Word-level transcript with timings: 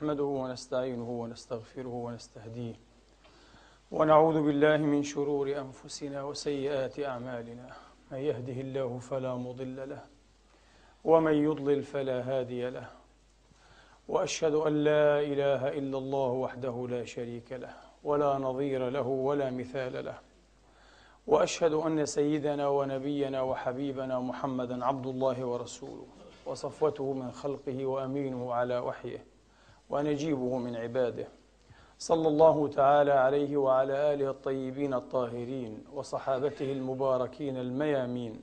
نحمده 0.00 0.24
ونستعينه 0.24 1.10
ونستغفره 1.10 1.88
ونستهديه 1.88 2.74
ونعوذ 3.90 4.42
بالله 4.42 4.76
من 4.76 5.02
شرور 5.02 5.58
أنفسنا 5.58 6.22
وسيئات 6.22 7.00
أعمالنا. 7.00 7.68
من 8.12 8.18
يهده 8.18 8.60
الله 8.60 8.98
فلا 8.98 9.34
مضل 9.34 9.88
له 9.90 10.02
ومن 11.04 11.32
يضلل 11.32 11.82
فلا 11.82 12.20
هادي 12.20 12.70
له. 12.70 12.88
وأشهد 14.08 14.54
أن 14.54 14.84
لا 14.84 15.20
إله 15.20 15.68
إلا 15.68 15.98
الله 15.98 16.30
وحده 16.30 16.86
لا 16.90 17.04
شريك 17.04 17.52
له 17.52 17.74
ولا 18.04 18.38
نظير 18.38 18.88
له 18.88 19.06
ولا 19.06 19.50
مثال 19.50 20.04
له. 20.04 20.18
وأشهد 21.26 21.72
أن 21.72 22.06
سيدنا 22.06 22.68
ونبينا 22.68 23.42
وحبيبنا 23.42 24.20
محمدا 24.20 24.84
عبد 24.84 25.06
الله 25.06 25.44
ورسوله 25.44 26.06
وصفوته 26.46 27.12
من 27.12 27.30
خلقه 27.30 27.86
وأمينه 27.86 28.54
على 28.54 28.78
وحيه. 28.78 29.29
ونجيبه 29.90 30.58
من 30.58 30.76
عباده. 30.76 31.28
صلى 31.98 32.28
الله 32.28 32.68
تعالى 32.68 33.12
عليه 33.12 33.56
وعلى 33.56 34.14
آله 34.14 34.30
الطيبين 34.30 34.94
الطاهرين 34.94 35.84
وصحابته 35.92 36.72
المباركين 36.72 37.56
الميامين 37.56 38.40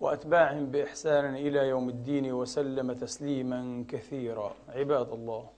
وأتباعهم 0.00 0.66
بإحسان 0.66 1.34
إلى 1.34 1.68
يوم 1.68 1.88
الدين 1.88 2.32
وسلم 2.32 2.92
تسليما 2.92 3.84
كثيرا. 3.88 4.54
عباد 4.68 5.12
الله 5.12 5.48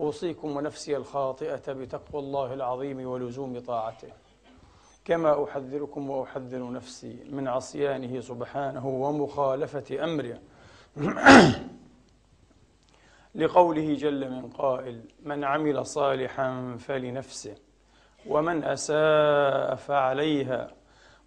أوصيكم 0.00 0.56
ونفسي 0.56 0.96
الخاطئة 0.96 1.72
بتقوى 1.72 2.22
الله 2.22 2.54
العظيم 2.54 3.06
ولزوم 3.06 3.58
طاعته. 3.58 4.08
كما 5.04 5.44
أحذركم 5.44 6.10
وأحذر 6.10 6.72
نفسي 6.72 7.24
من 7.30 7.48
عصيانه 7.48 8.20
سبحانه 8.20 8.86
ومخالفة 8.86 10.04
أمره. 10.04 10.38
لقوله 13.36 13.94
جل 13.94 14.30
من 14.30 14.48
قائل 14.50 15.00
من 15.24 15.44
عمل 15.44 15.86
صالحا 15.86 16.76
فلنفسه 16.78 17.54
ومن 18.26 18.64
أساء 18.64 19.74
فعليها 19.74 20.70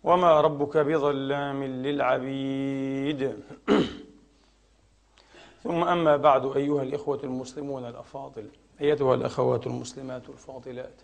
وما 0.04 0.42
ربك 0.42 0.78
بظلام 0.78 1.64
للعبيد. 1.64 3.34
ثم 5.64 5.84
أما 5.84 6.18
بعد 6.18 6.56
أيها 6.56 6.84
الإخوة 6.84 7.20
المسلمون 7.24 7.86
الأفاضل 7.86 8.46
أيتها 8.82 9.16
الأخوات 9.16 9.68
المسلمات 9.68 10.30
الفاضلات. 10.30 11.02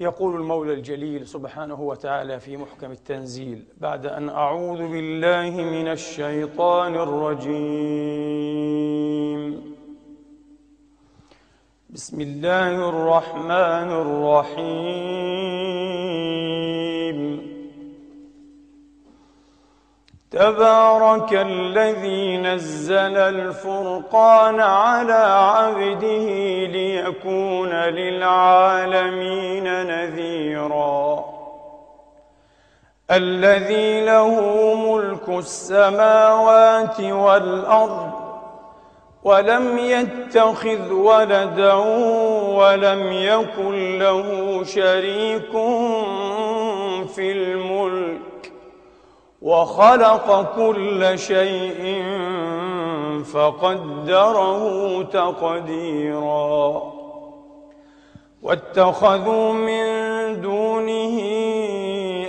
يقول 0.00 0.36
المولى 0.36 0.72
الجليل 0.72 1.26
سبحانه 1.26 1.80
وتعالى 1.80 2.40
في 2.40 2.56
محكم 2.56 2.90
التنزيل 2.90 3.64
بعد 3.80 4.06
أن 4.06 4.28
أعوذ 4.28 4.78
بالله 4.78 5.50
من 5.50 5.88
الشيطان 5.88 6.94
الرجيم. 6.94 8.22
بسم 11.94 12.20
الله 12.20 12.88
الرحمن 12.88 13.90
الرحيم. 14.04 14.72
تبارك 20.30 21.34
الذي 21.34 22.36
نزل 22.36 23.16
الفرقان 23.16 24.60
على 24.60 25.12
عبده 25.12 26.26
ليكون 26.66 27.72
للعالمين 27.72 29.64
نذيرا. 29.86 31.24
الذي 33.10 34.04
له 34.04 34.40
ملك 34.74 35.28
السماوات 35.28 37.00
والأرض 37.00 38.21
ولم 39.24 39.78
يتخذ 39.78 40.92
ولدا 40.92 41.74
ولم 42.58 43.12
يكن 43.12 43.98
له 43.98 44.60
شريك 44.64 45.52
في 47.14 47.32
الملك 47.32 48.52
وخلق 49.42 50.56
كل 50.56 51.18
شيء 51.18 52.02
فقدره 53.32 55.02
تقديرا. 55.02 56.92
واتخذوا 58.42 59.52
من 59.52 59.86
دونه 60.40 61.18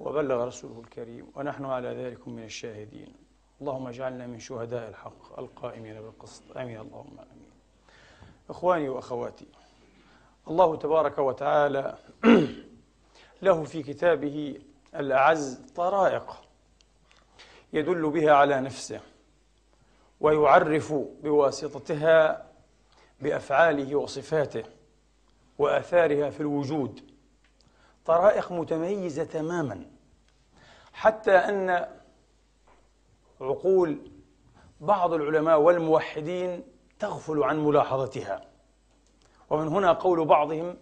وبلغ 0.00 0.44
رسوله 0.44 0.80
الكريم 0.80 1.26
ونحن 1.34 1.64
على 1.64 1.88
ذلك 1.88 2.28
من 2.28 2.42
الشاهدين. 2.42 3.14
اللهم 3.60 3.86
اجعلنا 3.86 4.26
من 4.26 4.38
شهداء 4.38 4.88
الحق 4.88 5.38
القائمين 5.38 6.02
بالقسط. 6.02 6.56
آمين. 6.56 6.80
اللهم 6.80 7.18
آمين. 7.18 7.50
إخواني 8.50 8.88
وأخواتي 8.88 9.46
الله 10.48 10.76
تبارك 10.76 11.18
وتعالى 11.18 11.98
له 13.42 13.64
في 13.64 13.82
كتابه 13.82 14.60
الأعز 14.94 15.60
طرائق 15.76 16.42
يدل 17.72 18.10
بها 18.10 18.32
على 18.32 18.60
نفسه 18.60 19.00
ويعرف 20.20 20.92
بواسطتها 21.22 22.46
بأفعاله 23.20 23.96
وصفاته 23.96 24.64
وآثارها 25.58 26.30
في 26.30 26.40
الوجود. 26.40 27.13
طرائق 28.04 28.52
متميزة 28.52 29.24
تماما. 29.24 29.86
حتى 30.92 31.32
أن 31.32 31.86
عقول 33.40 34.10
بعض 34.80 35.12
العلماء 35.12 35.60
والموحدين 35.60 36.62
تغفل 36.98 37.42
عن 37.42 37.64
ملاحظتها. 37.64 38.54
ومن 39.50 39.68
هنا 39.68 39.92
قول 39.92 40.24
بعضهم 40.24 40.76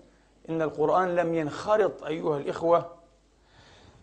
إن 0.49 0.62
القرآن 0.62 1.16
لم 1.16 1.34
ينخرط 1.34 2.05
أيها 2.05 2.37
الإخوة 2.38 2.91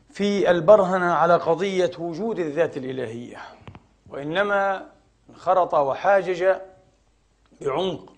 في 0.10 0.52
البرهنة 0.52 1.14
على 1.14 1.36
قضية 1.36 1.92
وجود 2.00 2.40
الذات 2.40 2.78
الإلهية 2.78 3.38
وإنما 4.10 4.88
انخرط 5.30 5.74
وحاجج 5.74 6.56
بعمق 7.62 8.14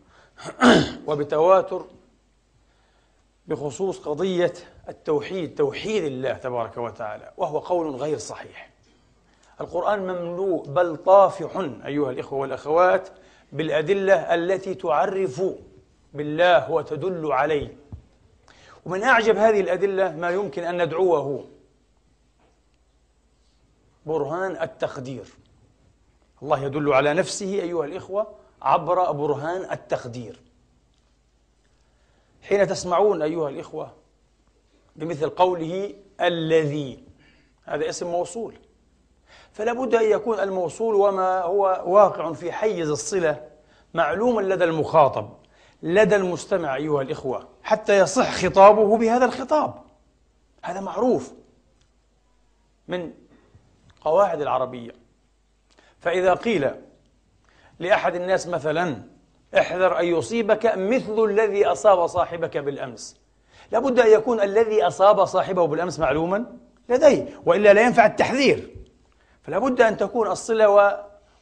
وبتواتر 1.08 1.86
بخصوص 3.52 4.00
قضية 4.00 4.54
التوحيد 4.90 5.56
توحيد 5.56 6.04
الله 6.04 6.34
تبارك 6.34 6.78
وتعالى 6.78 7.32
وهو 7.38 7.60
قول 7.60 7.96
غير 7.96 8.18
صحيح. 8.18 8.70
القرآن 9.62 10.00
مملوء 10.00 10.66
بل 10.68 10.98
طافح 10.98 11.58
أيها 11.86 12.12
الإخوة 12.12 12.40
والأخوات 12.40 13.10
بالأدلة 13.52 14.36
التي 14.36 14.74
تعرف 14.74 15.44
بالله 16.14 16.72
وتدل 16.72 17.32
عليه. 17.32 17.78
ومن 18.86 19.04
أعجب 19.04 19.38
هذه 19.38 19.62
الأدلة 19.62 20.12
ما 20.12 20.30
يمكن 20.30 20.64
أن 20.64 20.86
ندعوه 20.86 21.46
برهان 24.06 24.62
التقدير. 24.62 25.26
الله 26.44 26.64
يدل 26.64 26.94
على 26.94 27.14
نفسه 27.14 27.54
أيها 27.62 27.86
الإخوة 27.86 28.28
عبر 28.62 29.12
برهان 29.12 29.72
التقدير. 29.72 30.40
حين 32.42 32.68
تسمعون 32.68 33.22
أيها 33.22 33.50
الإخوة 33.50 33.94
بمثل 34.96 35.30
قوله 35.30 35.94
الذي. 36.22 37.04
هذا 37.64 37.90
اسم 37.90 38.08
موصول. 38.08 38.56
فلا 39.52 39.74
بد 39.74 39.96
أن 39.96 40.12
يكون 40.12 40.40
الموصول 40.40 40.96
وما 40.96 41.42
هو 41.42 41.84
واقع 41.86 42.34
في 42.34 42.52
حيز 42.52 42.90
الصلة 42.90 43.48
معلوما 43.94 44.42
لدى 44.42 44.64
المخاطب 44.64 45.30
لدى 45.84 46.16
المستمع 46.16 46.76
أيها 46.76 47.02
الإخوة 47.02 47.50
حتى 47.64 47.98
يصح 47.98 48.32
خطابه 48.32 48.98
بهذا 48.98 49.26
الخطاب. 49.26 49.74
هذا 50.64 50.80
معروف 50.80 51.34
من 52.88 53.14
قواعد 54.02 54.42
العربية. 54.42 54.92
فإذا 56.00 56.34
قيل 56.34 56.72
لأحد 57.80 58.16
الناس 58.16 58.48
مثلا 58.48 59.04
احذر 59.58 60.00
أن 60.00 60.06
يصيبك 60.06 60.74
مثل 60.78 61.24
الذي 61.24 61.66
أصاب 61.66 62.08
صاحبك 62.08 62.58
بالأمس. 62.58 63.18
لابد 63.72 64.00
أن 64.00 64.12
يكون 64.12 64.42
الذي 64.42 64.84
أصاب 64.88 65.26
صاحبه 65.26 65.68
بالأمس 65.68 66.00
معلوما 66.00 66.46
لديه 66.90 67.42
وإلا 67.46 67.74
لا 67.74 67.82
ينفع 67.82 68.06
التحذير. 68.06 68.76
فلا 69.44 69.60
بد 69.60 69.82
أن 69.82 69.98
تكون 69.98 70.28
الصلة 70.28 70.70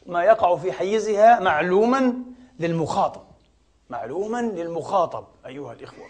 وما 0.06 0.24
يقع 0.24 0.56
في 0.56 0.72
حيزها 0.72 1.40
معلوما 1.40 2.14
للمخاطب. 2.60 3.22
معلوما 3.90 4.42
للمخاطب 4.42 5.24
أيها 5.46 5.72
الإخوة. 5.72 6.04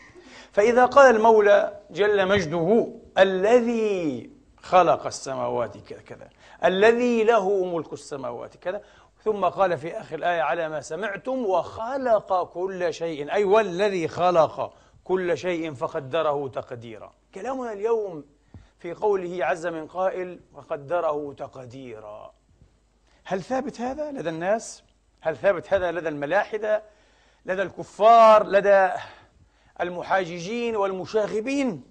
فإذا 0.53 0.85
قال 0.85 1.17
المولى 1.17 1.81
جل 1.91 2.29
مجده 2.29 2.89
الذي 3.19 4.31
خلق 4.63 5.07
السماوات 5.07 5.77
كذا 6.07 6.29
الذي 6.65 7.25
له 7.25 7.65
ملك 7.65 7.93
السماوات 7.93 8.57
كذا 8.57 8.83
ثم 9.25 9.45
قال 9.45 9.79
في 9.79 10.01
آخر 10.01 10.15
الآية 10.17 10.41
على 10.41 10.69
ما 10.69 10.81
سمعتم 10.81 11.47
وخلق 11.47 12.43
كل 12.53 12.95
شيء 12.95 13.33
أي 13.33 13.45
والذي 13.45 14.09
خلق 14.09 14.73
كل 15.05 15.39
شيء 15.39 15.75
فقدره 15.75 16.49
تقديرا 16.49 17.13
كلامنا 17.35 17.73
اليوم 17.73 18.25
في 18.79 18.93
قوله 18.93 19.45
عز 19.45 19.67
من 19.67 19.87
قائل 19.87 20.41
وقدره 20.53 21.33
تقديرا 21.33 22.35
هل 23.25 23.43
ثابت 23.43 23.81
هذا 23.81 24.13
لدى 24.13 24.29
الناس؟ 24.29 24.83
هل 25.21 25.37
ثابت 25.37 25.73
هذا 25.73 25.93
لدى 25.93 26.09
الملاحدة؟ 26.09 26.83
لدى 27.47 27.63
الكفار؟ 27.63 28.47
لدى 28.47 28.91
المحاججين 29.81 30.77
والمشاغبين؟ 30.77 31.85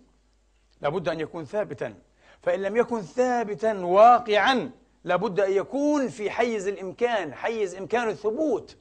لابد 0.82 1.10
أن 1.10 1.20
يكون 1.20 1.46
ثابتا 1.46 1.94
فإن 2.42 2.62
لم 2.62 2.78
يكن 2.78 3.02
ثابتا 3.02 3.86
واقعا 3.86 4.72
لابد 5.04 5.40
أن 5.40 5.52
يكون 5.52 6.08
في 6.08 6.30
حيز 6.30 6.68
الإمكان 6.68 7.34
حيز 7.34 7.76
إمكان 7.76 8.10
الثبوت. 8.10 8.78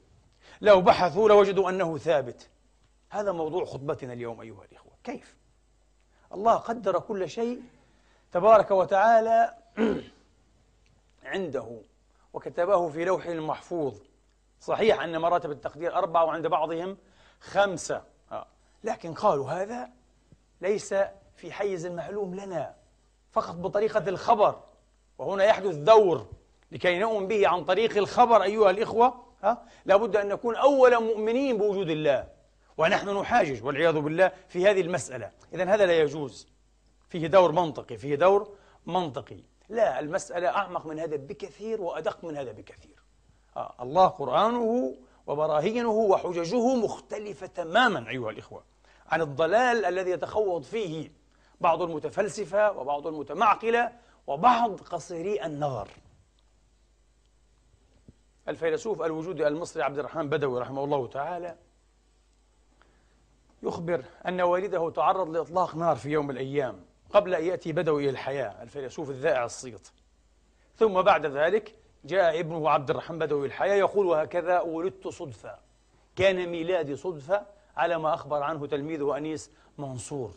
لو 0.60 0.80
بحثوا 0.80 1.28
لوجدوا 1.28 1.70
أنه 1.70 1.98
ثابت. 1.98 2.50
هذا 3.10 3.32
موضوع 3.32 3.64
خطبتنا 3.64 4.12
اليوم 4.12 4.40
أيها 4.40 4.64
الإخوة. 4.64 4.92
كيف؟ 5.04 5.36
الله 6.32 6.54
قدر 6.54 6.98
كل 6.98 7.28
شيء 7.28 7.62
تبارك 8.32 8.70
وتعالى 8.70 9.54
عنده 11.24 11.80
وكتبه 12.32 12.88
في 12.88 13.04
لوح 13.04 13.26
محفوظ. 13.26 14.00
صحيح 14.60 15.02
أن 15.02 15.18
مراتب 15.18 15.50
التقدير 15.50 15.94
أربعة 15.94 16.24
وعند 16.24 16.46
بعضهم 16.46 16.96
خمسة. 17.40 18.02
آه. 18.32 18.46
لكن 18.84 19.14
قالوا 19.14 19.50
هذا 19.50 19.90
ليس 20.60 20.94
في 21.36 21.52
حيز 21.52 21.86
المعلوم 21.86 22.34
لنا 22.34 22.74
فقط 23.32 23.54
بطريقة 23.54 24.08
الخبر. 24.08 24.67
وهنا 25.18 25.44
يحدث 25.44 25.74
دور 25.74 26.26
لكي 26.72 26.98
نؤمن 26.98 27.26
به 27.26 27.48
عن 27.48 27.64
طريق 27.64 27.96
الخبر 27.96 28.42
أيها 28.42 28.70
الإخوة 28.70 29.24
ها؟ 29.42 29.64
لابد 29.84 30.16
أن 30.16 30.28
نكون 30.28 30.56
أول 30.56 31.02
مؤمنين 31.02 31.58
بوجود 31.58 31.90
الله 31.90 32.28
ونحن 32.78 33.08
نحاجج 33.08 33.64
والعياذ 33.64 34.00
بالله 34.00 34.32
في 34.48 34.66
هذه 34.66 34.80
المسألة. 34.80 35.30
إذا 35.54 35.64
هذا 35.64 35.86
لا 35.86 36.00
يجوز. 36.00 36.48
فيه 37.08 37.26
دور 37.26 37.52
منطقي 37.52 37.96
فيه 37.96 38.14
دور 38.14 38.54
منطقي. 38.86 39.40
لا 39.68 40.00
المسألة 40.00 40.48
أعمق 40.48 40.86
من 40.86 40.98
هذا 40.98 41.16
بكثير 41.16 41.82
وأدق 41.82 42.24
من 42.24 42.36
هذا 42.36 42.52
بكثير. 42.52 43.02
آه 43.56 43.74
الله 43.80 44.06
قرآنه 44.06 44.94
وبراهينه 45.26 45.90
وحججه 45.90 46.74
مختلفة 46.74 47.46
تماما 47.46 48.08
أيها 48.08 48.30
الإخوة 48.30 48.62
عن 49.08 49.20
الضلال 49.20 49.84
الذي 49.84 50.10
يتخوض 50.10 50.62
فيه 50.62 51.12
بعض 51.60 51.82
المتفلسفة 51.82 52.72
وبعض 52.72 53.06
المتمعقلة 53.06 53.92
وبعض 54.28 54.80
قصيري 54.80 55.44
النظر. 55.44 55.88
الفيلسوف 58.48 59.02
الوجودي 59.02 59.46
المصري 59.46 59.82
عبد 59.82 59.98
الرحمن 59.98 60.28
بدوي 60.28 60.60
رحمه 60.60 60.84
الله 60.84 61.06
تعالى 61.06 61.56
يخبر 63.62 64.04
أن 64.26 64.40
والده 64.40 64.90
تعرض 64.90 65.28
لإطلاق 65.28 65.74
نار 65.76 65.96
في 65.96 66.08
يوم 66.10 66.26
من 66.26 66.30
الأيام 66.30 66.84
قبل 67.10 67.34
أن 67.34 67.44
يأتي 67.44 67.72
بدوي 67.72 68.02
إلى 68.02 68.10
الحياة 68.10 68.62
الفيلسوف 68.62 69.10
الذائع 69.10 69.44
الصيت. 69.44 69.88
ثم 70.76 71.02
بعد 71.02 71.26
ذلك 71.26 71.74
جاء 72.04 72.40
ابنه 72.40 72.70
عبد 72.70 72.90
الرحمن 72.90 73.18
بدوي 73.18 73.46
الحياة 73.46 73.74
يقول 73.74 74.06
وهكذا 74.06 74.60
ولدت 74.60 75.08
صدفة 75.08 75.58
كان 76.16 76.48
ميلادي 76.48 76.96
صدفة 76.96 77.46
على 77.76 77.98
ما 77.98 78.14
أخبر 78.14 78.42
عنه 78.42 78.66
تلميذه 78.66 79.16
أنيس 79.16 79.50
منصور. 79.78 80.30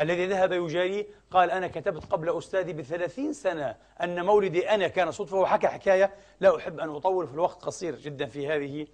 الذي 0.00 0.26
ذهب 0.26 0.52
يجاري 0.52 1.06
قال 1.30 1.50
أنا 1.50 1.68
كتبت 1.68 2.04
قبل 2.04 2.38
أستاذي 2.38 2.72
بثلاثين 2.72 3.32
سنة 3.32 3.76
أن 4.02 4.24
مولدي 4.24 4.70
أنا 4.70 4.88
كان 4.88 5.10
صدفة 5.10 5.36
وحكى 5.36 5.68
حكاية 5.68 6.14
لا 6.40 6.56
أحب 6.56 6.80
أن 6.80 6.88
أطول 6.88 7.26
في 7.26 7.34
الوقت 7.34 7.62
قصير 7.62 7.94
جدا 7.94 8.26
في 8.26 8.48
هذه 8.48 8.86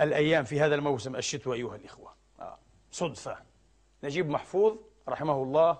الأيام 0.00 0.44
في 0.44 0.60
هذا 0.60 0.74
الموسم 0.74 1.16
الشتوى 1.16 1.56
أيها 1.56 1.76
الإخوة 1.76 2.14
آه. 2.40 2.58
صدفة 2.90 3.38
نجيب 4.04 4.28
محفوظ 4.28 4.76
رحمه 5.08 5.42
الله 5.42 5.78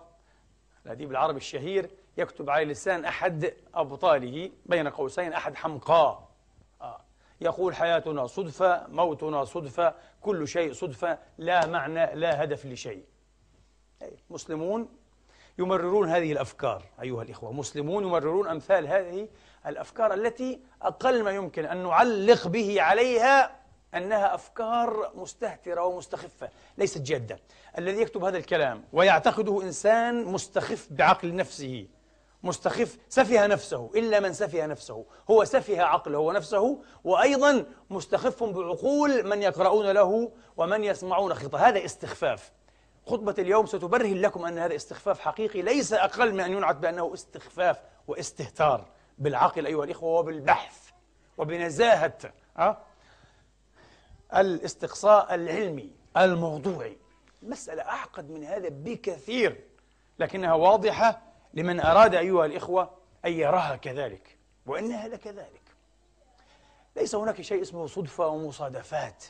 الأديب 0.86 1.10
العربي 1.10 1.36
الشهير 1.36 1.90
يكتب 2.16 2.50
على 2.50 2.64
لسان 2.64 3.04
أحد 3.04 3.54
أبطاله 3.74 4.50
بين 4.66 4.88
قوسين 4.88 5.32
أحد 5.32 5.54
حمقاه 5.54 6.28
آه. 6.80 7.00
يقول 7.40 7.74
حياتنا 7.74 8.26
صدفة 8.26 8.86
موتنا 8.88 9.44
صدفة 9.44 9.94
كل 10.20 10.48
شيء 10.48 10.72
صدفة 10.72 11.18
لا 11.38 11.66
معنى 11.66 12.14
لا 12.14 12.44
هدف 12.44 12.66
لشيء 12.66 13.04
مسلمون 14.30 14.88
يمررون 15.58 16.10
هذه 16.10 16.32
الأفكار 16.32 16.82
أيها 17.02 17.22
الإخوة. 17.22 17.52
مسلمون 17.52 18.04
يمررون 18.04 18.48
أمثال 18.48 18.86
هذه 18.86 19.28
الأفكار 19.66 20.14
التي 20.14 20.60
أقل 20.82 21.22
ما 21.22 21.30
يمكن 21.30 21.64
أن 21.64 21.82
نعلق 21.82 22.48
به 22.48 22.82
عليها 22.82 23.56
أنها 23.94 24.34
أفكار 24.34 25.12
مستهترة 25.14 25.84
ومستخفة 25.84 26.48
ليست 26.78 26.98
جادة. 26.98 27.38
الذي 27.78 28.00
يكتب 28.00 28.24
هذا 28.24 28.38
الكلام 28.38 28.84
ويعتقده 28.92 29.62
إنسان 29.62 30.24
مستخف 30.24 30.88
بعقل 30.90 31.34
نفسه 31.36 31.86
مستخف 32.42 32.98
سفه 33.08 33.46
نفسه 33.46 33.90
إلا 33.94 34.20
من 34.20 34.32
سفه 34.32 34.66
نفسه. 34.66 35.04
هو 35.30 35.44
سفه 35.44 35.82
عقله 35.82 36.18
ونفسه 36.18 36.78
وأيضا 37.04 37.64
مستخف 37.90 38.44
بعقول 38.44 39.26
من 39.26 39.42
يقرؤون 39.42 39.90
له 39.90 40.32
ومن 40.56 40.84
يسمعون 40.84 41.34
خطه 41.34 41.68
هذا 41.68 41.84
استخفاف. 41.84 42.52
خطبة 43.08 43.34
اليوم 43.38 43.66
ستبرهن 43.66 44.20
لكم 44.20 44.44
أن 44.44 44.58
هذا 44.58 44.76
استخفاف 44.76 45.20
حقيقي 45.20 45.62
ليس 45.62 45.92
أقل 45.92 46.32
من 46.32 46.40
أن 46.40 46.52
ينعت 46.52 46.76
بأنه 46.76 47.14
استخفاف 47.14 47.80
واستهتار 48.06 48.88
بالعقل 49.18 49.66
أيها 49.66 49.84
الإخوة 49.84 50.18
وبالبحث 50.18 50.90
وبنزاهة 51.38 52.18
أه؟ 52.58 52.78
الاستقصاء 54.34 55.34
العلمي 55.34 55.90
الموضوعي 56.16 56.98
المسألة 57.42 57.82
أعقد 57.82 58.30
من 58.30 58.44
هذا 58.44 58.68
بكثير 58.68 59.60
لكنها 60.18 60.54
واضحة 60.54 61.22
لمن 61.54 61.80
أراد 61.80 62.14
أيها 62.14 62.46
الإخوة 62.46 62.90
أن 63.24 63.32
يراها 63.32 63.76
كذلك 63.76 64.38
وإنها 64.66 65.08
لكذلك 65.08 65.62
ليس 66.96 67.14
هناك 67.14 67.40
شيء 67.42 67.62
اسمه 67.62 67.86
صدفة 67.86 68.26
ومصادفات 68.26 69.24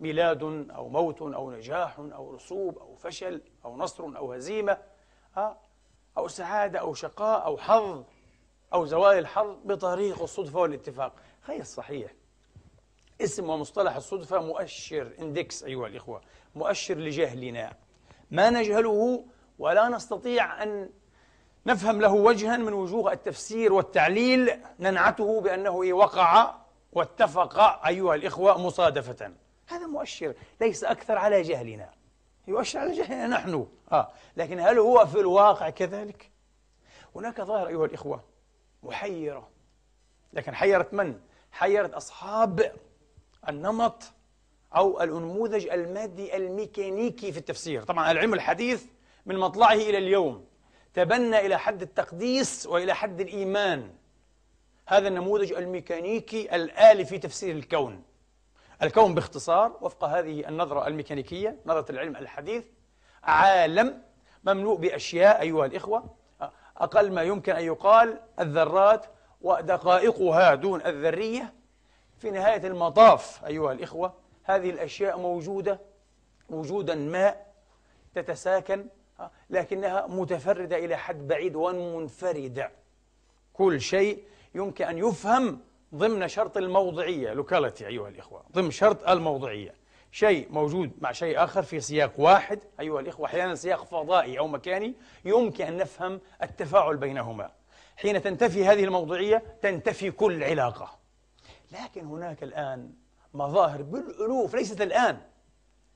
ميلاد 0.00 0.42
أو 0.70 0.88
موت 0.88 1.22
أو 1.22 1.50
نجاح 1.50 1.98
أو 1.98 2.34
رسوب 2.34 2.78
أو 2.78 2.94
فشل 2.96 3.42
أو 3.64 3.76
نصر 3.76 4.04
أو 4.04 4.32
هزيمة 4.32 4.78
أو 6.18 6.28
سعادة 6.28 6.78
أو 6.78 6.94
شقاء 6.94 7.44
أو 7.44 7.58
حظ 7.58 8.04
أو 8.72 8.86
زوال 8.86 9.18
الحظ 9.18 9.56
بطريق 9.64 10.22
الصدفة 10.22 10.58
والاتفاق. 10.60 11.12
غير 11.48 11.62
صحيح. 11.62 12.12
اسم 13.20 13.50
ومصطلح 13.50 13.96
الصدفة 13.96 14.40
مؤشر 14.40 15.12
إندكس 15.18 15.64
أيها 15.64 15.86
الإخوة 15.86 16.20
مؤشر 16.54 16.94
لجهلنا. 16.94 17.72
ما 18.30 18.50
نجهله 18.50 19.24
ولا 19.58 19.88
نستطيع 19.88 20.62
أن 20.62 20.90
نفهم 21.66 22.00
له 22.00 22.12
وجها 22.12 22.56
من 22.56 22.72
وجوه 22.72 23.12
التفسير 23.12 23.72
والتعليل 23.72 24.50
ننعته 24.80 25.40
بأنه 25.40 25.76
وقع 25.76 26.54
واتفق 26.92 27.86
أيها 27.86 28.14
الإخوة 28.14 28.58
مصادفة. 28.58 29.32
هذا 29.70 29.86
مؤشر 29.86 30.34
ليس 30.60 30.84
أكثر 30.84 31.18
على 31.18 31.42
جهلنا. 31.42 31.90
يؤشر 32.48 32.78
على 32.78 32.92
جهلنا 32.92 33.26
نحن. 33.26 33.66
آه. 33.92 34.12
لكن 34.36 34.60
هل 34.60 34.78
هو 34.78 35.06
في 35.06 35.20
الواقع 35.20 35.70
كذلك؟ 35.70 36.30
هناك 37.16 37.40
ظاهرة 37.40 37.68
أيها 37.68 37.84
الإخوة 37.84 38.24
محيرة. 38.82 39.48
لكن 40.32 40.54
حيرت 40.54 40.94
من؟ 40.94 41.20
حيرت 41.52 41.94
أصحاب 41.94 42.72
النمط 43.48 44.02
أو 44.76 45.02
النموذج 45.02 45.68
المادي 45.68 46.36
الميكانيكي 46.36 47.32
في 47.32 47.38
التفسير. 47.38 47.82
طبعا 47.82 48.10
العلم 48.10 48.34
الحديث 48.34 48.84
من 49.26 49.38
مطلعه 49.38 49.72
إلى 49.72 49.98
اليوم. 49.98 50.44
تبنى 50.94 51.46
إلى 51.46 51.58
حد 51.58 51.82
التقديس 51.82 52.66
وإلى 52.66 52.94
حد 52.94 53.20
الإيمان. 53.20 53.94
هذا 54.86 55.08
النموذج 55.08 55.52
الميكانيكي 55.52 56.54
الآلي 56.54 57.04
في 57.04 57.18
تفسير 57.18 57.56
الكون. 57.56 58.02
الكون 58.82 59.14
باختصار 59.14 59.78
وفق 59.80 60.04
هذه 60.04 60.48
النظرة 60.48 60.86
الميكانيكية 60.86 61.56
نظرة 61.66 61.92
العلم 61.92 62.16
الحديث 62.16 62.64
عالم 63.22 64.02
مملوء 64.44 64.76
بأشياء 64.76 65.40
أيها 65.40 65.66
الإخوة. 65.66 66.16
أقل 66.76 67.12
ما 67.12 67.22
يمكن 67.22 67.52
أن 67.52 67.64
يقال 67.64 68.20
الذرات 68.40 69.06
ودقائقها 69.40 70.54
دون 70.54 70.86
الذرية. 70.86 71.54
في 72.18 72.30
نهاية 72.30 72.66
المطاف 72.66 73.44
أيها 73.46 73.72
الإخوة 73.72 74.14
هذه 74.44 74.70
الأشياء 74.70 75.18
موجودة 75.18 75.80
وجودا 76.50 76.94
ما 76.94 77.36
تتساكن 78.14 78.86
لكنها 79.50 80.06
متفردة 80.06 80.76
إلى 80.76 80.96
حد 80.96 81.28
بعيد 81.28 81.56
ومنفردة. 81.56 82.70
كل 83.52 83.80
شيء 83.80 84.24
يمكن 84.54 84.84
أن 84.84 84.98
يفهم 84.98 85.60
ضمن 85.94 86.28
شرط 86.28 86.56
الموضعية. 86.56 87.32
لوكاليتي 87.32 87.86
أيها 87.86 88.08
الإخوة. 88.08 88.44
ضمن 88.52 88.70
شرط 88.70 89.08
الموضعية. 89.08 89.74
شيء 90.12 90.48
موجود 90.50 90.92
مع 91.00 91.12
شيء 91.12 91.44
آخر 91.44 91.62
في 91.62 91.80
سياق 91.80 92.12
واحد. 92.18 92.60
أيها 92.80 93.00
الإخوة 93.00 93.26
أحيانا 93.26 93.54
سياق 93.54 93.84
فضائي 93.84 94.38
أو 94.38 94.48
مكاني 94.48 94.94
يمكن 95.24 95.64
أن 95.64 95.76
نفهم 95.76 96.20
التفاعل 96.42 96.96
بينهما. 96.96 97.50
حين 97.96 98.22
تنتفي 98.22 98.64
هذه 98.64 98.84
الموضوعية 98.84 99.42
تنتفي 99.62 100.10
كل 100.10 100.44
علاقة. 100.44 100.98
لكن 101.72 102.06
هناك 102.06 102.42
الآن 102.42 102.92
مظاهر 103.34 103.82
بالألوف 103.82 104.54
ليست 104.54 104.80
الآن. 104.80 105.20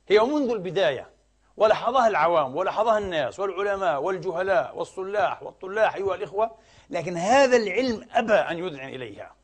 هي 0.08 0.20
منذ 0.20 0.50
البداية. 0.50 1.10
ولاحظها 1.56 2.08
العوام 2.08 2.56
ولاحظها 2.56 2.98
الناس 2.98 3.40
والعلماء 3.40 4.02
والجهلاء 4.02 4.78
والصلاح 4.78 5.42
والطلاح 5.42 5.94
أيها 5.94 6.14
الإخوة. 6.14 6.50
لكن 6.90 7.16
هذا 7.16 7.56
العالم 7.56 8.06
أبى 8.12 8.32
أن 8.32 8.58
يذعن 8.58 8.88
إليها. 8.88 9.34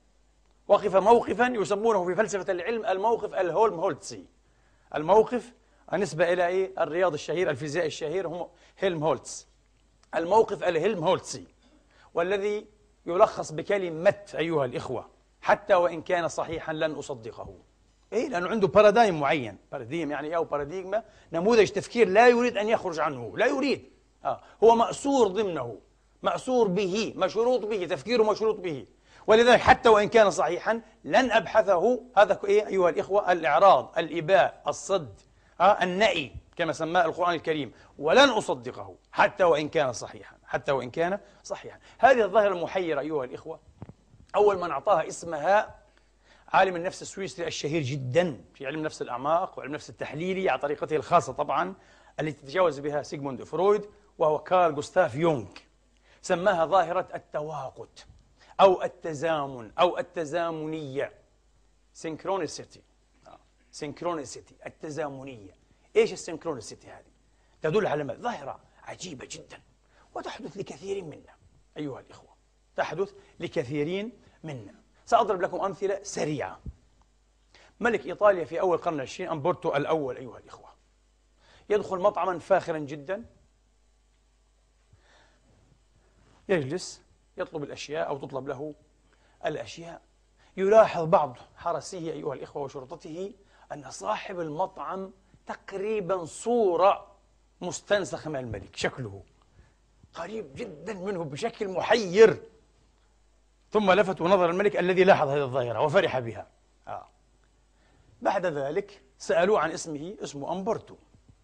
وقف 0.70 0.96
موقفا 0.96 1.52
يسمونه 1.54 2.04
في 2.04 2.14
فلسفة 2.14 2.52
العلم 2.52 2.86
الموقف 2.86 3.34
الهيلم 3.34 3.74
هولتسي 3.74 4.24
الموقف 4.94 5.52
النسبة 5.92 6.32
إلى 6.32 6.46
إيه؟ 6.46 6.72
الرياضي 6.78 7.12
الشهير 7.12 7.50
الفيزيائي 7.50 7.86
الشهير 7.86 8.28
هو 8.28 8.48
هيلم 8.78 9.04
هولتس 9.04 9.48
الموقف 10.14 10.62
الهيلم 10.62 11.04
هولتسي 11.04 11.46
والذي 12.14 12.66
يلخص 13.06 13.52
بكلمة 13.52 14.14
أيها 14.38 14.64
الإخوة 14.64 15.08
حتى 15.40 15.74
وإن 15.74 16.02
كان 16.02 16.28
صحيحا 16.28 16.72
لن 16.72 16.92
أصدقه. 16.92 17.54
إيه؟ 18.12 18.28
لأنه 18.28 18.48
عنده 18.48 18.68
paradigm 18.68 19.20
معين. 19.20 19.56
paradigm 19.72 20.10
يعني 20.10 20.36
أو 20.36 20.44
باراديغما 20.44 21.02
نموذج 21.32 21.68
تفكير 21.68 22.08
لا 22.08 22.28
يريد 22.28 22.56
أن 22.56 22.68
يخرج 22.68 22.98
عنه. 22.98 23.32
لا 23.36 23.46
يريد. 23.46 23.90
آه. 24.24 24.40
هو 24.64 24.76
مأسور 24.76 25.28
ضمنه. 25.28 25.78
مأسور 26.22 26.68
به. 26.68 27.14
مشروط 27.16 27.66
به. 27.66 27.86
تفكيره 27.86 28.22
مشروط 28.22 28.56
به. 28.56 28.86
ولذلك 29.30 29.60
حتى 29.60 29.88
وإن 29.88 30.08
كان 30.08 30.30
صحيحا 30.30 30.80
لن 31.04 31.32
أبحثه 31.32 32.00
هذا 32.16 32.40
إيه 32.44 32.66
أيها 32.66 32.88
الإخوة 32.88 33.32
الإعراض 33.32 33.98
الإباء 33.98 34.62
الصد 34.68 35.20
آه 35.60 35.82
النأي 35.82 36.32
كما 36.56 36.72
سماه 36.72 37.04
القرآن 37.04 37.34
الكريم 37.34 37.72
ولن 37.98 38.28
أصدقه 38.28 38.94
حتى 39.12 39.44
وإن 39.44 39.68
كان 39.68 39.92
صحيحا 39.92 40.36
حتى 40.46 40.72
وإن 40.72 40.90
كان 40.90 41.18
صحيحا. 41.44 41.78
هذه 41.98 42.24
الظاهرة 42.24 42.54
المحيرة 42.54 43.00
أيها 43.00 43.24
الإخوة 43.24 43.60
أول 44.36 44.58
من 44.58 44.70
أعطاها 44.70 45.08
اسمها 45.08 45.74
عالم 46.48 46.76
النفس 46.76 47.02
السويسري 47.02 47.46
الشهير 47.46 47.82
جدا 47.82 48.44
في 48.54 48.66
علم 48.66 48.82
نفس 48.82 49.02
الأعماق 49.02 49.58
وعلم 49.58 49.72
نفس 49.72 49.90
التحليلي 49.90 50.50
على 50.50 50.60
طريقته 50.60 50.96
الخاصة 50.96 51.32
طبعا 51.32 51.74
التي 52.20 52.46
تجاوز 52.46 52.78
بها 52.80 53.02
سيغموند 53.02 53.42
فرويد 53.44 53.82
وهو 54.18 54.38
كارل 54.38 54.74
جوستاف 54.74 55.14
يونغ. 55.14 55.46
سماها 56.22 56.66
ظاهرة 56.66 57.08
التواقت. 57.14 58.06
أو 58.60 58.82
التزامن 58.82 59.72
أو 59.78 59.98
التزامنية. 59.98 61.12
synchronicity 61.92 62.82
synchronicity 63.72 64.56
التزامنية. 64.66 65.56
إيش 65.96 66.12
ال 66.12 66.18
synchronicity 66.18 66.90
هذه؟ 66.90 67.10
تدل 67.62 67.86
على 67.86 68.04
ظاهرة 68.04 68.60
عجيبة 68.82 69.28
جدا. 69.30 69.62
وتحدث 70.14 70.56
لكثير 70.56 71.04
منا 71.04 71.34
أيها 71.76 72.00
الإخوة. 72.00 72.36
تحدث 72.76 73.12
لكثيرين 73.40 74.12
منا. 74.44 74.74
سأضرب 75.06 75.40
لكم 75.40 75.60
أمثلة 75.60 76.02
سريعة. 76.02 76.60
ملك 77.80 78.06
إيطاليا 78.06 78.44
في 78.44 78.60
أول 78.60 78.76
القرن 78.76 78.94
العشرين 78.94 79.30
أمبورتو 79.30 79.76
الأول 79.76 80.16
أيها 80.16 80.38
الإخوة. 80.38 80.70
يدخل 81.70 81.98
مطعما 81.98 82.38
فاخرا 82.38 82.78
جدا. 82.78 83.24
يجلس. 86.48 87.02
يطلب 87.40 87.62
الأشياء 87.62 88.08
أو 88.08 88.18
تطلب 88.18 88.48
له 88.48 88.74
الأشياء. 89.46 90.00
يلاحظ 90.56 91.04
بعض 91.04 91.36
حرسيه 91.56 92.12
أيها 92.12 92.34
الإخوة 92.34 92.62
وشرطته 92.62 93.32
أن 93.72 93.90
صاحب 93.90 94.40
المطعم 94.40 95.12
تقريبا 95.46 96.24
صورة 96.24 97.06
مستنسخة 97.60 98.30
من 98.30 98.36
الملك 98.36 98.76
شكله 98.76 99.22
قريب 100.14 100.54
جدا 100.54 100.94
منه 100.94 101.24
بشكل 101.24 101.68
محير. 101.68 102.42
ثم 103.70 103.92
لفتوا 103.92 104.28
نظر 104.28 104.50
الملك 104.50 104.76
الذي 104.76 105.04
لاحظ 105.04 105.28
هذه 105.28 105.42
الظاهرة 105.42 105.80
وفرح 105.80 106.18
بها. 106.18 106.46
آه. 106.88 107.06
بعد 108.22 108.46
ذلك 108.46 109.02
سألوه 109.18 109.60
عن 109.60 109.70
اسمه 109.70 110.16
اسمه 110.22 110.52
أمبرتو. 110.52 110.96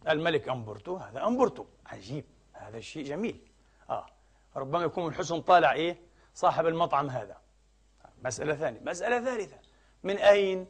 الملك 0.08 0.48
أمبرتو 0.48 0.96
هذا 0.96 1.26
أمبرتو. 1.26 1.64
عجيب 1.86 2.24
هذا 2.52 2.78
الشيء 2.78 3.04
جميل. 3.04 3.40
آه. 3.90 4.06
ربما 4.56 4.84
يكون 4.84 5.04
من 5.04 5.14
حسن 5.14 5.40
طالع 5.40 5.72
إيه؟ 5.72 5.98
صاحب 6.34 6.66
المطعم 6.66 7.10
هذا. 7.10 7.36
مسألة 8.24 8.54
ثانية. 8.54 8.80
مسألة 8.80 9.24
ثالثة. 9.24 9.56
من 10.02 10.16
أين؟ 10.16 10.66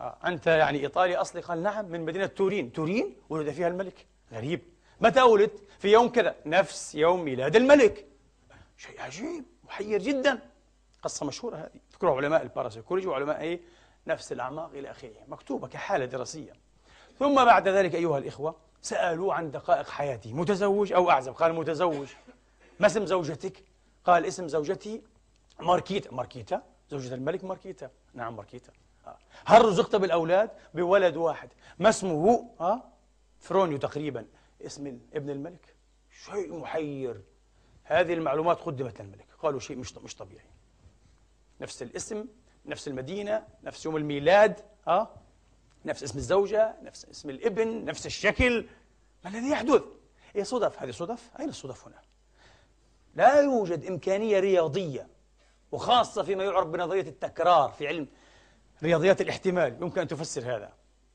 آه. 0.00 0.18
أنت 0.24 0.46
يعني 0.46 0.80
إيطالي 0.80 1.16
أصلي 1.16 1.40
قال 1.40 1.62
نعم 1.62 1.84
من 1.84 2.04
مدينة 2.04 2.26
تورين. 2.26 2.72
تورين؟ 2.72 3.16
ولد 3.28 3.50
فيها 3.50 3.68
الملك. 3.68 4.06
غريب. 4.32 4.60
متى 5.00 5.22
ولد 5.22 5.50
في 5.78 5.92
يوم 5.92 6.08
كذا. 6.08 6.34
نفس 6.46 6.94
يوم 6.94 7.24
ميلاد 7.24 7.56
الملك. 7.56 8.06
شيء 8.76 9.00
عجيب. 9.00 9.44
محير 9.64 10.02
جدا. 10.02 10.38
قصة 11.02 11.26
مشهورة 11.26 11.56
هذه. 11.56 11.80
ذكرها 11.92 12.16
علماء 12.16 12.42
الباراسيكولوجي 12.42 13.06
وعلماء 13.06 13.40
إيه؟ 13.40 13.60
نفس 14.06 14.32
الأعماق 14.32 14.70
إلى 14.74 14.90
آخره. 14.90 15.12
مكتوبة 15.28 15.68
كحالة 15.68 16.04
دراسية. 16.04 16.52
ثم 17.18 17.44
بعد 17.44 17.68
ذلك 17.68 17.94
أيها 17.94 18.18
الإخوة 18.18 18.56
سألوه 18.82 19.34
عن 19.34 19.50
دقائق 19.50 19.88
حياته 19.88 20.32
متزوج 20.32 20.92
أو 20.92 21.10
أعزب؟ 21.10 21.32
قال 21.32 21.52
متزوج. 21.52 22.08
ما 22.80 22.86
اسم 22.86 23.06
زوجتك؟ 23.06 23.64
قال 24.04 24.26
اسم 24.26 24.48
زوجتي 24.48 25.02
ماركيتا 25.60 26.14
ماركيتا 26.14 26.62
زوجة 26.90 27.14
الملك 27.14 27.44
ماركيتا 27.44 27.90
نعم 28.14 28.36
ماركيتا 28.36 28.72
آه. 29.06 29.18
هل 29.46 29.64
رزقت 29.64 29.96
بالأولاد؟ 29.96 30.50
بولد 30.74 31.16
واحد 31.16 31.48
ما 31.78 31.88
اسمه؟ 31.88 32.50
ها؟ 32.60 32.92
فرونيو 33.38 33.78
تقريبا 33.78 34.26
اسم 34.66 34.98
ابن 35.14 35.30
الملك 35.30 35.74
شيء 36.24 36.54
محير 36.58 37.22
هذه 37.84 38.14
المعلومات 38.14 38.60
قدمت 38.60 39.00
للملك 39.00 39.26
قالوا 39.38 39.60
شيء 39.60 39.76
مش 39.76 39.96
مش 39.96 40.14
طبيعي 40.14 40.46
نفس 41.60 41.82
الاسم 41.82 42.26
نفس 42.66 42.88
المدينة 42.88 43.46
نفس 43.62 43.84
يوم 43.84 43.96
الميلاد 43.96 44.60
ها 44.88 45.14
نفس 45.84 46.02
اسم 46.02 46.18
الزوجة 46.18 46.76
نفس 46.82 47.04
اسم 47.04 47.30
الابن 47.30 47.84
نفس 47.84 48.06
الشكل 48.06 48.66
ما 49.24 49.30
الذي 49.30 49.50
يحدث؟ 49.50 49.82
هي 50.34 50.44
صدف 50.44 50.82
هذه 50.82 50.90
صدف؟ 50.90 51.30
أين 51.40 51.48
الصدف 51.48 51.86
هنا؟ 51.86 52.02
لا 53.14 53.40
يوجد 53.40 53.86
إمكانية 53.86 54.40
رياضية 54.40 55.08
وخاصة 55.72 56.22
فيما 56.22 56.44
يعرف 56.44 56.66
بنظرية 56.66 57.00
التكرار 57.08 57.68
في 57.68 57.88
علم 57.88 58.08
رياضيات 58.82 59.20
الاحتمال. 59.20 59.76
يمكن 59.82 60.00
أن 60.00 60.08
تفسر 60.08 60.56
هذا. 60.56 60.72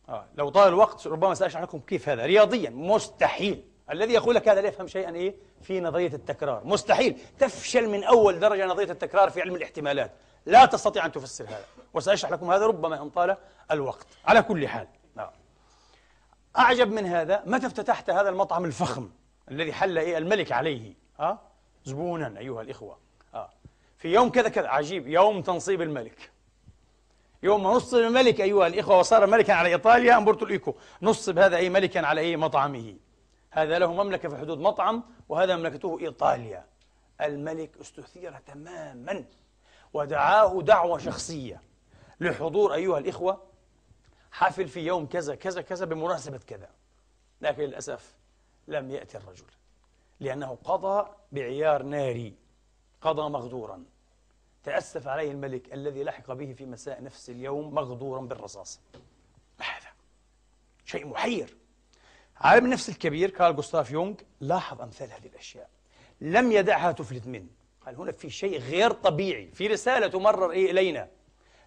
آه. 0.10 0.26
لو 0.36 0.50
طال 0.50 0.68
الوقت 0.68 1.08
ربما 1.08 1.34
سأشرح 1.34 1.62
لكم 1.62 1.80
كيف 1.80 2.10
هذا. 2.10 2.26
رياضيا 2.26 2.70
مستحيل. 2.70 3.64
الذي 3.92 4.14
يقول 4.14 4.36
لك 4.36 4.50
هذا 4.50 4.62
لا 4.62 4.68
يفهم 4.68 4.88
شيئا 4.88 5.16
إيه؟ 5.16 5.36
في 5.62 5.82
نظرية 5.82 6.14
التكرار. 6.14 6.62
مستحيل. 6.66 7.20
تفشل 7.40 7.90
من 7.90 8.04
أول 8.04 8.40
درجة 8.40 8.66
نظرية 8.66 8.92
التكرار 8.92 9.30
في 9.30 9.42
علم 9.42 9.56
الاحتمالات. 9.56 10.12
لا 10.46 10.66
تستطيع 10.66 11.06
أن 11.06 11.12
تفسر 11.12 11.44
هذا. 11.44 11.66
وسأشرح 11.94 12.32
لكم 12.32 12.52
هذا 12.52 12.66
ربما 12.66 13.02
إن 13.02 13.10
طال 13.10 13.38
الوقت. 13.72 14.08
على 14.26 14.42
كل 14.42 14.68
حال. 14.68 14.88
آه. 15.18 15.34
أعجب 16.58 16.92
من 16.92 17.06
هذا. 17.06 17.44
متى 17.46 17.68
افتتحت 17.68 18.10
هذا 18.10 18.30
المطعم 18.30 18.66
الفخم 18.66 19.10
الذي 19.52 19.74
حل 19.74 19.98
إيه؟ 19.98 20.18
الملك 20.18 20.52
عليه؟ 20.52 20.94
آه؟ 21.20 21.49
زبونا 21.90 22.40
أيها 22.40 22.62
الإخوة. 22.62 22.98
آه. 23.34 23.50
في 23.98 24.08
يوم 24.14 24.30
كذا 24.30 24.50
كذا 24.50 24.68
عجيب 24.68 25.08
يوم 25.08 25.42
تنصيب 25.42 25.82
الملك. 25.82 26.32
يوم 27.44 27.64
ما 27.64 27.70
نصب 27.70 27.98
الملك 27.98 28.42
أيها 28.42 28.68
الإخوة 28.68 29.00
وصار 29.00 29.28
ملكا 29.28 29.54
على 29.54 29.70
إيطاليا 29.70 30.18
أمبرتو 30.18 30.46
الإيكو. 30.46 30.76
نصب 31.02 31.40
هذا 31.40 31.58
أي 31.58 31.70
ملكا 31.70 32.06
على 32.06 32.22
أي 32.22 32.38
مطعمه. 32.38 32.96
هذا 33.52 33.80
له 33.80 33.94
مملكة 33.94 34.30
في 34.30 34.38
حدود 34.38 34.60
مطعم 34.60 35.04
وهذا 35.30 35.56
مملكته 35.56 36.00
إيطاليا. 36.02 36.66
الملك 37.22 37.78
استثير 37.82 38.40
تماما 38.40 39.26
ودعاه 39.94 40.62
دعوة 40.62 40.98
شخصية 40.98 41.62
لحضور 42.20 42.74
أيها 42.74 42.98
الإخوة. 42.98 43.44
حفل 44.32 44.68
في 44.68 44.80
يوم 44.80 45.06
كذا 45.06 45.36
كذا 45.36 45.62
كذا 45.62 45.86
بمناسبة 45.86 46.40
كذا. 46.48 46.70
لكن 47.42 47.64
للأسف 47.64 48.16
لم 48.68 48.92
يأتي 48.92 49.18
الرجل. 49.18 49.46
لأنه 50.20 50.58
قضى 50.64 51.10
بعيار 51.32 51.84
ناري 51.84 52.34
قضى 53.02 53.30
مغدورا. 53.30 53.84
تأسف 54.64 55.08
عليه 55.08 55.32
الملك 55.32 55.74
الذي 55.74 56.04
لحق 56.04 56.32
به 56.32 56.54
في 56.54 56.66
مساء 56.66 57.04
نفس 57.04 57.30
اليوم 57.30 57.74
مغدورا 57.76 58.22
بالرصاص. 58.22 58.80
ما 59.60 59.66
هذا؟ 59.66 59.88
شيء 60.86 61.08
محير. 61.08 61.58
عالم 62.38 62.66
النفس 62.66 62.90
الكبير 62.90 63.30
كارل 63.30 63.56
جوستاف 63.56 63.92
يونغ 63.92 64.16
لاحظ 64.42 64.82
أمثال 64.82 65.12
هذه 65.12 65.28
الأشياء. 65.28 65.70
لم 66.22 66.52
يدعها 66.52 66.92
تفلت 66.92 67.28
منه. 67.28 67.48
قال 67.86 67.96
هنا 67.96 68.12
في 68.12 68.30
شيء 68.30 68.60
غير 68.60 68.92
طبيعي 68.92 69.52
في 69.52 69.68
رسالة 69.68 70.08
تمرر 70.08 70.52
إيه 70.52 70.72
إلينا. 70.72 71.10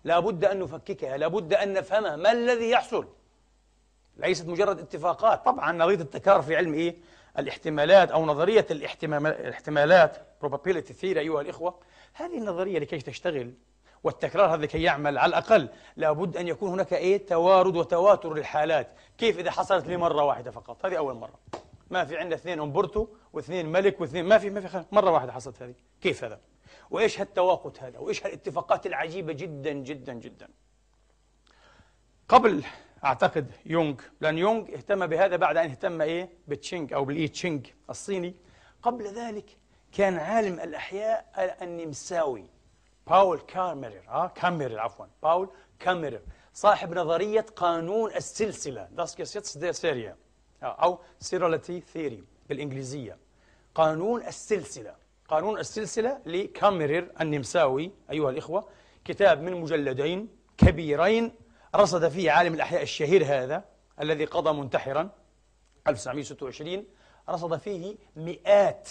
لابد 0.04 0.44
أن 0.44 0.58
نفككها 0.58 1.16
لابد 1.16 1.54
أن 1.54 1.72
نفهمها. 1.72 2.16
ما 2.16 2.32
الذي 2.32 2.70
يحصل؟ 2.70 3.08
ليست 4.16 4.46
مجرد 4.46 4.78
اتفاقات. 4.78 5.44
طبعا 5.44 5.72
نظرية 5.72 6.00
التكرار 6.00 6.42
في 6.42 6.56
علم 6.56 6.74
إيه 6.74 6.96
الاحتمالات 7.38 8.10
أو 8.10 8.26
نظرية 8.26 8.66
الاحتمالات 8.70 10.16
probability 10.44 10.92
theory 11.00 11.04
أيها 11.04 11.40
الإخوة 11.40 11.74
هذه 12.12 12.38
النظرية 12.38 12.78
لكي 12.78 12.98
تشتغل 12.98 13.54
والتكرار 14.04 14.54
هذا 14.54 14.66
كي 14.66 14.82
يعمل 14.82 15.18
على 15.18 15.30
الأقل 15.30 15.68
لابد 15.96 16.36
أن 16.36 16.48
يكون 16.48 16.70
هناك 16.70 16.92
إيه؟ 16.92 17.26
توارد 17.26 17.76
وتواتر 17.76 18.34
للحالات. 18.34 18.88
كيف 19.18 19.38
إذا 19.38 19.50
حصلت 19.50 19.86
لي 19.86 19.96
مرة 19.96 20.24
واحدة 20.24 20.50
فقط؟ 20.50 20.86
هذه 20.86 20.98
أول 20.98 21.14
مرة. 21.14 21.38
ما 21.90 22.04
في 22.04 22.16
عندنا 22.16 22.34
اثنين 22.34 22.60
أمبرتو 22.60 23.06
واثنين 23.32 23.66
ملك 23.66 24.00
واثنين 24.00 24.24
ما 24.24 24.38
في 24.38 24.50
ما 24.50 24.60
في 24.60 24.84
مرة 24.92 25.10
واحدة 25.10 25.32
حصلت 25.32 25.62
هذه. 25.62 25.74
كيف 26.00 26.24
هذا؟ 26.24 26.40
وإيش 26.90 27.20
هالتوافت 27.20 27.82
هذا؟ 27.82 27.98
وإيش 27.98 28.26
هالاتفاقات 28.26 28.86
العجيبة 28.86 29.32
جدا 29.32 29.72
جدا 29.72 30.12
جدا؟ 30.12 30.48
قبل 32.28 32.64
أعتقد 33.04 33.50
يونغ 33.66 33.94
لأن 34.20 34.38
يونغ 34.38 34.62
اهتم 34.74 35.06
بهذا 35.06 35.36
بعد 35.36 35.56
أن 35.56 35.70
اهتم 35.70 36.00
إيه؟ 36.00 36.30
بتشينغ 36.48 36.94
أو 36.94 37.04
بالإي 37.04 37.28
تشينغ 37.28 37.60
الصيني. 37.90 38.34
قبل 38.82 39.04
ذلك 39.06 39.56
كان 39.92 40.18
عالم 40.18 40.60
الأحياء 40.60 41.26
النمساوي 41.62 42.44
باول 43.06 43.38
كاميرر 43.40 44.02
آه 44.08 44.26
كاميرر 44.28 44.78
عفوا 44.78 45.06
باول 45.22 45.48
كاميرر 45.78 46.20
صاحب 46.54 46.94
نظرية 46.94 47.46
قانون 47.56 48.10
السلسلة 48.14 48.88
the 49.56 49.72
serial 49.72 50.16
أو 50.62 50.98
seriality 51.20 51.80
theory 51.80 52.24
بالإنجليزية. 52.48 53.16
قانون 53.74 54.26
السلسلة 54.26 54.94
قانون 55.28 55.58
السلسلة 55.58 56.20
لكاميرر 56.26 57.10
النمساوي 57.20 57.90
أيها 58.10 58.30
الإخوة 58.30 58.68
كتاب 59.04 59.42
من 59.42 59.52
مجلدين 59.60 60.28
كبيرين 60.58 61.32
رصد 61.74 62.08
فيه 62.08 62.30
عالم 62.30 62.54
الأحياء 62.54 62.82
الشهير 62.82 63.24
هذا 63.24 63.64
الذي 64.00 64.24
قضى 64.24 64.52
منتحرا 64.52 65.10
1926 65.88 66.84
رصد 67.28 67.56
فيه 67.56 67.96
مئات 68.16 68.88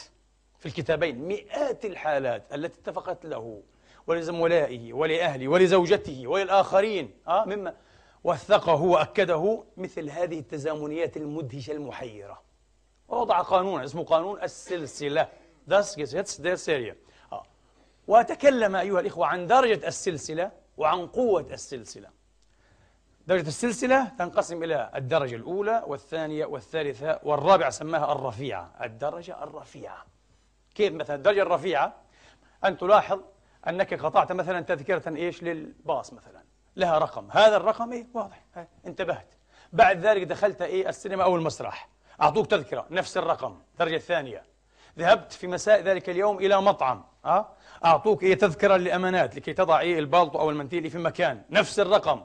في 0.59 0.65
الكتابين 0.65 1.27
مئات 1.27 1.85
الحالات 1.85 2.53
التي 2.53 2.79
اتفقت 2.79 3.25
له 3.25 3.61
ولزملائه 4.07 4.93
ولأهله 4.93 5.47
ولزوجته 5.47 6.27
وللآخرين 6.27 7.13
آه 7.27 7.45
مما 7.45 7.75
وثقه 8.23 8.81
وأكده 8.81 9.63
مثل 9.77 10.09
هذه 10.09 10.39
التزامنيات 10.39 11.17
المدهشة 11.17 11.71
المحيرة. 11.71 12.41
ووضع 13.07 13.41
قانونا 13.41 13.83
اسمه 13.83 14.03
قانون 14.03 14.43
السلسلة. 14.43 15.27
آه. 17.31 17.43
وتكلم 18.07 18.75
أيها 18.75 18.99
الإخوة 18.99 19.25
عن 19.27 19.47
درجة 19.47 19.87
السلسلة 19.87 20.51
وعن 20.77 21.07
قوة 21.07 21.47
السلسلة. 21.51 22.09
درجة 23.27 23.47
السلسلة 23.47 24.11
تنقسم 24.19 24.63
إلى 24.63 24.91
الدرجة 24.95 25.35
الأولى 25.35 25.83
والثانية 25.87 26.45
والثالثة 26.45 27.19
والرابعة 27.23 27.69
سماها 27.69 28.11
الرفيعة. 28.11 28.71
الدرجة 28.83 29.43
الرفيعة. 29.43 30.05
كيف 30.75 30.93
مثلا 30.93 31.15
الدرجة 31.15 31.41
الرفيعة؟ 31.41 31.93
أن 32.65 32.77
تلاحظ 32.77 33.19
أنك 33.67 33.93
قطعت 33.93 34.31
مثلا 34.31 34.61
تذكرة 34.61 35.15
إيش؟ 35.15 35.43
للباص 35.43 36.13
مثلا. 36.13 36.43
لها 36.75 36.97
رقم. 36.97 37.27
هذا 37.31 37.57
الرقم 37.57 37.91
إيه؟ 37.91 38.07
واضح. 38.13 38.43
انتبهت. 38.85 39.27
بعد 39.73 40.05
ذلك 40.05 40.23
دخلت 40.23 40.61
إيه؟ 40.61 40.89
السينما 40.89 41.23
أو 41.23 41.35
المسرح. 41.35 41.89
أعطوك 42.21 42.47
تذكرة. 42.47 42.85
نفس 42.91 43.17
الرقم. 43.17 43.59
الدرجة 43.73 43.95
الثانية. 43.95 44.43
ذهبت 44.99 45.31
في 45.31 45.47
مساء 45.47 45.81
ذلك 45.81 46.09
اليوم 46.09 46.37
إلى 46.37 46.61
مطعم. 46.61 47.03
أه؟ 47.25 47.49
أعطوك 47.85 48.23
إيه؟ 48.23 48.35
تذكرة 48.35 48.77
للأمانات 48.77 49.35
لكي 49.35 49.53
تضع 49.53 49.79
إيه؟ 49.79 49.99
البالطو 49.99 50.39
أو 50.39 50.49
المنتيل 50.49 50.89
في 50.89 50.97
مكان. 50.97 51.43
نفس 51.49 51.79
الرقم. 51.79 52.21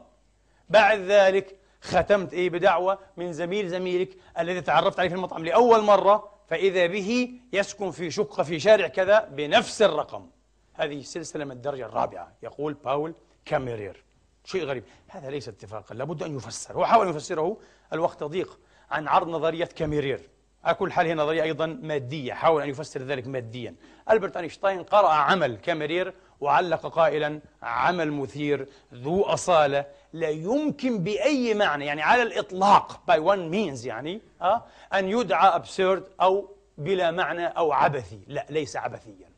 بعد 0.68 0.98
ذلك 0.98 1.56
ختمت 1.80 2.32
إيه 2.32 2.50
بدعوة 2.50 2.98
من 3.16 3.32
زميل 3.32 3.68
زميلك 3.68 4.16
الذي 4.38 4.60
تعرفت 4.60 4.98
عليه 4.98 5.08
في 5.08 5.14
المطعم 5.14 5.44
لأول 5.44 5.82
مرة 5.82 6.30
فإذا 6.48 6.86
به 6.86 7.30
يسكن 7.52 7.90
في 7.90 8.10
شقة 8.10 8.42
في 8.42 8.60
شارع 8.60 8.88
كذا 8.88 9.28
بنفس 9.32 9.82
الرقم. 9.82 10.26
هذه 10.74 11.02
سلسلة 11.02 11.44
من 11.44 11.52
الدرجة 11.52 11.86
الرابعة 11.86 12.32
يقول 12.42 12.74
باول 12.74 13.14
كاميرير. 13.44 14.04
شيء 14.44 14.64
غريب. 14.64 14.84
هذا 15.08 15.30
ليس 15.30 15.48
اتفاقا 15.48 15.94
لابد 15.94 16.22
أن 16.22 16.36
يفسر. 16.36 16.74
هو 16.74 16.84
حاول 16.84 17.06
أن 17.06 17.14
يفسره 17.14 17.56
الوقت 17.92 18.24
ضيق 18.24 18.58
عن 18.90 19.08
عرض 19.08 19.28
نظرية 19.28 19.64
كاميرير. 19.64 20.20
على 20.64 20.74
كل 20.74 20.92
حال 20.92 21.06
هي 21.06 21.14
نظرية 21.14 21.42
أيضا 21.42 21.66
مادية 21.66 22.32
حاول 22.32 22.62
أن 22.62 22.68
يفسر 22.68 23.02
ذلك 23.02 23.26
ماديا. 23.26 23.74
ألبرت 24.10 24.36
أينشتاين 24.36 24.82
قرأ 24.82 25.08
عمل 25.08 25.56
كاميرير 25.56 26.14
وعلق 26.40 26.86
قائلا 26.86 27.40
عمل 27.62 28.12
مثير 28.12 28.68
ذو 28.94 29.22
أصالة. 29.22 29.86
لا 30.12 30.28
يمكن 30.28 30.98
بأي 30.98 31.54
معنى 31.54 31.86
يعني 31.86 32.02
على 32.02 32.22
الإطلاق 32.22 33.00
by 33.10 33.18
one 33.18 33.52
means 33.52 33.86
يعني 33.86 34.20
أه 34.42 34.64
أن 34.94 35.08
يدعى 35.08 35.62
absurd 35.62 36.02
أو 36.20 36.56
بلا 36.78 37.10
معنى 37.10 37.46
أو 37.46 37.72
عبثي. 37.72 38.20
لا 38.26 38.46
ليس 38.50 38.76
عبثيا. 38.76 39.30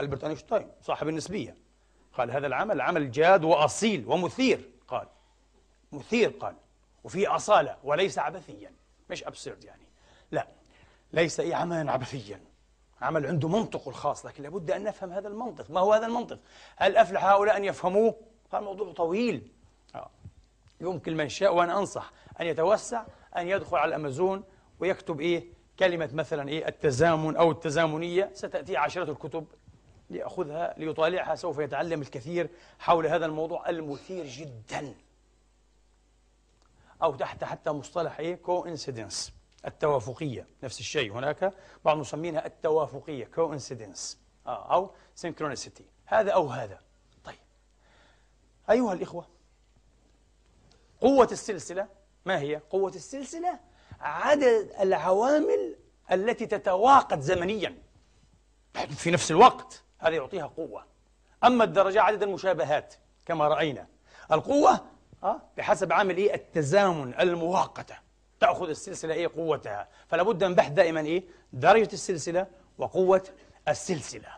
ألبرت 0.00 0.24
أينشتاين 0.24 0.68
صاحب 0.82 1.08
النسبية. 1.08 1.56
قال 2.12 2.30
هذا 2.30 2.46
العمل 2.46 2.80
عمل 2.80 3.10
جاد 3.10 3.44
وأصيل 3.44 4.04
ومثير. 4.06 4.70
قال 4.88 5.06
مثير 5.92 6.28
قال 6.28 6.54
وفيه 7.04 7.36
أصالة 7.36 7.76
وليس 7.84 8.18
عبثيا. 8.18 8.72
مش 9.10 9.24
أبسرد 9.24 9.64
يعني. 9.64 9.82
لا 10.30 10.46
ليس 11.12 11.40
أي 11.40 11.54
عملا 11.54 11.92
عبثيا. 11.92 12.40
عمل 13.00 13.26
عنده 13.26 13.48
منطقه 13.48 13.88
الخاص 13.88 14.26
لكن 14.26 14.42
لابد 14.42 14.70
أن 14.70 14.84
نفهم 14.84 15.12
هذا 15.12 15.28
المنطق. 15.28 15.70
ما 15.70 15.80
هو 15.80 15.92
هذا 15.92 16.06
المنطق؟ 16.06 16.38
هل 16.76 16.96
أفلح 16.96 17.24
هؤلاء 17.24 17.56
أن 17.56 17.64
يفهموه؟ 17.64 18.14
هذا 18.52 18.58
الموضوع 18.58 18.92
طويل. 18.92 19.52
يمكن 20.80 21.16
من 21.16 21.28
شاء 21.28 21.54
وأنا 21.54 21.78
أنصح 21.78 22.12
أن 22.40 22.46
يتوسع 22.46 23.04
أن 23.36 23.48
يدخل 23.48 23.76
على 23.76 23.88
الأمازون 23.88 24.44
ويكتب 24.80 25.20
إيه 25.20 25.44
كلمة 25.78 26.10
مثلا 26.12 26.48
إيه 26.48 26.68
التزامن 26.68 27.36
أو 27.36 27.50
التزامنية. 27.50 28.30
ستأتي 28.34 28.76
عشرة 28.76 29.10
الكتب 29.10 29.46
ليأخذها 30.10 30.74
ليطالعها 30.78 31.34
سوف 31.34 31.58
يتعلم 31.58 32.02
الكثير 32.02 32.50
حول 32.78 33.06
هذا 33.06 33.26
الموضوع 33.26 33.68
المثير 33.68 34.26
جدا. 34.26 34.94
أو 37.02 37.14
تحت 37.14 37.44
حتى 37.44 37.70
مصطلح 37.70 38.18
إيه 38.18 38.34
coincidence 38.34 39.32
التوافقية. 39.66 40.46
نفس 40.62 40.80
الشيء 40.80 41.12
هناك 41.12 41.52
بعض 41.84 41.96
مسمينها 41.96 42.46
التوافقية 42.46 43.24
coincidence 43.24 44.18
آه 44.46 44.74
أو 44.74 44.90
synchronicity 45.14 45.84
هذا 46.06 46.30
أو 46.30 46.46
هذا. 46.46 46.80
طيب. 47.24 47.38
أيها 48.70 48.92
الإخوة 48.92 49.37
قوة 51.00 51.28
السلسلة 51.32 51.86
ما 52.24 52.38
هي؟ 52.38 52.56
قوة 52.56 52.90
السلسلة 52.90 53.58
عدد 54.00 54.72
العوامل 54.80 55.76
التي 56.12 56.46
تتواقت 56.46 57.20
زمنيا. 57.20 57.74
في 58.88 59.10
نفس 59.10 59.30
الوقت 59.30 59.82
هذا 59.98 60.14
يعطيها 60.14 60.46
قوة. 60.46 60.84
أما 61.44 61.64
الدرجة 61.64 62.02
عدد 62.02 62.22
المشابهات 62.22 62.94
كما 63.26 63.48
رأينا. 63.48 63.86
القوة 64.32 64.80
أه؟ 65.22 65.40
بحسب 65.56 65.92
عامل 65.92 66.16
إيه 66.16 66.34
التزامن 66.34 67.14
المؤقتة. 67.20 67.94
تأخذ 68.40 68.68
السلسلة 68.68 69.14
إيه؟ 69.14 69.28
قوتها. 69.28 69.88
فلا 70.08 70.22
بد 70.22 70.44
بحث 70.44 70.72
دائما 70.72 71.00
إيه؟ 71.00 71.24
درجة 71.52 71.92
السلسلة 71.92 72.46
وقوة 72.78 73.22
السلسلة. 73.68 74.28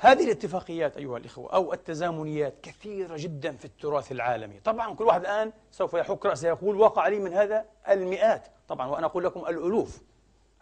هذه 0.00 0.24
الاتفاقيات 0.24 0.96
أيها 0.96 1.16
الإخوة 1.16 1.52
أو 1.52 1.72
التزامنيات 1.72 2.54
كثيرة 2.62 3.16
جدا 3.16 3.56
في 3.56 3.64
التراث 3.64 4.12
العالمي. 4.12 4.60
طبعا 4.60 4.94
كل 4.94 5.04
واحد 5.04 5.20
الآن 5.20 5.52
سوف 5.70 5.94
يحك 5.94 6.26
رأسه 6.26 6.48
يقول 6.48 6.76
وقع 6.76 7.08
لي 7.08 7.18
من 7.18 7.32
هذا 7.32 7.64
المئات. 7.88 8.48
طبعا 8.68 8.86
وأنا 8.86 9.06
أقول 9.06 9.24
لكم 9.24 9.40
الألوف. 9.40 10.02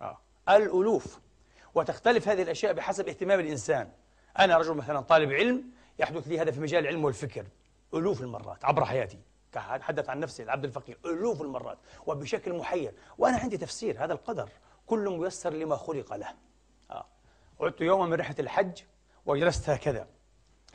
آه. 0.00 0.18
الألوف. 0.48 1.20
وتختلف 1.74 2.28
هذه 2.28 2.42
الأشياء 2.42 2.72
بحسب 2.72 3.08
اهتمام 3.08 3.40
الإنسان. 3.40 3.90
أنا 4.38 4.58
رجل 4.58 4.74
مثلا 4.74 5.00
طالب 5.00 5.32
علم 5.32 5.64
يحدث 5.98 6.28
لي 6.28 6.40
هذا 6.40 6.50
في 6.50 6.60
مجال 6.60 6.82
العلم 6.82 7.04
والفكر. 7.04 7.46
ألوف 7.94 8.20
المرات 8.20 8.64
عبر 8.64 8.84
حياتي. 8.84 9.18
أتحدث 9.56 10.10
عن 10.10 10.20
نفسي 10.20 10.42
العبد 10.42 10.64
الفقير. 10.64 10.98
ألوف 11.04 11.42
المرات 11.42 11.78
وبشكل 12.06 12.52
محير. 12.52 12.94
وأنا 13.18 13.36
عندي 13.36 13.56
تفسير 13.56 14.04
هذا 14.04 14.12
القدر. 14.12 14.48
كل 14.86 15.18
ميسر 15.18 15.50
لما 15.50 15.76
خلق 15.76 16.14
له. 16.14 16.34
آه. 16.90 17.06
عدت 17.60 17.80
يوما 17.80 18.06
من 18.06 18.14
رحلة 18.14 18.36
الحج. 18.38 18.82
وجلست 19.26 19.70
هكذا 19.70 20.08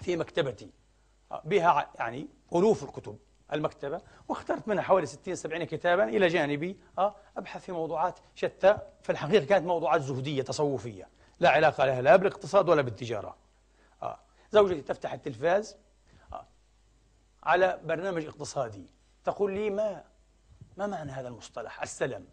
في 0.02 0.18
مكتبتي. 0.18 0.72
بها 1.44 1.92
يعني 1.96 2.28
ألوف 2.56 2.84
الكتب 2.84 3.18
المكتبة 3.54 4.02
واخترت 4.28 4.68
منها 4.68 4.84
حوالي 4.84 5.06
60 5.06 5.36
70 5.36 5.64
كتابا 5.64 6.04
إلى 6.04 6.28
جانبي. 6.28 6.80
آه 6.98 7.16
أبحث 7.38 7.66
في 7.66 7.72
موضوعات 7.72 8.20
شتى. 8.36 8.78
في 9.02 9.12
الحقيقة 9.12 9.46
كانت 9.46 9.66
موضوعات 9.66 10.02
زهدية 10.02 10.42
تصوفية. 10.42 11.10
لا 11.40 11.50
علاقة 11.50 11.86
لها 11.86 12.02
لا 12.02 12.16
بالاقتصاد 12.16 12.70
ولا 12.70 12.82
بالتجارة. 12.82 13.38
آه 14.04 14.20
زوجتي 14.52 14.82
تفتح 14.82 15.14
التلفاز 15.14 15.78
آه 16.34 16.48
على 17.44 17.80
برنامج 17.84 18.26
اقتصادي. 18.26 18.86
تقول 19.24 19.54
لي 19.54 19.70
ما 19.70 20.04
ما 20.78 20.88
معنى 20.88 21.12
هذا 21.12 21.28
المصطلح؟ 21.28 21.82
السلم. 21.82 22.26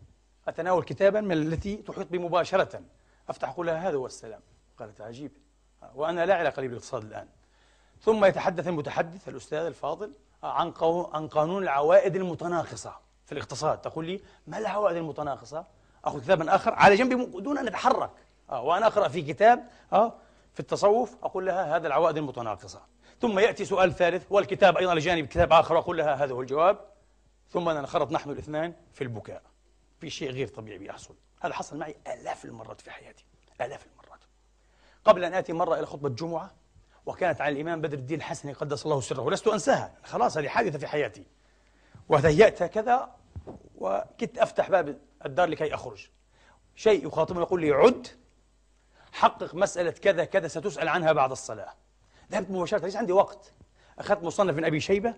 أتناول 0.48 0.82
كتابا 0.82 1.20
من 1.20 1.32
التي 1.32 1.76
تحيط 1.76 2.06
بي 2.10 2.18
مباشرة. 2.18 2.82
أفتح 3.28 3.48
أقول 3.48 3.66
لها 3.66 3.88
هذا 3.88 3.96
هو 3.96 4.06
السلام 4.06 4.40
قالت 4.78 5.00
عجيب. 5.00 5.32
وأنا 5.94 6.26
لا 6.26 6.34
علاقة 6.34 6.62
لي 6.62 6.68
بالاقتصاد 6.68 7.04
الآن. 7.04 7.28
ثم 8.00 8.24
يتحدث 8.24 8.68
المتحدث 8.68 9.28
الأستاذ 9.28 9.58
الفاضل 9.58 10.12
عن 10.42 10.72
عن 11.12 11.28
قانون 11.28 11.62
العوائد 11.62 12.16
المتناقصة 12.16 12.96
في 13.24 13.32
الاقتصاد. 13.32 13.80
تقول 13.80 14.06
لي 14.06 14.20
ما 14.46 14.58
العوائد 14.58 14.96
المتناقصة؟ 14.96 15.64
أخذ 16.04 16.20
كتابا 16.20 16.54
آخر 16.54 16.74
على 16.74 16.94
جنبي 16.94 17.40
دون 17.40 17.58
أن 17.58 17.66
أتحرك. 17.66 18.10
آه 18.50 18.62
وأنا 18.62 18.86
أقرأ 18.86 19.08
في 19.08 19.22
كتاب 19.22 19.68
آه 19.92 20.14
في 20.54 20.60
التصوف 20.60 21.16
أقول 21.22 21.46
لها 21.46 21.76
هذا 21.76 21.86
العوائد 21.86 22.16
المتناقصة. 22.16 22.82
ثم 23.20 23.38
يأتي 23.38 23.64
سؤال 23.64 23.94
ثالث 23.94 24.26
والكتاب 24.30 24.76
أيضا 24.76 24.94
لجانب 24.94 25.26
كتاب 25.26 25.52
آخر 25.52 25.78
أقول 25.78 25.98
لها 25.98 26.24
هذا 26.24 26.32
هو 26.32 26.40
الجواب. 26.40 26.78
ثم 27.50 27.70
ننخرط 27.70 28.12
نحن 28.12 28.30
الاثنان 28.30 28.74
في 28.92 29.04
البكاء. 29.04 29.42
في 30.00 30.10
شيء 30.10 30.30
غير 30.30 30.48
طبيعي 30.48 30.78
بيحصل. 30.78 31.14
هذا 31.40 31.54
حصل 31.54 31.76
معي 31.76 31.96
آلاف 32.06 32.44
المرات 32.44 32.80
في 32.80 32.90
حياتي. 32.90 33.24
آلاف 33.60 33.86
المرات. 33.86 33.97
قبل 35.08 35.24
أن 35.24 35.34
آتي 35.34 35.52
مرة 35.52 35.78
إلى 35.78 35.86
خطبة 35.86 36.08
جمعة 36.08 36.54
وكانت 37.06 37.40
على 37.40 37.54
الإمام 37.54 37.80
بدر 37.80 37.98
الدين 37.98 38.18
الحسني 38.18 38.52
قدس 38.52 38.86
الله 38.86 39.00
سره 39.00 39.22
ولست 39.22 39.48
أنساها 39.48 39.94
خلاص 40.04 40.38
هذه 40.38 40.48
حادثة 40.48 40.78
في 40.78 40.86
حياتي. 40.86 41.24
وتهيأت 42.08 42.62
كذا 42.62 43.14
وكدت 43.78 44.38
أفتح 44.38 44.70
باب 44.70 44.98
الدار 45.26 45.48
لكي 45.48 45.74
أخرج. 45.74 46.08
شيء 46.74 47.06
يخاطبني 47.06 47.40
يقول 47.40 47.60
لي 47.60 47.70
عد 47.70 48.06
حقق 49.12 49.54
مسألة 49.54 49.90
كذا 49.90 50.24
كذا 50.24 50.48
ستسأل 50.48 50.88
عنها 50.88 51.12
بعد 51.12 51.30
الصلاة. 51.30 51.74
ذهبت 52.32 52.50
مباشرة 52.50 52.78
ليس 52.78 52.96
عندي 52.96 53.12
وقت. 53.12 53.52
أخذت 53.98 54.22
مصنف 54.22 54.56
من 54.56 54.64
أبي 54.64 54.80
شيبة 54.80 55.14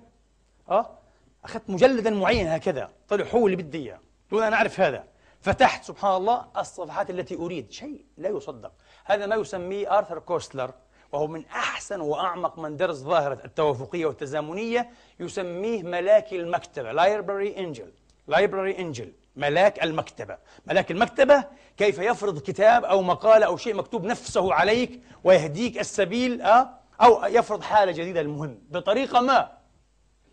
أه 0.69 0.99
أخذت 1.45 1.71
مجلدا 1.71 2.11
معين 2.11 2.47
هكذا 2.47 2.91
طلع 3.09 3.27
هو 3.27 3.47
اللي 3.47 3.57
بدي 3.57 3.79
إياه. 3.79 4.01
دون 4.31 4.43
أن 4.43 4.53
أعرف 4.53 4.81
هذا. 4.81 5.05
فتحت 5.41 5.85
سبحان 5.85 6.17
الله 6.17 6.47
الصفحات 6.57 7.11
التي 7.11 7.35
أريد. 7.35 7.71
شيء 7.71 8.07
لا 8.17 8.29
يصدق. 8.29 8.73
هذا 9.05 9.27
ما 9.27 9.37
يسميه 9.37 9.99
آرثر 9.99 10.19
كوستلر 10.19 10.71
وهو 11.13 11.27
من 11.27 11.47
أحسن 11.47 12.01
وأعمق 12.01 12.59
من 12.59 12.77
درس 12.77 12.97
ظاهرة 12.97 13.39
التوافقية 13.45 14.07
والتزامنية 14.07 14.91
يسميه 15.21 15.83
ملاك 15.83 16.33
المكتبة 16.33 16.93
library 16.93 17.59
angel 17.59 17.93
library 18.29 18.79
angel 18.79 19.13
ملاك 19.37 19.83
المكتبة. 19.83 20.39
ملاك 20.67 20.91
المكتبة 20.91 21.45
كيف 21.77 21.99
يفرض 21.99 22.39
كتاب 22.39 22.85
أو 22.85 23.03
مقالة 23.03 23.47
أو 23.47 23.57
شيء 23.57 23.75
مكتوب 23.75 24.05
نفسه 24.05 24.55
عليك 24.55 25.01
ويهديك 25.25 25.79
السبيل 25.79 26.43
أه؟ 26.43 26.71
أو 27.03 27.25
يفرض 27.25 27.63
حالة 27.63 27.93
جديدة 27.93 28.21
المهم 28.21 28.59
بطريقة 28.71 29.21
ما. 29.21 29.53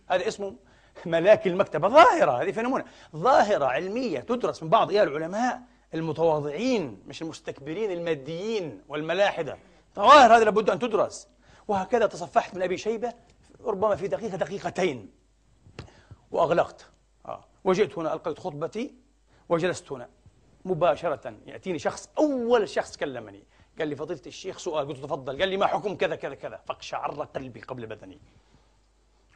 هذا 0.09 0.27
اسمه 0.27 0.55
ملاك 1.05 1.47
المكتبة. 1.47 1.87
ظاهرة 1.87 2.41
هذه 2.43 2.51
فينمونة 2.51 2.85
ظاهرة 3.15 3.65
علمية 3.65 4.19
تدرس 4.19 4.63
من 4.63 4.69
بعض 4.69 4.91
العلماء 4.91 5.61
المتواضعين 5.93 7.03
مش 7.07 7.21
المستكبرين 7.21 7.91
الماديين 7.91 8.81
والملاحدة. 8.87 9.57
ظواهر 9.95 10.37
هذه 10.37 10.43
لابد 10.43 10.69
أن 10.69 10.79
تدرس. 10.79 11.27
وهكذا 11.67 12.05
تصفحت 12.05 12.55
من 12.55 12.61
أبي 12.61 12.77
شيبة 12.77 13.13
ربما 13.65 13.95
في 13.95 14.07
دقيقة 14.07 14.37
دقيقتين. 14.37 15.11
وأغلقت. 16.31 16.85
آه. 17.25 17.43
وجئت 17.63 17.97
هنا 17.97 18.13
ألقيت 18.13 18.39
خطبتي 18.39 18.93
وجلست 19.49 19.91
هنا. 19.91 20.09
مباشرة 20.65 21.33
يأتيني 21.45 21.79
شخص 21.79 22.09
أول 22.17 22.69
شخص 22.69 22.97
كلمني. 22.97 23.43
قال 23.79 23.87
لي 23.87 23.95
فضيلة 23.95 24.21
الشيخ 24.27 24.57
سؤال. 24.57 24.87
قلت 24.87 24.97
تفضل. 24.97 25.39
قال 25.39 25.49
لي 25.49 25.57
ما 25.57 25.67
حكم 25.67 25.95
كذا 25.95 26.15
كذا 26.15 26.35
كذا. 26.35 26.61
فاقشعر 26.65 27.23
قلبي 27.23 27.61
قبل 27.61 27.85
بدني. 27.85 28.19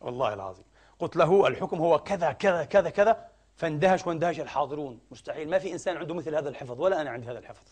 والله 0.02 0.34
العظيم. 0.34 0.66
قلت 1.00 1.16
له 1.16 1.48
الحكم 1.48 1.78
هو 1.78 2.00
كذا 2.00 2.32
كذا 2.32 2.64
كذا 2.64 2.90
كذا. 2.90 3.31
فاندهش 3.62 4.08
واندهش 4.08 4.39
الحاضرون 4.39 5.00
مستحيل 5.12 5.50
ما 5.50 5.60
في 5.60 5.74
إنسان 5.74 5.97
عنده 5.97 6.13
مثل 6.13 6.36
هذا 6.36 6.50
الحفظ 6.50 6.82
ولا 6.82 7.02
أنا 7.02 7.10
عندي 7.10 7.28
هذا 7.28 7.39
الحفظ 7.39 7.63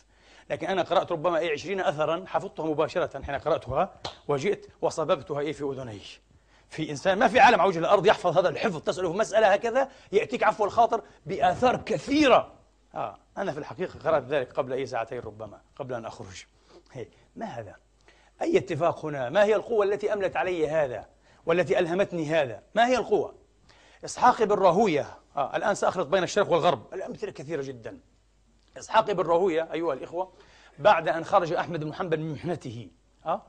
لكن 0.50 0.68
أنا 0.68 0.82
قرأت 0.82 1.12
ربما 1.12 1.38
أي 1.38 1.52
عشرين 1.52 1.80
أثرا 1.80 2.24
حفظتها 2.28 2.66
مباشرة 2.66 3.22
حين 3.24 3.36
قرأتها 3.36 3.94
وجئت 4.28 4.68
وصببتها 4.82 5.40
إيه 5.40 5.54
في 5.54 5.64
أذني 5.64 6.02
في 6.70 6.92
إنسان 6.92 7.20
ما 7.20 7.28
في 7.28 7.40
عالم 7.40 7.62
على 7.62 7.70
وجه 7.70 7.80
الأرض 7.80 8.06
يحفظ 8.06 8.38
هذا 8.38 8.50
الحفظ 8.50 8.82
تسأله 8.82 9.14
مسألة 9.14 9.54
هكذا 9.54 9.90
يأتيك 10.12 10.44
عفو 10.44 10.66
الخاطر 10.66 11.02
بآثار 11.26 11.78
كثيرة 11.78 12.52
آه 12.96 13.18
أنا 13.38 13.52
في 13.52 13.58
الحقيقة 13.58 14.00
قرأت 14.00 14.24
ذلك 14.24 14.54
قبل 14.54 14.74
أي 14.74 14.86
ساعتين 14.86 15.20
ربما 15.20 15.62
قبل 15.76 15.94
أن 15.94 16.06
أخرج 16.06 16.46
هي. 16.92 17.08
ما 17.36 17.46
هذا؟ 17.46 17.76
أي 18.42 18.58
اتفاق 18.58 19.06
هنا؟ 19.06 19.30
ما 19.30 19.44
هي 19.44 19.56
القوة 19.56 19.86
التي 19.86 20.14
أملت 20.14 20.36
علي 20.36 20.70
هذا؟ 20.70 21.06
والتي 21.46 21.80
ألهمتني 21.80 22.26
هذا؟ 22.26 22.64
ما 22.76 22.88
هي 22.88 22.98
القوة؟ 22.98 23.34
إسحاق 24.06 24.44
بن 24.44 24.56
راهوية 24.56 25.20
آه 25.40 25.56
الآن 25.56 25.76
سأخلط 25.76 26.08
بين 26.08 26.24
الشرق 26.24 26.52
والغرب. 26.52 26.94
الأمثلة 26.94 27.32
كثيرة 27.32 27.62
جدا. 27.62 28.00
إسحاق 28.78 29.12
بن 29.12 29.24
راهوية 29.24 29.70
أيها 29.74 29.94
الإخوة 29.94 30.34
بعد 30.80 31.08
أن 31.08 31.24
خرج 31.24 31.54
أحمد 31.54 31.84
بن 31.84 31.94
حنبل 31.94 32.20
من 32.20 32.32
محنته 32.34 32.88
آه 33.26 33.42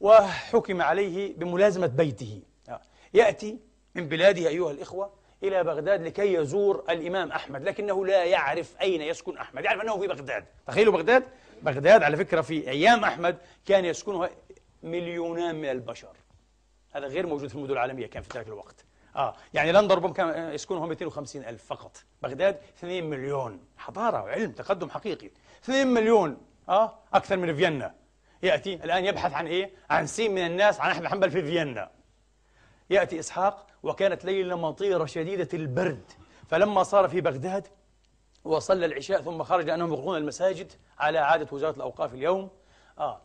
وحكم 0.00 0.82
عليه 0.82 1.36
بملازمة 1.36 1.86
بيته 1.86 2.42
آه 2.68 2.80
يأتي 3.14 3.58
من 3.94 4.08
بلاده 4.08 4.48
أيها 4.48 4.70
الإخوة 4.70 5.12
إلى 5.42 5.64
بغداد 5.64 6.02
لكي 6.02 6.34
يزور 6.34 6.84
الإمام 6.90 7.32
أحمد 7.32 7.62
لكنه 7.62 8.06
لا 8.06 8.24
يعرف 8.24 8.80
أين 8.80 9.02
يسكن 9.02 9.38
أحمد 9.38 9.64
يعرف 9.64 9.82
أنه 9.82 9.98
في 9.98 10.06
بغداد. 10.06 10.44
تخيلوا 10.66 10.92
بغداد؟ 10.92 11.24
بغداد 11.62 12.02
على 12.02 12.16
فكرة 12.16 12.40
في 12.40 12.70
أيام 12.70 13.04
أحمد 13.04 13.38
كان 13.66 13.84
يسكنها 13.84 14.30
مليونان 14.82 15.54
من 15.54 15.70
البشر. 15.70 16.16
هذا 16.92 17.06
غير 17.06 17.26
موجود 17.26 17.48
في 17.48 17.54
المدن 17.54 17.72
العالمية 17.72 18.06
كان 18.06 18.22
في 18.22 18.38
ذلك 18.38 18.46
الوقت. 18.48 18.84
آه 19.16 19.34
يعني 19.54 19.72
لندن 19.72 19.94
ربما 19.94 20.12
كان 20.12 20.52
يسكنها 20.52 20.86
250 20.86 21.44
ألف 21.44 21.64
فقط. 21.64 22.04
بغداد 22.22 22.58
2 22.78 23.10
مليون. 23.10 23.60
حضارة 23.76 24.22
وعلم 24.22 24.52
تقدم 24.52 24.90
حقيقي. 24.90 25.30
2 25.64 25.86
مليون 25.86 26.36
آه 26.68 26.98
أكثر 27.14 27.36
من 27.36 27.54
فيينا. 27.56 27.94
يأتي 28.42 28.74
الآن 28.74 29.04
يبحث 29.04 29.32
عن 29.32 29.46
إيه؟ 29.46 29.70
عن 29.90 30.06
سين 30.06 30.34
من 30.34 30.46
الناس 30.46 30.80
عن 30.80 30.90
أحمد 30.90 31.06
حنبل 31.06 31.30
في 31.30 31.42
فيينا. 31.42 31.90
يأتي 32.90 33.18
إسحاق 33.18 33.66
وكانت 33.82 34.24
ليلة 34.24 34.56
مطيرة 34.56 35.04
شديدة 35.04 35.48
البرد. 35.54 36.10
فلما 36.48 36.82
صار 36.82 37.08
في 37.08 37.20
بغداد 37.20 37.66
وصلى 38.44 38.86
العشاء 38.86 39.22
ثم 39.22 39.42
خرج 39.42 39.64
لأنهم 39.66 39.92
يغلقون 39.92 40.16
المساجد 40.16 40.72
على 40.98 41.18
عادة 41.18 41.46
وزارة 41.52 41.76
الأوقاف 41.76 42.14
اليوم. 42.14 42.50
آه 42.98 43.20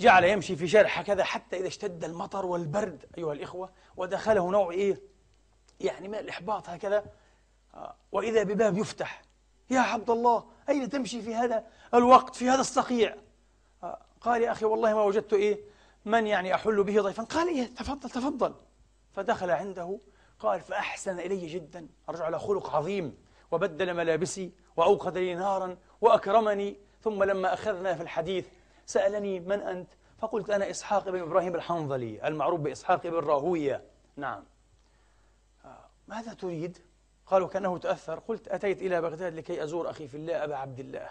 جعل 0.00 0.24
يمشي 0.24 0.56
في 0.56 0.68
شارع 0.68 0.88
هكذا 0.90 1.24
حتى 1.24 1.56
إذا 1.56 1.66
اشتد 1.66 2.04
المطر 2.04 2.46
والبرد 2.46 3.06
أيها 3.18 3.32
الإخوة 3.32 3.70
ودخله 3.96 4.50
نوع 4.50 4.70
إيه؟ 4.70 5.00
يعني 5.80 6.08
من 6.08 6.14
الإحباط 6.14 6.68
هكذا. 6.68 7.04
آه 7.74 7.94
وإذا 8.12 8.42
بباب 8.42 8.78
يفتح. 8.78 9.22
يا 9.70 9.80
عبد 9.80 10.10
الله 10.10 10.44
أين 10.68 10.88
تمشي 10.88 11.22
في 11.22 11.34
هذا 11.34 11.66
الوقت 11.94 12.36
في 12.36 12.48
هذا 12.48 12.60
الصقيع؟ 12.60 13.16
آه 13.82 13.98
قال 14.20 14.42
يا 14.42 14.52
أخي 14.52 14.64
والله 14.64 14.94
ما 14.94 15.02
وجدت 15.02 15.32
إيه؟ 15.32 15.60
من 16.04 16.26
يعني 16.26 16.54
أحل 16.54 16.82
به 16.82 17.00
ضيفا. 17.00 17.22
قال 17.22 17.48
إيه؟ 17.48 17.66
تفضل 17.66 18.10
تفضل. 18.10 18.54
فدخل 19.12 19.50
عنده 19.50 19.98
قال 20.38 20.60
فأحسن 20.60 21.18
إلي 21.20 21.46
جدا. 21.46 21.88
أرجع 22.08 22.24
على 22.24 22.38
خلق 22.38 22.76
عظيم. 22.76 23.16
وبدل 23.50 23.94
ملابسي 23.94 24.52
وأوقد 24.76 25.18
لي 25.18 25.34
نارا 25.34 25.76
وأكرمني. 26.00 26.76
ثم 27.02 27.24
لما 27.24 27.54
أخذنا 27.54 27.94
في 27.94 28.02
الحديث 28.02 28.46
سألني 28.88 29.40
من 29.40 29.60
أنت؟ 29.60 29.88
فقلت 30.18 30.50
أنا 30.50 30.70
إسحاق 30.70 31.08
بن 31.08 31.20
إبراهيم 31.20 31.54
الحنظلي 31.54 32.28
المعروف 32.28 32.60
بإسحاق 32.60 33.06
بن 33.06 33.14
راهوية 33.14 33.84
نعم. 34.16 34.44
آه، 35.64 35.90
ماذا 36.08 36.34
تريد؟ 36.34 36.78
قالوا 37.26 37.48
كأنه 37.48 37.78
تأثر. 37.78 38.18
قلت 38.18 38.48
أتيت 38.48 38.82
إلى 38.82 39.00
بغداد 39.00 39.34
لكي 39.34 39.64
أزور 39.64 39.90
أخي 39.90 40.08
في 40.08 40.16
الله 40.16 40.44
أبا 40.44 40.56
عبد 40.56 40.80
الله. 40.80 41.10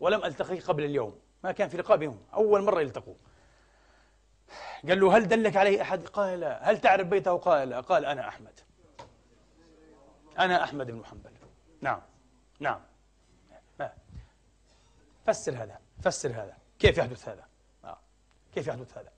ولم 0.00 0.24
ألتقي 0.24 0.58
قبل 0.58 0.84
اليوم. 0.84 1.18
ما 1.44 1.52
كان 1.52 1.68
في 1.68 1.76
لقاء 1.76 1.96
بهم 1.96 2.18
أول 2.34 2.62
مرة 2.62 2.80
يلتقوا. 2.80 3.14
قال 4.88 5.00
له 5.00 5.16
هل 5.16 5.28
دلك 5.28 5.56
عليه 5.56 5.82
أحد؟ 5.82 6.06
قال 6.08 6.40
لا 6.40 6.70
هل 6.70 6.80
تعرف 6.80 7.06
بيته؟ 7.06 7.36
قال 7.36 7.68
لا 7.68 7.80
قال 7.80 8.04
أنا 8.04 8.28
أحمد. 8.28 8.60
أنا 10.38 10.64
أحمد 10.64 10.90
بن 10.90 11.04
حنبل. 11.04 11.30
نعم. 11.80 12.00
نعم. 12.60 12.80
ما. 13.80 13.92
فسر 15.26 15.52
هذا. 15.52 15.78
فسر 16.02 16.30
هذا. 16.30 16.65
كيف 16.78 16.98
يحدث 16.98 17.28
هذا؟ 17.28 17.44
آه. 17.84 17.98
كيف 18.54 18.66
يحدث 18.66 18.98
هذا؟ 18.98 19.12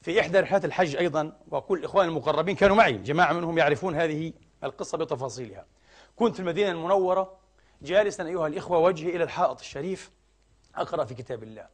في 0.00 0.20
إحدى 0.20 0.40
رحلات 0.40 0.64
الحج 0.64 0.96
أيضا 0.96 1.32
وكل 1.50 1.84
إخواني 1.84 2.08
المقربين 2.08 2.56
كانوا 2.56 2.76
معي 2.76 2.92
جماعة 2.92 3.32
منهم 3.32 3.58
يعرفون 3.58 3.94
هذه 3.94 4.32
القصة 4.64 4.98
بتفاصيلها. 4.98 5.66
كنت 6.16 6.34
في 6.34 6.40
المدينة 6.40 6.70
المنورة 6.70 7.38
جالسا 7.82 8.26
أيها 8.26 8.46
الإخوة 8.46 8.78
وجهي 8.78 9.16
إلى 9.16 9.24
الحائط 9.24 9.60
الشريف 9.60 10.10
أقرأ 10.74 11.04
في 11.04 11.14
كتاب 11.14 11.42
الله. 11.42 11.66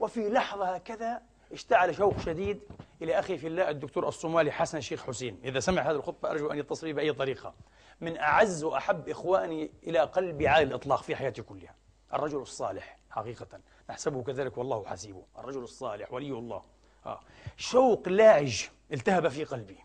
وفي 0.00 0.28
لحظة 0.28 0.74
هكذا 0.74 1.22
اشتعل 1.52 1.94
شوق 1.94 2.18
شديد 2.18 2.60
إلى 3.02 3.18
أخي 3.18 3.38
في 3.38 3.46
الله 3.46 3.70
الدكتور 3.70 4.08
الصومالي 4.08 4.52
حسن 4.52 4.78
الشيخ 4.78 5.06
حسين. 5.06 5.40
إذا 5.44 5.60
سمع 5.60 5.82
هذه 5.82 5.96
الخطبة 5.96 6.30
أرجو 6.30 6.50
أن 6.50 6.58
يتصل 6.58 6.92
بأي 6.92 7.12
طريقة. 7.12 7.54
من 8.00 8.18
أعز 8.18 8.64
وأحب 8.64 9.08
إخواني 9.08 9.70
إلى 9.86 9.98
قلبي 9.98 10.48
على 10.48 10.62
الإطلاق 10.62 11.02
في 11.02 11.16
حياتي 11.16 11.42
كلها. 11.42 11.74
الرجل 12.14 12.38
الصالح. 12.38 12.98
حقيقة. 13.16 13.60
نحسبه 13.90 14.22
كذلك 14.22 14.58
والله 14.58 14.86
حسيبه. 14.86 15.22
الرجل 15.38 15.62
الصالح 15.62 16.12
ولي 16.12 16.30
الله. 16.30 16.62
آه. 17.06 17.20
شوق 17.56 18.08
لاعج 18.08 18.66
التهب 18.92 19.28
في 19.28 19.44
قلبي. 19.44 19.78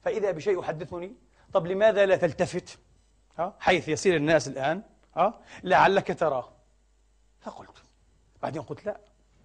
فإذا 0.00 0.30
بشيء 0.30 0.60
يحدثني 0.60 1.16
طب 1.52 1.66
لماذا 1.66 2.06
لا 2.06 2.16
تلتفت؟ 2.16 2.78
آه؟ 3.38 3.54
حيث 3.60 3.88
يسير 3.88 4.16
الناس 4.16 4.48
الآن. 4.48 4.82
آه؟ 5.16 5.34
لعلك 5.64 6.18
تراه 6.18 6.52
فقلت. 7.40 7.82
بعدين 8.42 8.62
قلت 8.62 8.86
لا. 8.86 9.00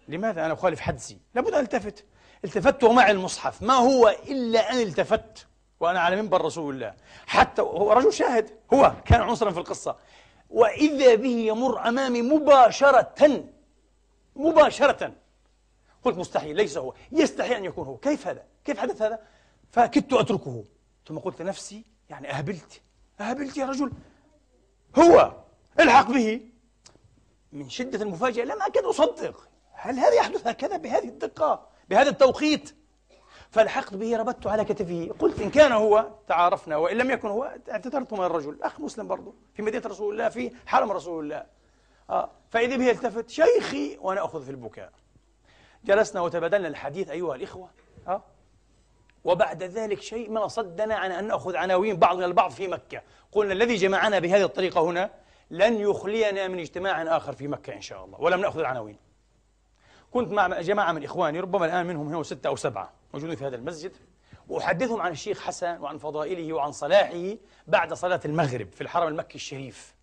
لماذا 0.07 0.45
أنا 0.45 0.53
أخالف 0.53 0.79
حدسي؟ 0.79 1.17
لابد 1.35 1.53
أن 1.53 1.59
ألتفت. 1.59 2.05
التفت 2.45 2.83
ومعي 2.83 3.11
المصحف. 3.11 3.61
ما 3.61 3.73
هو 3.73 4.07
إلا 4.07 4.71
أن 4.71 4.77
التفت. 4.77 5.47
وأنا 5.79 5.99
على 5.99 6.21
منبر 6.21 6.45
رسول 6.45 6.75
الله. 6.75 6.93
حتى 7.27 7.61
هو 7.61 7.91
رجل 7.91 8.13
شاهد. 8.13 8.49
هو 8.73 8.93
كان 9.05 9.21
عنصرا 9.21 9.51
في 9.51 9.59
القصة. 9.59 9.97
وإذا 10.49 11.15
به 11.15 11.29
يمر 11.29 11.87
أمامي 11.87 12.21
مباشرة 12.21 13.43
مباشرة. 14.35 15.13
قلت 16.03 16.17
مستحيل 16.17 16.55
ليس 16.55 16.77
هو. 16.77 16.93
يستحيل 17.11 17.53
أن 17.53 17.65
يكون 17.65 17.87
هو. 17.87 17.97
كيف 17.97 18.27
هذا؟ 18.27 18.43
كيف 18.65 18.79
حدث 18.79 19.01
هذا؟ 19.01 19.19
فكدت 19.71 20.13
أتركه. 20.13 20.63
ثم 21.07 21.19
قلت 21.19 21.41
لنفسي 21.41 21.83
يعني 22.09 22.31
أهبلت. 22.31 22.81
أهبلت 23.19 23.57
يا 23.57 23.65
رجل. 23.65 23.91
هو 24.97 25.33
الحق 25.79 26.11
به. 26.11 26.41
من 27.51 27.69
شدة 27.69 28.03
المفاجأة 28.03 28.45
لم 28.45 28.61
أكد 28.61 28.83
أصدق. 28.83 29.47
هل 29.71 29.99
هذا 29.99 30.13
يحدث 30.13 30.47
هكذا 30.47 30.77
بهذه 30.77 31.07
الدقة 31.07 31.67
بهذا 31.89 32.09
التوقيت؟ 32.09 32.75
فلحقت 33.51 33.93
به 33.93 34.17
ربطت 34.17 34.47
على 34.47 34.65
كتفه. 34.65 35.09
قلت 35.19 35.41
إن 35.41 35.49
كان 35.49 35.71
هو 35.71 36.07
تعارفنا 36.27 36.77
وإن 36.77 36.97
لم 36.97 37.11
يكن 37.11 37.27
هو 37.27 37.57
اعتذرت 37.71 38.13
من 38.13 38.23
الرجل. 38.23 38.63
أخ 38.63 38.79
مسلم 38.79 39.07
برضه 39.07 39.33
في 39.53 39.61
مدينة 39.61 39.83
رسول 39.85 40.13
الله 40.13 40.29
في 40.29 40.51
حرم 40.65 40.91
رسول 40.91 41.23
الله. 41.23 41.45
آه 42.09 42.29
فإذا 42.49 42.77
به 42.77 42.85
يلتفت 42.85 43.29
شيخي 43.29 43.97
وأنا 44.01 44.25
أخذ 44.25 44.43
في 44.43 44.51
البكاء. 44.51 44.91
جلسنا 45.85 46.21
وتبادلنا 46.21 46.67
الحديث 46.67 47.09
أيها 47.09 47.35
الإخوة. 47.35 47.69
آه 48.07 48.23
وبعد 49.23 49.63
ذلك 49.63 50.01
شيء 50.01 50.31
ما 50.31 50.47
صدنا 50.47 50.95
عن 50.95 51.11
أن 51.11 51.27
نأخذ 51.27 51.55
عناوين 51.55 51.95
بعضنا 51.95 52.25
البعض 52.25 52.51
في 52.51 52.67
مكة. 52.67 53.01
قلنا 53.31 53.53
الذي 53.53 53.75
جمعنا 53.75 54.19
بهذه 54.19 54.43
الطريقة 54.43 54.81
هنا 54.81 55.09
لن 55.51 55.73
يخلينا 55.73 56.47
من 56.47 56.59
اجتماع 56.59 57.17
آخر 57.17 57.33
في 57.33 57.47
مكة 57.47 57.73
إن 57.73 57.81
شاء 57.81 58.05
الله. 58.05 58.21
ولم 58.21 58.41
نأخذ 58.41 58.59
العناوين. 58.59 58.97
كنت 60.11 60.31
مع 60.31 60.61
جماعة 60.61 60.91
من 60.91 61.03
إخواني 61.03 61.39
ربما 61.39 61.65
الآن 61.65 61.85
منهم 61.85 62.07
هنا 62.07 62.23
ستة 62.23 62.47
أو 62.47 62.55
سبعة. 62.55 62.96
موجودين 63.17 63.35
في 63.35 63.45
هذا 63.45 63.55
المسجد. 63.55 63.91
وأحدثهم 64.47 65.01
عن 65.01 65.11
الشيخ 65.11 65.41
حسن 65.41 65.79
وعن 65.81 65.97
فضائله 65.97 66.53
وعن 66.53 66.71
صلاحه 66.71 67.35
بعد 67.67 67.93
صلاة 67.93 68.19
المغرب 68.25 68.71
في 68.71 68.81
الحرم 68.81 69.07
المكي 69.07 69.35
الشريف. 69.35 69.95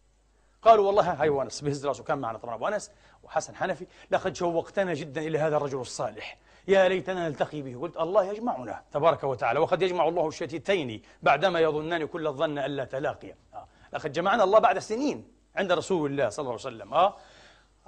قالوا 0.63 0.87
والله 0.87 1.13
هاي 1.13 1.29
وانس 1.29 1.61
بهز 1.61 1.87
رأسه 1.87 2.05
كان 2.05 2.19
معنا 2.19 2.39
طبعا 2.39 2.55
أبو 2.55 2.69
أنس 2.69 2.91
وحسن 3.23 3.57
حنفي. 3.57 3.87
لقد 4.11 4.37
شوقتنا 4.37 4.95
جدا 4.95 5.21
إلى 5.21 5.39
هذا 5.39 5.57
الرجل 5.57 5.81
الصالح. 5.81 6.39
يا 6.69 6.89
ليتنا 6.89 7.29
نلتقي 7.29 7.63
به. 7.63 7.81
قلت 7.81 7.97
الله 7.97 8.25
يجمعنا 8.25 8.83
تبارك 8.93 9.25
وتعالى. 9.25 9.59
وقد 9.59 9.83
يجمع 9.83 10.09
الله 10.09 10.29
الشتيتين 10.29 11.03
بعدما 11.23 11.61
يظنان 11.61 12.07
كل 12.07 12.27
الظن 12.27 12.59
الا 12.59 12.85
تلاقيا 12.85 13.37
آه. 13.55 13.67
لقد 13.93 14.13
جمعنا 14.13 14.45
الله 14.45 14.59
بعد 14.59 14.79
سنين 14.79 15.29
عند 15.57 15.73
رسول 15.73 16.11
الله 16.11 16.29
صلى 16.29 16.43
الله 16.43 16.53
عليه 16.53 16.77
وسلم. 16.77 16.95
آه. 16.95 17.17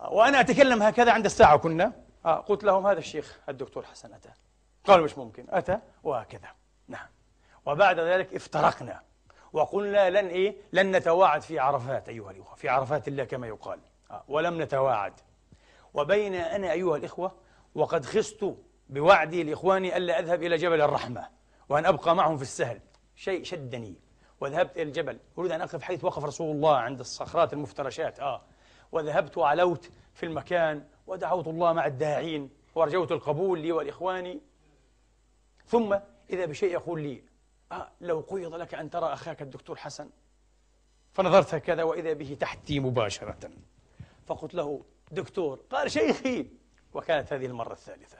وأنا 0.08 0.40
أتكلم 0.40 0.82
هكذا 0.82 1.12
عند 1.12 1.24
الساعة 1.24 1.56
كنا. 1.56 1.92
آه. 2.26 2.36
قلت 2.36 2.64
لهم 2.64 2.86
هذا 2.86 2.98
الشيخ 2.98 3.38
الدكتور 3.48 3.84
حسن 3.84 4.14
أتى. 4.14 4.30
قالوا 4.86 5.04
مش 5.04 5.18
ممكن؟ 5.18 5.46
أتى 5.48 5.78
وهكذا. 6.04 6.48
نعم. 6.88 7.06
وبعد 7.66 8.00
ذلك 8.00 8.34
افترقنا. 8.34 9.02
وقلنا 9.52 10.10
لن 10.10 10.26
إيه؟ 10.26 10.56
لن 10.72 10.96
نتواعد 10.96 11.42
في 11.42 11.58
عرفات 11.58 12.08
أيها 12.08 12.30
الإخوة 12.30 12.54
في 12.54 12.68
عرفات 12.68 13.08
الله 13.08 13.24
كما 13.24 13.46
يقال. 13.46 13.78
آه 14.10 14.24
ولم 14.28 14.62
نتواعد. 14.62 15.12
وبين 15.94 16.34
أنا 16.34 16.72
أيها 16.72 16.96
الإخوة 16.96 17.32
وقد 17.74 18.04
خست 18.04 18.54
بوعدي 18.88 19.42
لإخواني 19.42 19.96
ألا 19.96 20.18
أذهب 20.18 20.42
إلى 20.42 20.56
جبل 20.56 20.80
الرحمة 20.80 21.28
وأن 21.68 21.86
أبقى 21.86 22.16
معهم 22.16 22.36
في 22.36 22.42
السهل. 22.42 22.80
شيء 23.16 23.44
شدني. 23.44 23.94
وذهبت 24.40 24.76
إلى 24.76 24.82
الجبل. 24.82 25.18
أريد 25.38 25.52
أن 25.52 25.60
أقف 25.60 25.82
حيث 25.82 26.04
وقف 26.04 26.24
رسول 26.24 26.56
الله 26.56 26.76
عند 26.76 27.00
الصخرات 27.00 27.52
المفترشات. 27.52 28.20
آه. 28.20 28.42
وذهبت 28.92 29.38
وعلوت 29.38 29.90
في 30.14 30.26
المكان 30.26 30.84
ودعوت 31.06 31.46
الله 31.46 31.72
مع 31.72 31.86
الداعين 31.86 32.50
ورجوت 32.74 33.12
القبول 33.12 33.60
لي 33.60 33.72
ولاخواني 33.72 34.40
ثم 35.66 35.98
إذا 36.30 36.46
بشيء 36.46 36.72
يقول 36.72 37.02
لي 37.02 37.22
آه 37.72 37.90
لو 38.00 38.20
قيض 38.20 38.54
لك 38.54 38.74
أن 38.74 38.90
ترى 38.90 39.12
أخاك 39.12 39.42
الدكتور 39.42 39.76
حسن. 39.76 40.10
فنظرت 41.12 41.54
هكذا 41.54 41.82
وإذا 41.82 42.12
به 42.12 42.36
تحتي 42.40 42.80
مباشرة. 42.80 43.50
فقلت 44.26 44.54
له 44.54 44.84
دكتور 45.10 45.60
قال 45.70 45.90
شيخي. 45.90 46.46
وكانت 46.94 47.32
هذه 47.32 47.46
المرة 47.46 47.72
الثالثة. 47.72 48.18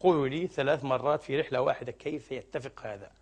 قولوا 0.00 0.28
لي 0.28 0.46
ثلاث 0.46 0.84
مرات 0.84 1.22
في 1.22 1.40
رحلة 1.40 1.60
واحدة 1.60 1.92
كيف 1.92 2.32
يتفق 2.32 2.86
هذا؟ 2.86 3.12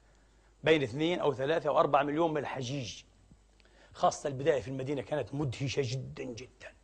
بين 0.64 0.82
اثنين 0.82 1.20
أو 1.20 1.34
ثلاثة 1.34 1.68
أو 1.68 1.78
أربعة 1.78 2.02
مليون 2.02 2.30
من 2.30 2.36
الحجيج. 2.36 3.02
خاصة 3.92 4.28
البداية 4.28 4.60
في 4.60 4.68
المدينة 4.68 5.02
كانت 5.02 5.34
مدهشة 5.34 5.82
جدا 5.84 6.24
جدا. 6.24 6.74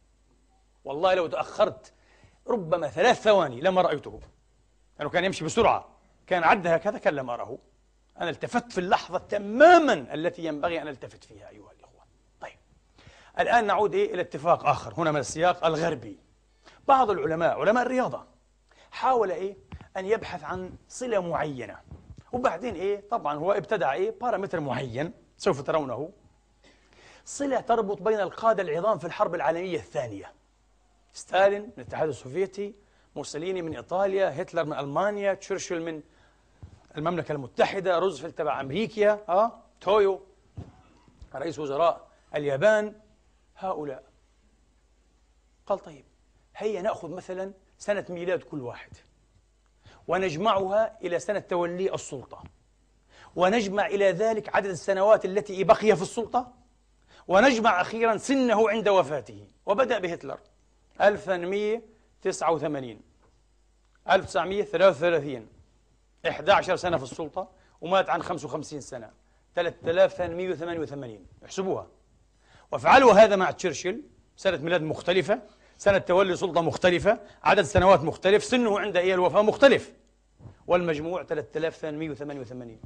والله 0.84 1.14
لو 1.14 1.26
تأخرت 1.26 1.92
ربما 2.46 2.88
ثلاث 2.88 3.20
ثواني 3.20 3.60
لما 3.60 3.82
رأيته. 3.82 4.20
لأنه 4.98 5.10
كان 5.10 5.24
يمشي 5.24 5.44
بسرعة. 5.44 5.99
كان 6.30 6.44
عد 6.44 6.66
هكذا 6.66 7.10
لم 7.10 7.30
أره 7.30 7.58
أنا 8.20 8.30
التفت 8.30 8.72
في 8.72 8.78
اللحظة 8.78 9.18
تماما 9.18 10.14
التي 10.14 10.44
ينبغي 10.44 10.82
أن 10.82 10.88
ألتفت 10.88 11.24
فيها 11.24 11.48
أيها 11.48 11.72
الإخوة. 11.72 12.02
طيب. 12.40 12.56
الآن 13.38 13.66
نعود 13.66 13.94
إيه 13.94 14.14
إلى 14.14 14.22
اتفاق 14.22 14.66
آخر 14.66 14.94
هنا 14.98 15.10
من 15.12 15.20
السياق 15.20 15.66
الغربي. 15.66 16.18
بعض 16.88 17.10
العلماء 17.10 17.60
علماء 17.60 17.82
الرياضة 17.82 18.26
حاول 18.90 19.30
إيه 19.30 19.56
أن 19.96 20.06
يبحث 20.06 20.44
عن 20.44 20.72
صلة 20.88 21.20
معينة. 21.20 21.76
وبعدين 22.32 22.74
إيه 22.74 23.08
طبعا 23.10 23.34
هو 23.34 23.52
ابتدع 23.52 23.92
إيه 23.92 24.10
بارامتر 24.20 24.60
معين 24.60 25.12
سوف 25.36 25.62
ترونه. 25.62 26.10
صلة 27.24 27.60
تربط 27.60 28.02
بين 28.02 28.20
القادة 28.20 28.62
العظام 28.62 28.98
في 28.98 29.04
الحرب 29.04 29.34
العالمية 29.34 29.78
الثانية. 29.78 30.32
ستالين 31.12 31.62
من 31.62 31.72
الاتحاد 31.78 32.08
السوفيتي 32.08 32.74
موسوليني 33.16 33.62
من 33.62 33.76
إيطاليا 33.76 34.42
هتلر 34.42 34.64
من 34.64 34.78
ألمانيا 34.78 35.34
تشرشل 35.34 35.82
من 35.82 36.02
المملكة 36.96 37.32
المتحدة 37.32 37.98
روزفلت 37.98 38.38
تبع 38.38 38.60
أمريكا 38.60 39.12
أه؟ 39.28 39.52
تويو 39.80 40.20
رئيس 41.34 41.58
وزراء 41.58 42.08
اليابان 42.34 42.94
هؤلاء. 43.56 44.04
قال 45.66 45.78
طيب 45.78 46.04
هيا 46.56 46.82
نأخذ 46.82 47.10
مثلا 47.10 47.52
سنة 47.78 48.06
ميلاد 48.08 48.42
كل 48.42 48.60
واحد 48.60 48.90
ونجمعها 50.08 50.98
إلى 51.02 51.18
سنة 51.18 51.38
تولي 51.38 51.94
السلطة 51.94 52.42
ونجمع 53.36 53.86
إلى 53.86 54.10
ذلك 54.10 54.56
عدد 54.56 54.70
السنوات 54.70 55.24
التي 55.24 55.64
بقي 55.64 55.96
في 55.96 56.02
السلطة 56.02 56.52
ونجمع 57.28 57.80
أخيرا 57.80 58.16
سنه 58.16 58.70
عند 58.70 58.88
وفاته. 58.88 59.46
وبدأ 59.66 59.98
بهتلر. 59.98 60.38
1889 61.00 63.00
1933 64.10 65.46
11 66.28 66.76
سنة 66.76 66.96
في 66.96 67.02
السلطة 67.02 67.48
ومات 67.80 68.10
عن 68.10 68.22
55 68.22 68.80
سنة. 68.80 69.10
3888 69.54 71.26
احسبوها. 71.44 71.86
وافعلوا 72.72 73.12
هذا 73.12 73.36
مع 73.36 73.50
تشرشل. 73.50 74.02
سنة 74.36 74.56
ميلاد 74.56 74.82
مختلفة. 74.82 75.42
سنة 75.78 75.98
تولي 75.98 76.36
سلطة 76.36 76.60
مختلفة. 76.60 77.18
عدد 77.42 77.62
سنوات 77.62 78.00
مختلف. 78.00 78.44
سنه 78.44 78.80
عند 78.80 78.96
أي 78.96 79.14
الوفاة 79.14 79.42
مختلف. 79.42 79.92
والمجموع 80.66 81.22
3888 81.22 82.80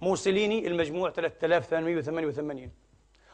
موسوليني 0.00 0.66
المجموع 0.66 1.10
3888 1.10 2.70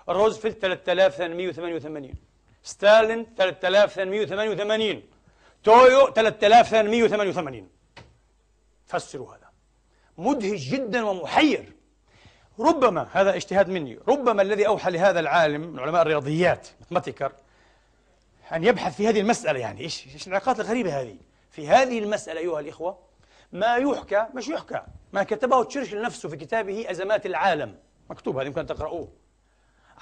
روزفلت 0.08 0.62
3888 0.62 2.14
ستالين 2.62 3.26
3888 3.36 5.02
تويو 5.64 6.06
3888 6.06 7.68
فسروا 8.88 9.34
هذا. 9.34 9.48
مدهش 10.18 10.60
جدا 10.60 11.04
ومحير. 11.04 11.72
ربما 12.60 13.08
هذا 13.12 13.36
اجتهاد 13.36 13.68
مني. 13.68 13.98
ربما 14.08 14.42
الذي 14.42 14.66
أوحى 14.66 14.90
لهذا 14.90 15.20
العالم 15.20 15.60
من 15.60 15.78
علماء 15.78 16.02
الرياضيات 16.02 16.68
ماثماتيكر 16.80 17.32
أن 18.52 18.64
يبحث 18.64 18.96
في 18.96 19.08
هذه 19.08 19.20
المسألة 19.20 19.58
يعني. 19.58 19.80
إيش 19.80 20.06
إيش 20.14 20.26
العلاقات 20.26 20.60
الغريبة 20.60 21.00
هذه؟ 21.00 21.16
في 21.50 21.68
هذه 21.68 21.98
المسألة 21.98 22.40
أيها 22.40 22.60
الإخوة 22.60 22.98
ما 23.52 23.76
يحكى 23.76 24.26
مش 24.34 24.48
يحكى 24.48 24.82
ما 25.12 25.22
كتبه 25.22 25.64
تشرشل 25.64 26.02
نفسه 26.02 26.28
في 26.28 26.36
كتابه 26.36 26.90
أزمات 26.90 27.26
العالم. 27.26 27.78
مكتوب 28.10 28.36
هذا 28.36 28.46
يمكن 28.46 28.66
تقرأوه. 28.66 29.08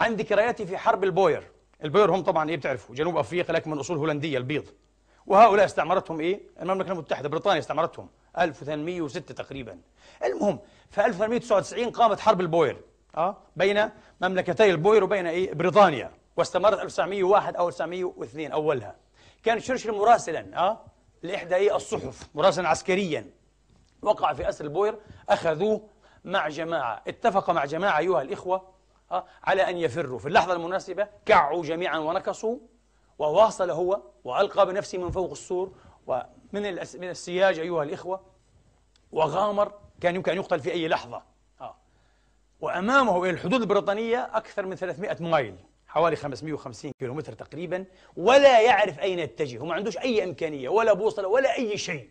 عن 0.00 0.14
ذكرياته 0.14 0.64
في 0.64 0.78
حرب 0.78 1.04
البوير. 1.04 1.50
البوير 1.84 2.14
هم 2.14 2.22
طبعا 2.22 2.50
إيه 2.50 2.56
بتعرفوا 2.56 2.94
جنوب 2.94 3.16
أفريقيا 3.16 3.54
لكن 3.54 3.70
من 3.70 3.78
أصول 3.78 3.96
هولندية 3.96 4.38
البيض. 4.38 4.64
وهؤلاء 5.26 5.64
استعمرتهم 5.64 6.20
إيه؟ 6.20 6.40
المملكة 6.62 6.92
المتحدة 6.92 7.28
بريطانيا 7.28 7.58
استعمرتهم. 7.58 8.08
1806 8.38 9.34
تقريبا. 9.34 9.78
المهم 10.24 10.58
في 10.90 11.06
1899 11.06 11.90
قامت 11.90 12.20
حرب 12.20 12.40
البوير 12.40 12.80
آه 13.16 13.36
بين 13.56 13.90
مملكتي 14.20 14.70
البوير 14.70 15.04
وبين 15.04 15.26
إيه؟ 15.26 15.54
بريطانيا 15.54 16.10
واستمرت 16.36 16.78
1901 16.80 17.56
أو 17.56 17.68
1902 17.68 18.52
أولها. 18.52 18.96
كان 19.42 19.58
تشرشل 19.58 19.92
مراسلا 19.92 20.58
آه 20.58 20.80
لإحدى 21.22 21.54
إيه؟ 21.56 21.76
الصحف 21.76 22.28
مراسلا 22.34 22.68
عسكريا. 22.68 23.30
وقع 24.02 24.32
في 24.32 24.48
أسر 24.48 24.64
البوير 24.64 24.98
أخذوه 25.28 25.88
مع 26.24 26.48
جماعة 26.48 27.02
اتفق 27.08 27.50
مع 27.50 27.64
جماعة 27.64 27.98
أيها 27.98 28.22
الإخوة 28.22 28.76
آه، 29.12 29.24
على 29.44 29.70
أن 29.70 29.76
يفروا. 29.76 30.18
في 30.18 30.28
اللحظة 30.28 30.52
المناسبة 30.52 31.08
كعوا 31.26 31.62
جميعا 31.62 31.98
ونكصوا 31.98 32.58
وواصل 33.18 33.70
هو 33.70 34.02
وألقى 34.24 34.66
بنفسه 34.66 34.98
من 34.98 35.10
فوق 35.10 35.30
السور 35.30 35.72
ومن 36.06 36.62
من 36.94 37.10
السياج 37.10 37.58
أيها 37.58 37.82
الإخوة 37.82 38.20
وغامر 39.12 39.72
كان 40.00 40.14
يمكن 40.14 40.32
أن 40.32 40.38
يقتل 40.38 40.60
في 40.60 40.72
أي 40.72 40.88
لحظة. 40.88 41.22
آه. 41.60 41.76
وأمامه 42.60 43.22
إلى 43.22 43.30
الحدود 43.30 43.60
البريطانية 43.60 44.30
أكثر 44.32 44.66
من 44.66 44.76
300 44.76 45.16
مايل 45.20 45.56
حوالي 45.86 46.16
550 46.16 46.92
كيلومتر 46.98 47.32
تقريبا 47.32 47.84
ولا 48.16 48.60
يعرف 48.60 49.00
أين 49.00 49.18
يتجه. 49.18 49.58
وما 49.58 49.74
عندوش 49.74 49.98
أي 49.98 50.24
إمكانية 50.24 50.68
ولا 50.68 50.92
بوصلة 50.92 51.28
ولا 51.28 51.56
أي 51.56 51.78
شيء. 51.78 52.10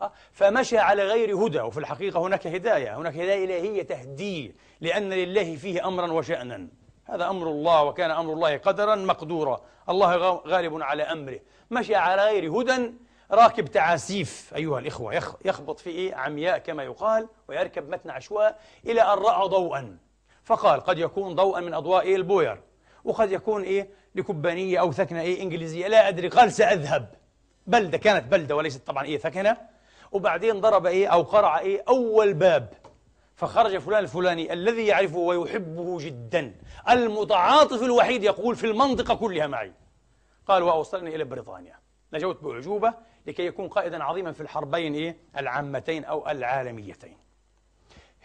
آه، 0.00 0.12
فمشى 0.32 0.78
على 0.78 1.02
غير 1.02 1.46
هدى 1.46 1.60
وفي 1.60 1.78
الحقيقة 1.78 2.20
هناك 2.20 2.46
هداية 2.46 2.98
هناك 2.98 3.14
هداية 3.14 3.44
إلهية 3.44 3.82
تهديه 3.82 4.54
لأن 4.80 5.10
لله 5.10 5.56
فيه 5.56 5.88
أمرا 5.88 6.12
وشأنا. 6.12 6.68
هذا 7.06 7.28
أمر 7.28 7.46
الله 7.46 7.84
وكان 7.84 8.10
أمر 8.10 8.32
الله 8.32 8.56
قدرا 8.56 8.94
مقدورا. 8.94 9.60
الله 9.88 10.16
غالب 10.46 10.82
على 10.82 11.02
أمره. 11.02 11.40
مشى 11.70 11.94
على 11.94 12.24
غير 12.24 12.52
هدى 12.52 12.92
راكب 13.30 13.64
تعاسيف. 13.64 14.52
أيها 14.56 14.78
الإخوة 14.78 15.22
يخبط 15.44 15.80
في 15.80 15.90
إيه 15.90 16.14
عمياء 16.14 16.58
كما 16.58 16.82
يقال 16.82 17.28
ويركب 17.48 17.90
متن 17.90 18.10
عشواء 18.10 18.58
إلى 18.86 19.02
أن 19.02 19.18
رأى 19.18 19.48
ضوءا. 19.48 19.98
فقال 20.44 20.80
قد 20.80 20.98
يكون 20.98 21.34
ضوءا 21.34 21.60
من 21.60 21.74
أضواء 21.74 22.02
إيه؟ 22.02 22.16
البوير. 22.16 22.60
وقد 23.04 23.32
يكون 23.32 23.62
إيه؟ 23.62 23.88
لكبانية 24.14 24.80
أو 24.80 24.92
ثكنة 24.92 25.20
إيه؟ 25.20 25.42
إنجليزية. 25.42 25.88
لا 25.88 26.08
أدري 26.08 26.28
قال 26.28 26.52
سأذهب 26.52 27.14
بلدة 27.66 27.98
كانت 27.98 28.32
بلدة 28.32 28.56
وليست 28.56 28.86
طبعا 28.86 29.04
إيه؟ 29.04 29.18
ثكنة. 29.18 29.56
وبعدين 30.12 30.60
ضرب 30.60 30.86
إيه؟ 30.86 31.08
أو 31.08 31.22
قرع 31.22 31.58
إيه؟ 31.58 31.84
أول 31.88 32.34
باب. 32.34 32.68
فخرج 33.36 33.78
فلان 33.78 34.04
الفلاني 34.04 34.52
الذي 34.52 34.86
يعرفه 34.86 35.18
ويحبه 35.18 35.98
جدا. 35.98 36.54
المتعاطف 36.88 37.82
الوحيد 37.82 38.24
يقول 38.24 38.56
في 38.56 38.66
المنطقة 38.66 39.14
كلها 39.14 39.46
معي. 39.46 39.72
قال 40.46 40.62
وأوصلني 40.62 41.16
إلى 41.16 41.24
بريطانيا. 41.24 41.78
نجوت 42.12 42.42
بأعجوبة 42.42 42.94
لكي 43.26 43.46
يكون 43.46 43.68
قائدا 43.68 44.04
عظيما 44.04 44.32
في 44.32 44.40
الحربين 44.40 44.94
إيه؟ 44.94 45.16
العامتين 45.36 46.04
أو 46.04 46.28
العالميتين. 46.28 47.16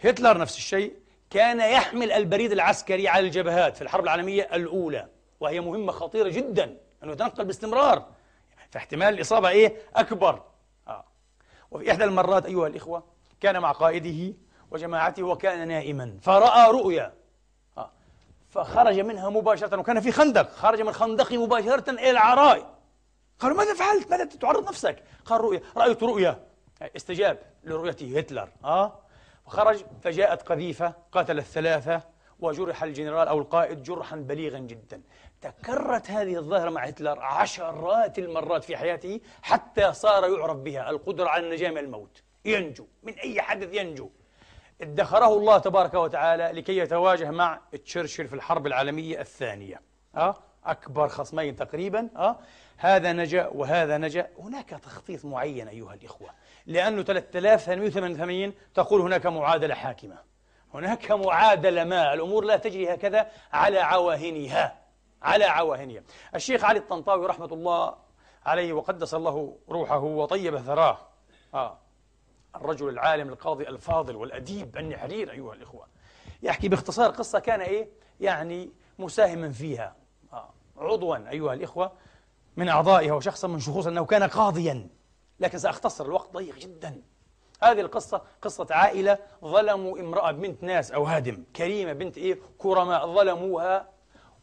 هتلر 0.01 0.37
نفس 0.37 0.57
الشيء 0.57 0.93
كان 1.29 1.59
يحمل 1.59 2.11
البريد 2.11 2.51
العسكري 2.51 3.07
على 3.07 3.27
الجبهات 3.27 3.75
في 3.75 3.81
الحرب 3.81 4.03
العالمية 4.03 4.49
الأولى 4.53 5.07
وهي 5.39 5.59
مهمة 5.59 5.91
خطيرة 5.91 6.29
جدا 6.29 6.77
أنه 7.03 7.11
يتنقل 7.11 7.45
باستمرار. 7.45 8.05
فاحتمال 8.69 9.13
الإصابة 9.13 9.49
إيه 9.49 9.77
أكبر. 9.95 10.43
آه. 10.87 11.05
وفي 11.71 11.91
إحدى 11.91 12.03
المرات 12.03 12.45
أيها 12.45 12.67
الإخوة 12.67 13.03
كان 13.41 13.59
مع 13.59 13.71
قائده 13.71 14.33
وجماعته 14.71 15.23
وكان 15.23 15.67
نائما. 15.67 16.17
فرأى 16.21 16.71
رؤيا. 16.71 17.13
آه. 17.77 17.91
فخرج 18.49 18.99
منها 18.99 19.29
مباشرة 19.29 19.79
وكان 19.79 19.99
في 19.99 20.11
خندق. 20.11 20.49
خرج 20.49 20.81
من 20.81 20.91
خندقه 20.91 21.45
مباشرة 21.45 21.91
إلى 21.91 22.11
العراء. 22.11 22.77
قالوا 23.39 23.57
ماذا 23.57 23.73
فعلت؟ 23.73 24.11
ماذا 24.11 24.25
تعرض 24.25 24.69
نفسك؟ 24.69 25.03
قال 25.25 25.41
رؤيا 25.41 25.61
رأيت 25.77 26.03
رؤيا. 26.03 26.43
استجاب 26.95 27.39
لرؤيته 27.63 28.19
هتلر. 28.19 28.49
آه. 28.63 28.99
خرج 29.47 29.85
فجاءت 30.03 30.41
قذيفة 30.41 30.93
قتل 31.11 31.37
الثلاثة 31.37 32.01
وجرح 32.39 32.83
الجنرال 32.83 33.27
أو 33.27 33.39
القائد 33.39 33.83
جرحا 33.83 34.15
بليغا 34.15 34.59
جدا. 34.59 35.01
تكررت 35.41 36.11
هذه 36.11 36.37
الظاهرة 36.37 36.69
مع 36.69 36.83
هتلر 36.83 37.19
عشرات 37.19 38.19
المرات 38.19 38.63
في 38.63 38.77
حياته 38.77 39.19
حتى 39.41 39.93
صار 39.93 40.29
يعرف 40.29 40.57
بها 40.57 40.89
القدرة 40.89 41.29
على 41.29 41.45
النجاة 41.45 41.69
من 41.69 41.77
الموت. 41.77 42.23
ينجو 42.45 42.87
من 43.03 43.13
أي 43.13 43.41
حدث 43.41 43.73
ينجو. 43.73 44.09
ادخره 44.81 45.37
الله 45.37 45.57
تبارك 45.57 45.93
وتعالى 45.93 46.51
لكي 46.53 46.77
يتواجه 46.77 47.31
مع 47.31 47.59
تشرشل 47.85 48.27
في 48.27 48.35
الحرب 48.35 48.67
العالمية 48.67 49.21
الثانية. 49.21 49.81
أه؟ 50.15 50.35
أكبر 50.65 51.07
خصمين 51.07 51.55
تقريبا. 51.55 52.09
أه؟ 52.15 52.35
هذا 52.77 53.13
نجا 53.13 53.47
وهذا 53.47 53.97
نجا. 53.97 54.29
هناك 54.39 54.69
تخطيط 54.69 55.25
معين 55.25 55.67
أيها 55.67 55.93
الإخوة 55.93 56.29
لأنه 56.65 57.03
3888 57.03 58.53
تقول 58.73 59.01
هناك 59.01 59.25
معادلة 59.25 59.75
حاكمة. 59.75 60.17
هناك 60.73 61.11
معادلة 61.11 61.83
ما 61.83 62.13
الأمور 62.13 62.43
لا 62.45 62.57
تجري 62.57 62.93
هكذا 62.93 63.27
على 63.53 63.79
عواهنها. 63.79 64.81
على 65.21 65.45
عواهنها. 65.45 66.01
الشيخ 66.35 66.65
علي 66.65 66.79
الطنطاوي 66.79 67.25
رحمة 67.25 67.53
الله 67.53 67.95
عليه 68.45 68.73
وقدس 68.73 69.13
الله 69.13 69.57
روحه 69.69 69.99
وطيب 69.99 70.57
ثراه. 70.57 70.97
آه. 71.53 71.77
الرجل 72.55 72.89
العالم 72.89 73.29
القاضي 73.29 73.67
الفاضل 73.67 74.15
والأديب 74.15 74.77
النحرير 74.77 75.31
أيها 75.31 75.53
الإخوة. 75.53 75.87
يحكي 76.43 76.67
باختصار 76.67 77.11
قصة 77.11 77.39
كان 77.39 77.61
إيه؟ 77.61 77.89
يعني 78.19 78.69
مساهما 78.99 79.49
فيها. 79.49 79.95
آه. 80.33 80.49
عضوا 80.77 81.29
أيها 81.29 81.53
الإخوة 81.53 81.91
من 82.57 82.69
أعضائها 82.69 83.13
وشخصا 83.13 83.47
من 83.47 83.59
شخوص 83.59 83.87
أنه 83.87 84.05
كان 84.05 84.23
قاضيا 84.23 84.89
لكن 85.39 85.57
سأختصر 85.57 86.05
الوقت 86.05 86.33
ضيق 86.33 86.55
جدا. 86.55 87.01
هذه 87.63 87.81
القصة 87.81 88.21
قصة 88.41 88.67
عائلة 88.71 89.17
ظلموا 89.45 89.99
امرأة 89.99 90.31
بنت 90.31 90.63
ناس 90.63 90.91
أو 90.91 91.03
هادم 91.03 91.43
كريمة 91.55 91.93
بنت 91.93 92.17
إيه؟ 92.17 92.39
كرماء 92.57 93.07
ظلموها 93.07 93.89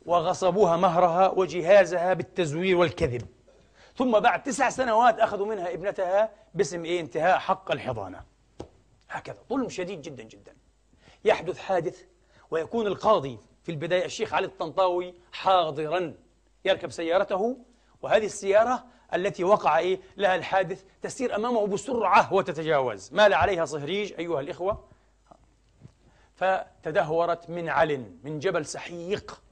وغصبوها 0.06 0.76
مهرها 0.76 1.28
وجهازها 1.28 2.14
بالتزوير 2.14 2.76
والكذب. 2.76 3.26
ثم 3.98 4.20
بعد 4.20 4.42
تسع 4.42 4.70
سنوات 4.70 5.20
أخذوا 5.20 5.46
منها 5.46 5.72
ابنتها 5.74 6.30
باسم 6.54 6.84
إيه؟ 6.84 7.00
انتهاء 7.00 7.38
حق 7.38 7.72
الحضانة. 7.72 8.24
هكذا 9.10 9.38
ظلم 9.48 9.68
شديد 9.68 10.02
جدا 10.02 10.22
جدا. 10.22 10.56
يحدث 11.24 11.58
حادث 11.58 12.02
ويكون 12.50 12.86
القاضي 12.86 13.38
في 13.62 13.72
البداية 13.72 14.04
الشيخ 14.04 14.34
علي 14.34 14.46
الطنطاوي 14.46 15.14
حاضرا 15.32 16.14
يركب 16.64 16.90
سيارته 16.90 17.56
وهذه 18.02 18.26
السيارة 18.26 18.84
التي 19.14 19.44
وقع 19.44 19.78
إيه؟ 19.78 20.00
لها 20.16 20.34
الحادث 20.34 20.84
تسير 21.02 21.36
أمامه 21.36 21.66
بسرعة 21.66 22.32
وتتجاوز. 22.32 23.12
مال 23.12 23.34
عليها 23.34 23.64
صهريج 23.64 24.12
أيها 24.18 24.40
الإخوة. 24.40 24.84
فتدهورت 26.34 27.50
من 27.50 27.68
علن 27.68 28.18
من 28.24 28.38
جبل 28.38 28.66
سحيق 28.66 29.42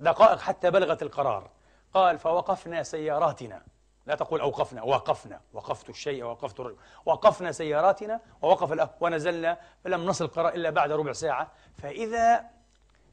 دقائق 0.00 0.38
حتى 0.38 0.70
بلغت 0.70 1.02
القرار. 1.02 1.50
قال 1.94 2.18
فوقفنا 2.18 2.82
سياراتنا. 2.82 3.62
لا 4.06 4.14
تقول 4.14 4.40
أوقفنا 4.40 4.82
وقفنا 4.82 5.40
وقفت 5.52 5.90
الشيء 5.90 6.24
وقفت 6.24 6.60
الرجل. 6.60 6.76
وقفنا 7.06 7.52
سياراتنا 7.52 8.20
ووقف 8.42 8.72
الأب 8.72 8.94
ونزلنا 9.00 9.58
فلم 9.84 10.06
نصل 10.06 10.24
القرار 10.24 10.54
إلا 10.54 10.70
بعد 10.70 10.92
ربع 10.92 11.12
ساعة. 11.12 11.52
فإذا 11.82 12.50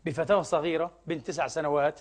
بفتاة 0.06 0.42
صغيرة 0.42 0.92
بنت 1.08 1.28
تسع 1.28 1.48
سنوات 1.48 2.00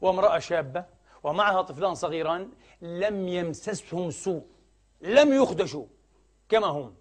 وامرأة 0.00 0.38
شابة 0.38 0.84
ومعها 1.22 1.62
طفلان 1.62 1.94
صغيران 1.94 2.50
لم 2.82 3.28
يمسسهم 3.28 4.10
سوء 4.10 4.46
لم 5.00 5.32
يخدشوا 5.32 5.86
كما 6.48 6.66
هم. 6.66 6.94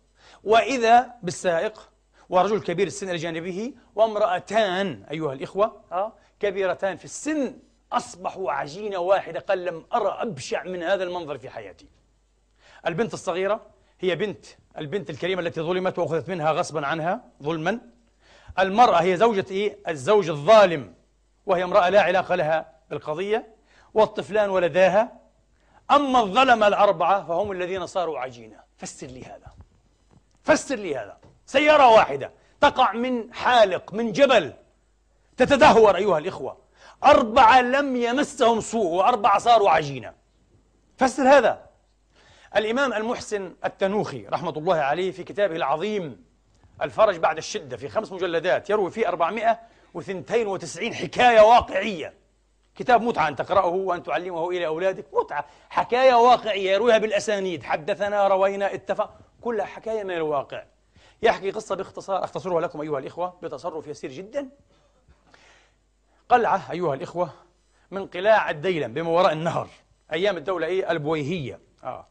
وإذا 0.43 1.13
بالسائق 1.23 1.89
ورجل 2.29 2.61
كبير 2.61 2.87
السن 2.87 3.09
إلى 3.09 3.17
جانبه 3.17 3.73
وامرأتان 3.95 5.03
أيها 5.11 5.33
الإخوة 5.33 5.81
آه 5.91 6.13
كبيرتان 6.39 6.97
في 6.97 7.05
السن 7.05 7.59
أصبحوا 7.91 8.51
عجينة 8.51 8.97
واحدة 8.97 9.39
قال 9.39 9.65
لم 9.65 9.85
أرى 9.93 10.17
أبشع 10.21 10.63
من 10.63 10.83
هذا 10.83 11.03
المنظر 11.03 11.37
في 11.37 11.49
حياتي. 11.49 11.87
البنت 12.87 13.13
الصغيرة 13.13 13.61
هي 13.99 14.15
بنت 14.15 14.45
البنت 14.77 15.09
الكريمة 15.09 15.41
التي 15.41 15.61
ظلمت 15.61 15.99
وأخذت 15.99 16.29
منها 16.29 16.51
غصبا 16.51 16.87
عنها 16.87 17.23
ظلما. 17.43 17.79
المرأة 18.59 19.01
هي 19.01 19.17
زوجة 19.17 19.45
إيه؟ 19.51 19.77
الزوج 19.87 20.29
الظالم 20.29 20.93
وهي 21.45 21.63
امرأة 21.63 21.89
لا 21.89 22.01
علاقة 22.01 22.35
لها 22.35 22.71
بالقضية 22.89 23.55
والطفلان 23.93 24.49
ولداها. 24.49 25.19
أما 25.91 26.19
الظلمة 26.21 26.67
الأربعة 26.67 27.27
فهم 27.27 27.51
الذين 27.51 27.85
صاروا 27.85 28.19
عجينة. 28.19 28.59
فسر 28.77 29.07
لي 29.07 29.23
هذا. 29.23 29.47
فسر 30.43 30.75
لي 30.75 30.95
هذا. 30.95 31.17
سيارة 31.45 31.89
واحدة 31.89 32.31
تقع 32.61 32.93
من 32.93 33.33
حالق 33.33 33.93
من 33.93 34.11
جبل 34.11 34.53
تتدهور 35.37 35.95
أيها 35.95 36.17
الإخوة. 36.17 36.57
أربعة 37.03 37.61
لم 37.61 37.95
يمسهم 37.95 38.61
سوء 38.61 38.85
وأربعة 38.85 39.39
صاروا 39.39 39.69
عجينة. 39.69 40.13
فسر 40.97 41.23
هذا. 41.23 41.69
الإمام 42.55 42.93
المحسن 42.93 43.55
التنوخي 43.65 44.25
رحمة 44.25 44.57
الله 44.57 44.75
عليه 44.75 45.11
في 45.11 45.23
كتابه 45.23 45.55
العظيم 45.55 46.25
الفرج 46.81 47.17
بعد 47.17 47.37
الشدة 47.37 47.77
في 47.77 47.89
خمس 47.89 48.11
مجلدات 48.11 48.69
يروي 48.69 48.91
فيه 48.91 49.07
492 49.07 50.93
حكاية 50.93 51.41
واقعية. 51.41 52.13
كتاب 52.75 53.01
متعة 53.01 53.27
أن 53.27 53.35
تقرأه 53.35 53.67
وأن 53.67 54.03
تعلمه 54.03 54.49
إلى 54.49 54.67
أولادك. 54.67 55.05
متعة. 55.13 55.45
حكاية 55.69 56.13
واقعية 56.13 56.71
يرويها 56.71 56.97
بالأسانيد. 56.97 57.63
حدثنا 57.63 58.27
روينا 58.27 58.73
اتفق. 58.73 59.13
كلها 59.41 59.65
حكاية 59.65 60.03
من 60.03 60.13
الواقع. 60.13 60.63
يحكي 61.21 61.51
قصة 61.51 61.75
باختصار 61.75 62.23
أختصرها 62.23 62.61
لكم 62.61 62.81
أيها 62.81 62.99
الإخوة 62.99 63.33
بتصرف 63.43 63.87
يسير 63.87 64.11
جدا. 64.11 64.49
قلعة 66.29 66.71
أيها 66.71 66.93
الإخوة 66.93 67.29
من 67.91 68.07
قلاع 68.07 68.49
الديلم 68.49 68.93
بما 68.93 69.09
وراء 69.09 69.33
النهر 69.33 69.67
أيام 70.13 70.37
الدولة 70.37 70.67
إيه؟ 70.67 70.91
البويهية. 70.91 71.59
آه. 71.83 72.07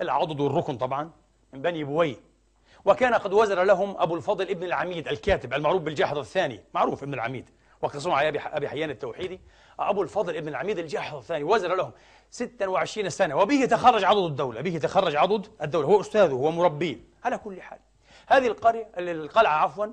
العضد 0.00 0.40
والركن 0.40 0.76
طبعا 0.76 1.10
من 1.52 1.62
بني 1.62 1.84
بوي. 1.84 2.16
وكان 2.84 3.14
قد 3.14 3.32
وزر 3.32 3.62
لهم 3.62 3.96
أبو 3.98 4.16
الفضل 4.16 4.50
ابن 4.50 4.64
العميد 4.64 5.08
الكاتب 5.08 5.54
المعروف 5.54 5.82
بالجاحظ 5.82 6.18
الثاني. 6.18 6.60
معروف 6.74 7.02
ابن 7.02 7.14
العميد. 7.14 7.50
واقتصروا 7.82 8.14
على 8.14 8.28
أبي 8.28 8.68
حيان 8.68 8.90
التوحيدي. 8.90 9.40
أبو 9.78 10.02
الفضل 10.02 10.36
ابن 10.36 10.48
العميد 10.48 10.78
الجاحظ 10.78 11.16
الثاني. 11.16 11.44
وزر 11.44 11.74
لهم 11.74 11.92
26 12.30 13.10
سنة. 13.10 13.36
وبه 13.36 13.64
تخرج 13.64 14.04
عضد 14.04 14.24
الدولة. 14.24 14.60
به 14.60 14.78
تخرج 14.78 15.16
عضد 15.16 15.46
الدولة. 15.62 15.86
هو 15.86 16.00
أستاذه 16.00 16.32
هو 16.32 16.50
مربيه 16.50 16.96
على 17.24 17.38
كل 17.38 17.62
حال. 17.62 17.78
هذه 18.26 18.46
القرية 18.46 18.90
القلعة 18.98 19.54
عفوا 19.64 19.86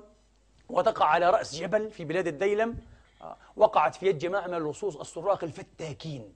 وتقع 0.68 1.06
على 1.06 1.30
رأس 1.30 1.54
جبل 1.54 1.90
في 1.90 2.04
بلاد 2.04 2.26
الديلم. 2.26 2.78
وقعت 3.56 3.94
في 3.94 4.06
يد 4.06 4.18
جماعة 4.18 4.46
من 4.46 4.54
اللصوص 4.54 4.96
السراق 4.96 5.44
الفتاكين 5.44 6.34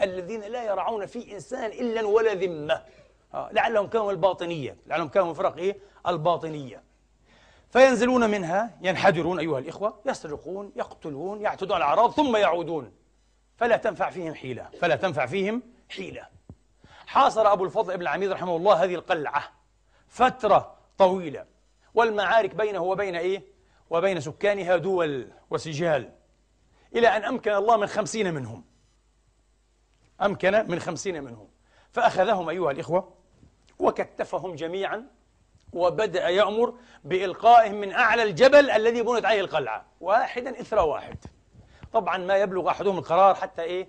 الذين 0.00 0.40
لا 0.40 0.64
يرعون 0.64 1.06
في 1.06 1.32
إنسان 1.32 1.70
إلا 1.70 2.06
ولا 2.06 2.34
ذمة. 2.34 2.82
آه، 3.34 3.48
لعلهم 3.52 3.86
كانوا 3.86 4.12
الباطنية. 4.12 4.76
لعلهم 4.86 5.08
كانوا 5.08 5.34
فرق 5.34 5.56
إيه؟ 5.56 5.78
الباطنية. 6.06 6.82
فينزلون 7.70 8.30
منها 8.30 8.78
ينحدرون 8.82 9.38
أيها 9.38 9.58
الإخوة 9.58 10.00
يسرقون 10.06 10.72
يقتلون 10.76 11.40
يعتدون 11.40 11.72
على 11.72 11.84
الأعراض 11.84 12.10
ثم 12.10 12.36
يعودون. 12.36 12.92
فلا 13.56 13.76
تنفع 13.76 14.10
فيهم 14.10 14.34
حيلة. 14.34 14.68
فلا 14.80 14.96
تنفع 14.96 15.26
فيهم 15.26 15.62
حيلة. 15.88 16.26
حاصر 17.06 17.52
أبو 17.52 17.64
الفضل 17.64 17.92
ابن 17.92 18.02
العميد 18.02 18.32
رحمه 18.32 18.56
الله 18.56 18.84
هذه 18.84 18.94
القلعة 18.94 19.52
فترة 20.08 20.74
طويلة. 20.98 21.46
والمعارك 21.94 22.54
بينه 22.54 22.82
وبين 22.82 23.16
إيه؟ 23.16 23.53
وبين 23.90 24.20
سكانها 24.20 24.76
دول 24.76 25.32
وسجال 25.50 26.12
إلى 26.94 27.08
أن 27.08 27.24
أمكن 27.24 27.52
الله 27.52 27.76
من 27.76 27.86
خمسين 27.86 28.34
منهم. 28.34 28.64
أمكن 30.22 30.70
من 30.70 30.78
خمسين 30.78 31.24
منهم. 31.24 31.48
فأخذهم 31.92 32.48
أيها 32.48 32.70
الإخوة 32.70 33.14
وكتفهم 33.78 34.54
جميعا 34.54 35.06
وبدأ 35.72 36.28
يأمر 36.28 36.74
بإلقائهم 37.04 37.74
من 37.74 37.92
أعلى 37.92 38.22
الجبل 38.22 38.70
الذي 38.70 39.02
بنت 39.02 39.24
عليه 39.24 39.40
القلعة. 39.40 39.86
واحدا 40.00 40.60
إثر 40.60 40.78
واحد. 40.78 41.24
طبعا 41.92 42.16
ما 42.18 42.36
يبلغ 42.36 42.70
أحدهم 42.70 42.98
القرار 42.98 43.34
حتى 43.34 43.62
إيه؟ 43.62 43.88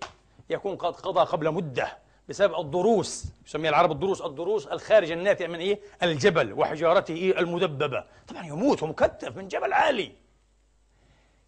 يكون 0.50 0.76
قد 0.76 0.96
قضى 0.96 1.20
قبل 1.20 1.52
مدة. 1.52 2.05
بسبب 2.30 2.60
الضروس 2.60 3.26
يسميها 3.46 3.70
العرب 3.70 3.92
الضروس 3.92 4.22
الضروس 4.22 4.68
الخارج 4.68 5.12
الناتئة 5.12 5.48
من 5.48 5.60
إيه؟ 5.60 5.80
الجبل 6.04 6.54
وحجارته 6.54 7.14
إيه؟ 7.14 7.40
المدببة. 7.40 8.04
طبعا 8.28 8.46
يموت 8.46 8.84
ومكتف 8.84 9.38
من 9.38 9.48
جبل 9.48 9.74
عالي. 9.74 10.12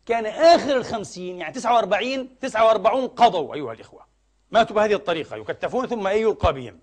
كان 0.06 0.26
آخر 0.26 0.78
الخمسين 0.78 1.38
يعني 1.38 1.54
تسعة 1.54 1.74
وأربعين 1.76 2.40
تسعة 2.40 2.66
وأربعون 2.66 3.08
قضوا 3.08 3.56
أيها 3.56 3.74
الإخوة. 3.74 4.06
ماتوا 4.52 4.76
بهذه 4.76 4.94
الطريقة 4.94 5.36
يكتفون 5.36 5.88
ثم 5.88 6.08
أي 6.08 6.22
يلقى 6.22 6.54
بهم. 6.54 6.80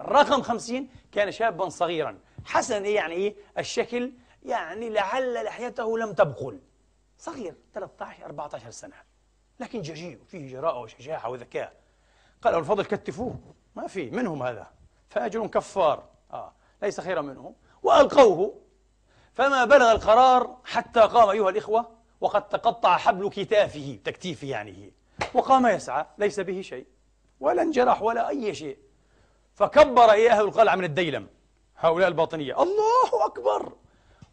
رقم 0.00 0.42
خمسين 0.42 0.88
كان 1.12 1.32
شابا 1.32 1.68
صغيرا. 1.68 2.18
حسنا 2.44 2.86
إيه؟ 2.86 2.94
يعني 2.94 3.14
إيه؟ 3.14 3.34
الشكل 3.58 4.12
يعني 4.42 4.90
لعل 4.90 5.44
لحيته 5.44 5.98
لم 5.98 6.12
تبقل 6.12 6.60
صغير 7.18 7.54
13 7.74 8.24
14 8.24 8.70
سنة. 8.70 8.96
لكن 9.60 9.82
جريء 9.82 10.18
فيه 10.28 10.52
جراءة 10.52 10.80
وشجاعة 10.80 11.30
وذكاء. 11.30 11.83
قال 12.44 12.54
الفضل 12.54 12.84
كتفوه. 12.84 13.38
ما 13.76 13.86
في. 13.86 14.10
منهم 14.10 14.42
هذا. 14.42 14.70
فاجر 15.10 15.46
كفار. 15.46 16.04
آه. 16.32 16.52
ليس 16.82 17.00
خيرا 17.00 17.22
منهم. 17.22 17.54
وألقوه. 17.82 18.60
فما 19.34 19.64
بلغ 19.64 19.92
القرار 19.92 20.56
حتى 20.64 21.00
قام 21.00 21.28
أيها 21.28 21.50
الإخوة 21.50 21.90
وقد 22.20 22.48
تقطع 22.48 22.96
حبل 22.96 23.30
كتافه 23.30 23.98
تكتيفه 24.04 24.48
يعني 24.48 24.92
وقام 25.34 25.66
يسعى. 25.66 26.06
ليس 26.18 26.40
به 26.40 26.60
شيء. 26.60 26.86
ولا 27.40 27.62
انجرح 27.62 28.02
ولا 28.02 28.28
أي 28.28 28.54
شيء. 28.54 28.78
فكبر 29.54 30.12
إيه 30.12 30.30
أهل 30.30 30.44
القلعة 30.44 30.76
من 30.76 30.84
الديلم. 30.84 31.28
هؤلاء 31.76 32.08
الباطنية. 32.08 32.62
الله 32.62 33.26
أكبر. 33.26 33.72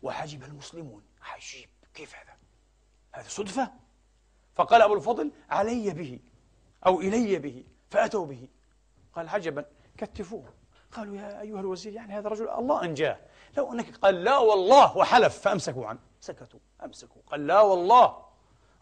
وحجب 0.04 0.44
المسلمون. 0.44 1.04
عجيب. 1.22 1.70
كيف 1.94 2.16
هذا؟ 2.16 2.34
هذا 3.12 3.30
صدفة. 3.30 3.72
فقال 4.56 4.82
أبو 4.82 4.94
الفضل 4.94 5.32
علي 5.50 5.90
به 5.90 6.20
أو 6.86 7.02
إلي 7.02 7.40
به. 7.40 7.64
فأتوا 7.92 8.26
به. 8.26 8.48
قال 9.16 9.30
عجبا. 9.30 9.66
كتفوه. 9.98 10.44
قالوا 10.92 11.16
يا 11.16 11.42
أيها 11.42 11.60
الوزير 11.60 11.94
يعني 11.94 12.14
هذا 12.14 12.28
الرجل 12.28 12.50
الله 12.50 12.84
أنجاه 12.84 13.18
لو 13.58 13.74
أنك 13.74 13.98
قال 13.98 14.24
لا 14.24 14.38
والله 14.38 14.98
وحلف 14.98 15.40
فأمسكوا 15.40 15.88
عنه. 15.88 16.00
سكتوا. 16.22 16.60
أمسكوا. 16.84 17.22
قال 17.32 17.48
لا 17.48 17.62
والله. 17.62 18.18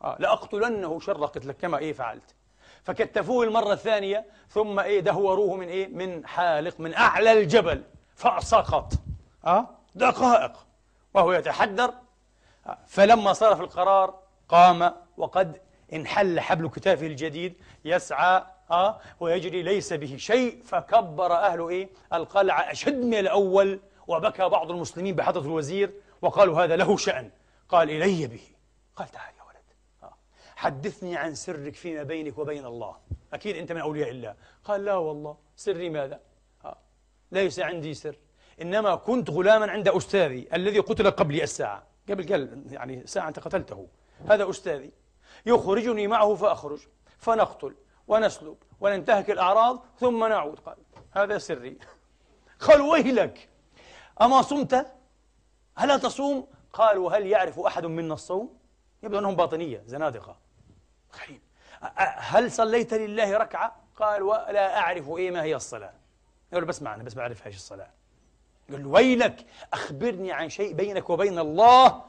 آه 0.03 0.15
لأقتلنه 0.19 0.99
شر 0.99 1.25
قتلك 1.25 1.57
كما 1.57 1.77
إيه 1.77 1.93
فعلت. 1.93 2.35
فكتفوه 2.83 3.43
المرة 3.43 3.73
الثانية 3.73 4.25
ثم 4.49 4.79
إيه 4.79 4.99
دهوروه 4.99 5.55
من 5.55 5.67
إيه 5.67 5.87
من 5.87 6.27
حالق 6.27 6.79
من 6.79 6.93
أعلى 6.93 7.31
الجبل. 7.31 7.83
فسقط 8.15 8.93
أه 9.45 9.67
دقائق. 9.95 10.65
وهو 11.13 11.33
يتحدر. 11.33 11.93
آه. 12.67 12.77
فلما 12.87 13.33
صرف 13.33 13.61
القرار 13.61 14.19
قام 14.49 14.95
وقد 15.17 15.61
انحل 15.93 16.39
حبل 16.39 16.69
كتافه 16.69 17.07
الجديد 17.07 17.61
يسعى 17.85 18.43
أه 18.71 18.99
ويجري 19.19 19.61
ليس 19.61 19.93
به 19.93 20.17
شيء 20.17 20.61
فكبر 20.63 21.33
أهل 21.33 21.67
إيه؟ 21.67 21.89
القلعة 22.13 22.71
أشد 22.71 23.03
من 23.05 23.13
الأول 23.19 23.79
وبكى 24.07 24.49
بعض 24.49 24.71
المسلمين 24.71 25.15
بحضرة 25.15 25.41
الوزير 25.41 25.93
وقالوا 26.21 26.63
هذا 26.63 26.75
له 26.75 26.97
شأن. 26.97 27.31
قال 27.69 27.89
إلي 27.89 28.27
به. 28.27 28.41
قال 28.95 29.07
تعال 29.07 29.33
يا 29.37 29.43
ولد. 29.43 29.57
أه. 30.03 30.13
حدثني 30.55 31.17
عن 31.17 31.35
سرك 31.35 31.75
فيما 31.75 32.03
بينك 32.03 32.37
وبين 32.37 32.65
الله. 32.65 32.95
أكيد 33.33 33.55
أنت 33.55 33.71
من 33.71 33.81
أولياء 33.81 34.09
الله. 34.09 34.35
قال 34.63 34.85
لا 34.85 34.95
والله. 34.95 35.37
سري 35.55 35.89
ماذا؟ 35.89 36.19
أه. 36.65 36.77
ليس 37.31 37.59
عندي 37.59 37.93
سر. 37.93 38.15
إنما 38.61 38.95
كنت 38.95 39.29
غلاما 39.29 39.71
عند 39.71 39.87
أستاذي 39.87 40.47
الذي 40.53 40.79
قتل 40.79 41.11
قبل 41.11 41.41
الساعة. 41.41 41.83
قبل 42.09 42.31
قال 42.31 42.63
يعني 42.71 43.07
ساعة 43.07 43.27
أنت 43.27 43.39
قتلته. 43.39 43.87
هذا 44.29 44.49
أستاذي. 44.49 44.91
يخرجني 45.45 46.07
معه 46.07 46.35
فأخرج. 46.35 46.79
فنقتل. 47.17 47.75
ونسلب 48.09 48.57
وننتهك 48.79 49.29
الأعراض 49.29 49.85
ثم 49.99 50.25
نعود. 50.25 50.59
قال 50.59 50.77
هذا 51.11 51.37
سري. 51.37 51.77
قال 52.59 52.81
ويلك 52.81 53.49
أما 54.21 54.41
صمت؟ 54.41 54.87
هل 55.77 55.99
تصوم؟ 55.99 56.47
قال 56.73 56.97
وهل 56.97 57.27
يعرف 57.27 57.59
أحد 57.59 57.85
منا 57.85 58.13
الصوم؟ 58.13 58.57
يبدو 59.03 59.19
أنهم 59.19 59.35
باطنية 59.35 59.83
زنادقة. 59.85 60.37
غريب 61.21 61.41
هل 62.17 62.51
صليت 62.51 62.93
لله 62.93 63.37
ركعة؟ 63.37 63.75
قال 63.95 64.21
ولا 64.23 64.79
أعرف 64.79 65.09
إيه 65.09 65.31
ما 65.31 65.43
هي 65.43 65.55
الصلاة. 65.55 65.93
يقول 66.51 66.65
بس 66.65 66.81
معنا 66.81 67.03
بس 67.03 67.13
بعرف 67.13 67.47
إيش 67.47 67.55
الصلاة. 67.55 67.91
له 68.69 68.87
ويلك 68.87 69.45
أخبرني 69.73 70.31
عن 70.31 70.49
شيء 70.49 70.73
بينك 70.73 71.09
وبين 71.09 71.39
الله 71.39 72.03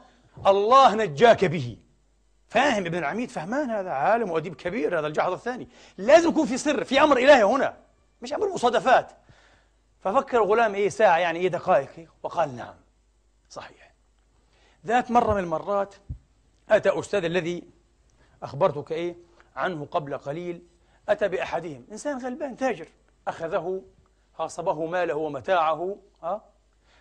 الله 0.47 0.95
نجاك 0.95 1.45
به. 1.45 1.77
فاهم 2.51 2.85
ابن 2.85 2.97
العميد 2.97 3.29
فهمان 3.29 3.69
هذا 3.69 3.89
عالم 3.89 4.31
وأديب 4.31 4.55
كبير 4.55 4.99
هذا 4.99 5.07
الجحظ 5.07 5.33
الثاني. 5.33 5.67
لازم 5.97 6.29
يكون 6.29 6.45
في 6.45 6.57
سر 6.57 6.83
في 6.83 7.01
أمر 7.01 7.17
إلهي 7.17 7.43
هنا. 7.43 7.77
مش 8.21 8.33
أمر 8.33 8.53
مصادفات. 8.53 9.11
ففكر 9.99 10.37
الغلام 10.37 10.75
إيه 10.75 10.89
ساعة 10.89 11.17
يعني 11.17 11.39
إيه 11.39 11.47
دقائق 11.47 12.09
وقال 12.23 12.55
نعم. 12.55 12.73
صحيح. 13.49 13.93
ذات 14.85 15.11
مرة 15.11 15.33
من 15.33 15.39
المرات 15.39 15.95
أتى 16.69 16.99
أستاذ 16.99 17.23
الذي 17.23 17.63
أخبرتك 18.43 18.91
إيه؟ 18.91 19.15
عنه 19.55 19.85
قبل 19.85 20.17
قليل. 20.17 20.63
أتى 21.09 21.27
بأحدهم. 21.27 21.85
إنسان 21.91 22.17
غلبان 22.17 22.57
تاجر. 22.57 22.87
أخذه 23.27 23.81
غصبه 24.39 24.85
ماله 24.85 25.15
ومتاعه 25.15 25.97
ها؟ 26.23 26.41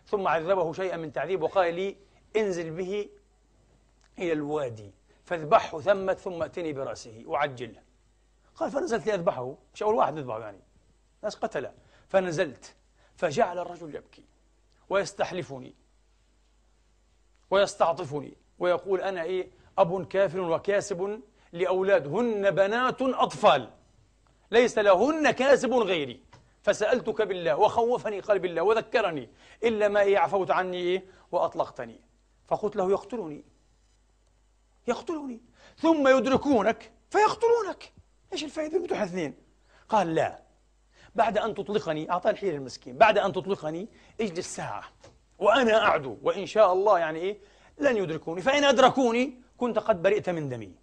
ثم 0.07 0.29
عذبه 0.29 0.73
شيئا 0.73 0.97
من 0.97 1.13
تعذيب 1.13 1.43
وقال 1.43 1.75
لي 1.75 1.97
انزل 2.37 2.71
به 2.71 3.09
إلى 4.19 4.33
الوادي. 4.33 5.00
فاذبحه 5.31 5.81
ثمة 5.81 6.15
ثم 6.15 6.43
ائتني 6.43 6.73
برأسه. 6.73 7.23
وعجله 7.27 7.83
قال 8.57 8.71
فنزلت 8.71 9.07
لأذبحه. 9.07 9.55
مش 9.75 9.83
أول 9.83 9.95
واحد 9.95 10.15
نذبحه 10.15 10.41
يعني. 10.41 10.61
ناس 11.23 11.37
قتله 11.37 11.73
فنزلت. 12.09 12.75
فجعل 13.17 13.59
الرجل 13.59 13.95
يبكي. 13.95 14.25
ويستحلفني. 14.89 15.75
ويستعطفني. 17.51 18.37
ويقول 18.59 19.01
أنا 19.01 19.23
إيه؟ 19.23 19.51
أب 19.79 20.07
كافر 20.07 20.41
وكاسب 20.41 21.21
لأولاد 21.53 22.07
هن 22.07 22.51
بنات 22.51 23.03
أطفال. 23.03 23.71
ليس 24.51 24.79
لهن 24.79 25.31
كاسب 25.31 25.73
غيري. 25.73 26.21
فسألتك 26.63 27.23
بالله 27.23 27.57
وخوفني 27.57 28.21
قلب 28.21 28.45
الله 28.45 28.63
وذكرني. 28.63 29.29
إلا 29.65 29.89
ما 29.89 30.01
إيه 30.01 30.19
عفوت 30.19 30.51
عني 30.51 30.77
إيه؟ 30.77 31.05
وأطلقتني. 31.33 32.01
فقلت 32.49 32.77
له 32.77 32.91
يقتلني. 32.91 33.45
يقتلني 34.87 35.41
ثم 35.77 36.09
يدركونك 36.09 36.93
فيقتلونك. 37.11 37.93
إيش 38.33 38.45
الفائده 38.45 38.79
بتوع 38.79 39.05
اثنين 39.05 39.35
قال 39.89 40.15
لا. 40.15 40.43
بعد 41.15 41.39
أن 41.39 41.55
تطلقني 41.55 42.11
اعطاني 42.11 42.37
حيل 42.37 42.55
المسكين. 42.55 42.99
بعد 42.99 43.19
أن 43.19 43.33
تطلقني 43.33 43.89
اجلس 44.21 44.57
ساعة. 44.57 44.85
وأنا 45.39 45.85
أعدو. 45.85 46.19
وإن 46.23 46.47
شاء 46.47 46.73
الله 46.73 46.99
يعني 46.99 47.19
إيه؟ 47.19 47.39
لن 47.79 47.97
يدركوني. 47.97 48.43
فإن 48.43 48.65
أدركوني 48.65 49.43
كنت 49.59 49.79
قد 49.79 50.03
برئت 50.03 50.31
من 50.31 50.49
دمي. 50.49 50.75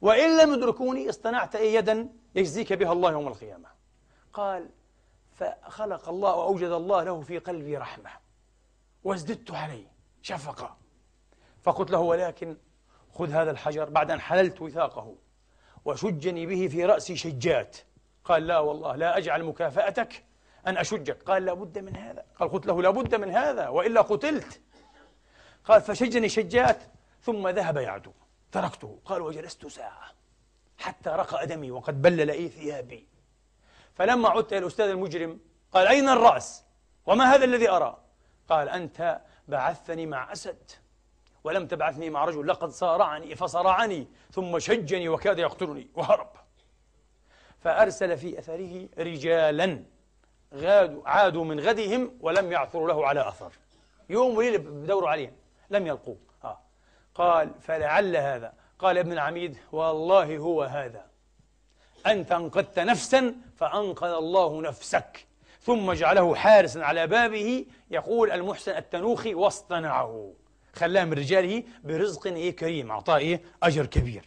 وإن 0.00 0.38
لم 0.40 0.54
يدركوني 0.54 1.08
اصطنعت 1.08 1.56
إيه 1.56 1.74
يدا 1.74 2.08
يجزيك 2.34 2.72
بها 2.72 2.92
الله 2.92 3.12
يوم 3.12 3.28
القيامة. 3.28 3.68
قال 4.32 4.70
فخلق 5.32 6.08
الله 6.08 6.34
وأوجد 6.34 6.70
الله 6.70 7.02
له 7.02 7.20
في 7.20 7.38
قلبي 7.38 7.76
رحمة. 7.76 8.10
وازددت 9.04 9.50
عليه 9.50 9.92
شفقة. 10.22 10.76
فقلت 11.62 11.90
له 11.90 11.98
ولكن 11.98 12.56
خذ 13.14 13.30
هذا 13.30 13.50
الحجر 13.50 13.90
بعد 13.90 14.10
أن 14.10 14.20
حللت 14.20 14.62
وثاقه 14.62 15.14
وشجني 15.84 16.46
به 16.46 16.68
في 16.68 16.84
رأسي 16.84 17.16
شجات. 17.16 17.76
قال 18.24 18.46
لا 18.46 18.58
والله 18.58 18.96
لا 18.96 19.16
أجعل 19.16 19.44
مكافأتك 19.44 20.24
أن 20.66 20.76
أشجك. 20.76 21.22
قال 21.22 21.44
لا 21.44 21.52
بد 21.52 21.78
من 21.78 21.96
هذا. 21.96 22.24
قال 22.38 22.48
قلت 22.48 22.66
له 22.66 22.82
لا 22.82 22.90
بد 22.90 23.14
من 23.14 23.30
هذا 23.30 23.68
وإلا 23.68 24.00
قتلت. 24.00 24.60
قال 25.64 25.80
فشجني 25.80 26.28
شجات 26.28 26.82
ثم 27.22 27.48
ذهب 27.48 27.76
يعدو. 27.76 28.12
تركته. 28.52 28.98
قال 29.04 29.22
وجلست 29.22 29.66
ساعة 29.66 30.12
حتى 30.78 31.10
رقى 31.10 31.46
دمي 31.46 31.70
وقد 31.70 32.02
بلل 32.02 32.30
إيه 32.30 32.48
ثيابي. 32.48 33.08
فلما 33.94 34.28
عدت 34.28 34.52
إلى 34.52 34.58
الأستاذ 34.58 34.88
المجرم 34.88 35.40
قال 35.72 35.86
أين 35.86 36.08
الرأس؟ 36.08 36.64
وما 37.06 37.34
هذا 37.34 37.44
الذي 37.44 37.70
أرى؟ 37.70 37.98
قال 38.48 38.68
أنت 38.68 39.20
بعثتني 39.48 40.06
مع 40.06 40.32
أسد. 40.32 40.70
ولم 41.44 41.66
تبعثني 41.66 42.10
مع 42.10 42.24
رجل 42.24 42.48
لقد 42.48 42.68
صارعني 42.68 43.34
فصرعني 43.34 44.06
ثم 44.32 44.58
شجني 44.58 45.08
وكاد 45.08 45.38
يقتلني. 45.38 45.88
وهرب. 45.94 46.30
فأرسل 47.60 48.16
في 48.16 48.38
أثره 48.38 48.88
رجالا 48.98 49.82
غادوا 50.54 51.08
عادوا 51.08 51.44
من 51.44 51.60
غدهم 51.60 52.18
ولم 52.20 52.52
يعثروا 52.52 52.88
له 52.88 53.06
على 53.06 53.28
أثر. 53.28 53.52
يوم 54.08 54.36
وليلة 54.36 54.58
بدوروا 54.58 55.08
عليه 55.08 55.32
لم 55.70 55.86
يلقوه. 55.86 56.16
آه. 56.44 56.58
قال 57.14 57.50
فلعل 57.60 58.16
هذا. 58.16 58.52
قال 58.78 58.98
ابن 58.98 59.12
العميد 59.12 59.56
والله 59.72 60.36
هو 60.36 60.62
هذا. 60.62 61.06
أنت 62.06 62.32
أنقذت 62.32 62.78
نفسا 62.78 63.34
فأنقذ 63.56 64.08
الله 64.08 64.62
نفسك. 64.62 65.26
ثم 65.60 65.92
جعله 65.92 66.34
حارسا 66.34 66.78
على 66.78 67.06
بابه 67.06 67.66
يقول 67.90 68.30
المحسن 68.30 68.76
التنوخي 68.76 69.34
واصطنعه. 69.34 70.32
خلاه 70.78 71.04
من 71.04 71.12
رجاله 71.12 71.62
برزق 71.84 72.26
إيه 72.26 72.56
كريم 72.56 72.90
أعطاه 72.90 73.16
إيه 73.16 73.40
أجر 73.62 73.86
كبير 73.86 74.24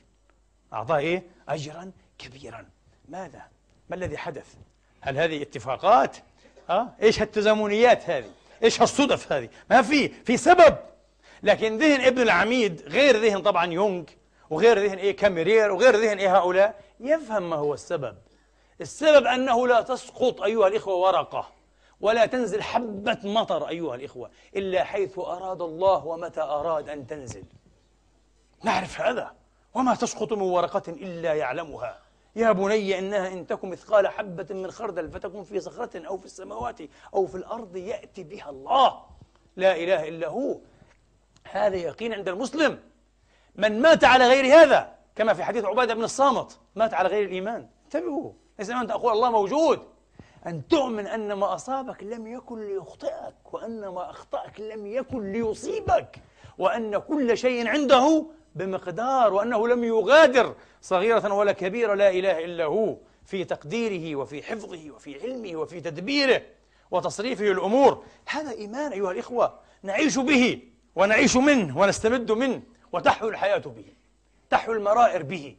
أعطاه 0.74 0.98
إيه 0.98 1.24
أجرا 1.50 1.92
كبيرا 2.18 2.66
ماذا؟ 3.10 3.42
ما 3.90 3.96
الذي 3.96 4.18
حدث؟ 4.18 4.46
هل 5.02 5.18
هذه 5.18 5.42
اتفاقات؟ 5.42 6.18
أه؟ 6.70 6.88
إيش 7.02 7.22
هالتزامنيات 7.22 8.10
هذه؟ 8.10 8.30
إيش 8.64 8.82
هالصدف 8.82 9.32
هذه؟ 9.32 9.50
ما 9.70 9.82
في 9.82 10.08
في 10.10 10.38
سبب 10.38 10.78
لكن 11.44 11.78
ذهن 11.78 12.02
ابن 12.02 12.22
العميد 12.22 12.82
غير 12.88 13.18
ذهن 13.18 13.42
طبعا 13.42 13.74
يونغ 13.74 14.04
وغير 14.50 14.80
ذهن 14.80 14.98
إيه 14.98 15.16
كاميرير 15.16 15.72
وغير 15.72 15.96
ذهن 15.96 16.18
إيه 16.18 16.38
هؤلاء 16.38 16.82
يفهم 17.00 17.50
ما 17.50 17.56
هو 17.56 17.74
السبب 17.74 18.18
السبب 18.82 19.26
أنه 19.26 19.68
لا 19.68 19.82
تسقط 19.82 20.42
أيها 20.42 20.68
الإخوة 20.68 20.96
ورقة 20.96 21.61
ولا 22.02 22.26
تنزل 22.26 22.62
حبة 22.62 23.18
مطر 23.24 23.70
أيها 23.70 23.96
الإخوة 23.96 24.32
إلا 24.56 24.84
حيث 24.84 25.20
أراد 25.20 25.62
الله 25.62 26.06
ومتى 26.06 26.42
أراد 26.42 26.90
أن 26.90 27.08
تنزل. 27.08 27.44
نعرف 28.64 29.02
هذا. 29.02 29.32
وما 29.74 29.96
تسقط 29.96 30.34
من 30.34 30.42
ورقة 30.42 30.84
إلا 30.88 31.34
يعلمها. 31.34 32.00
يا 32.36 32.52
بني 32.52 33.00
إنها 33.00 33.28
إن 33.28 33.48
تكن 33.48 33.70
مثقال 33.70 34.08
حبة 34.08 34.48
من 34.56 34.72
خردل 34.72 35.12
فتكن 35.12 35.44
في 35.44 35.60
صخرة 35.60 36.08
أو 36.08 36.18
في 36.18 36.26
السماوات 36.26 36.80
أو 37.14 37.28
في 37.28 37.36
الأرض 37.36 37.76
يأتي 37.76 38.24
بها 38.24 38.50
الله. 38.50 39.02
لا 39.56 39.76
إله 39.76 40.08
إلا 40.08 40.28
هو. 40.28 40.58
هذا 41.52 41.76
يقين 41.76 42.14
عند 42.14 42.30
المسلم. 42.30 42.80
من 43.56 43.82
مات 43.82 44.04
على 44.04 44.28
غير 44.28 44.46
هذا 44.46 44.96
كما 45.16 45.34
في 45.34 45.44
حديث 45.44 45.66
عبادة 45.66 45.94
بن 45.94 46.04
الصامت 46.04 46.60
مات 46.76 46.94
على 46.94 47.10
غير 47.10 47.26
الإيمان. 47.26 47.70
انتبهوا. 47.86 48.32
ليس 48.60 48.70
أن 48.70 48.88
تقول 48.88 49.14
الله 49.14 49.32
موجود. 49.32 49.91
أن 50.48 50.68
تؤمن 50.68 51.08
أن 51.08 51.34
ما 51.34 51.54
أصابك 51.54 52.04
لم 52.04 52.28
يكن 52.28 52.68
ليخطئك 52.68 53.54
وأن 53.54 53.88
ما 53.88 54.10
أخطأك 54.10 54.60
لم 54.60 54.88
يكن 54.88 55.32
ليصيبك 55.32 56.18
وأن 56.58 56.98
كل 56.98 57.38
شيء 57.38 57.68
عنده 57.68 58.26
بمقدار 58.56 59.34
وأنه 59.34 59.68
لم 59.68 59.84
يغادر 59.84 60.56
صغيرة 60.82 61.34
ولا 61.34 61.52
كبيرة 61.52 61.94
لا 61.94 62.10
إله 62.10 62.46
إلا 62.46 62.66
هو 62.66 62.98
في 63.26 63.44
تقديره 63.44 64.16
وفي 64.16 64.44
حفظه 64.44 64.92
وفي 64.92 65.22
علمه 65.22 65.56
وفي 65.56 65.82
تدبيره 65.82 66.42
وتصريفه 66.92 67.52
الأمور. 67.52 68.04
هذا 68.28 68.52
إيمان 68.52 68.92
أيها 68.92 69.12
الإخوة 69.12 69.60
نعيش 69.84 70.18
به 70.20 70.62
ونعيش 70.96 71.38
منه 71.38 71.78
ونستمد 71.78 72.32
منه 72.32 72.62
وتحيو 72.92 73.30
الحياة 73.30 73.58
به 73.58 73.86
تحيو 74.50 74.74
المرائر 74.74 75.24
به. 75.24 75.56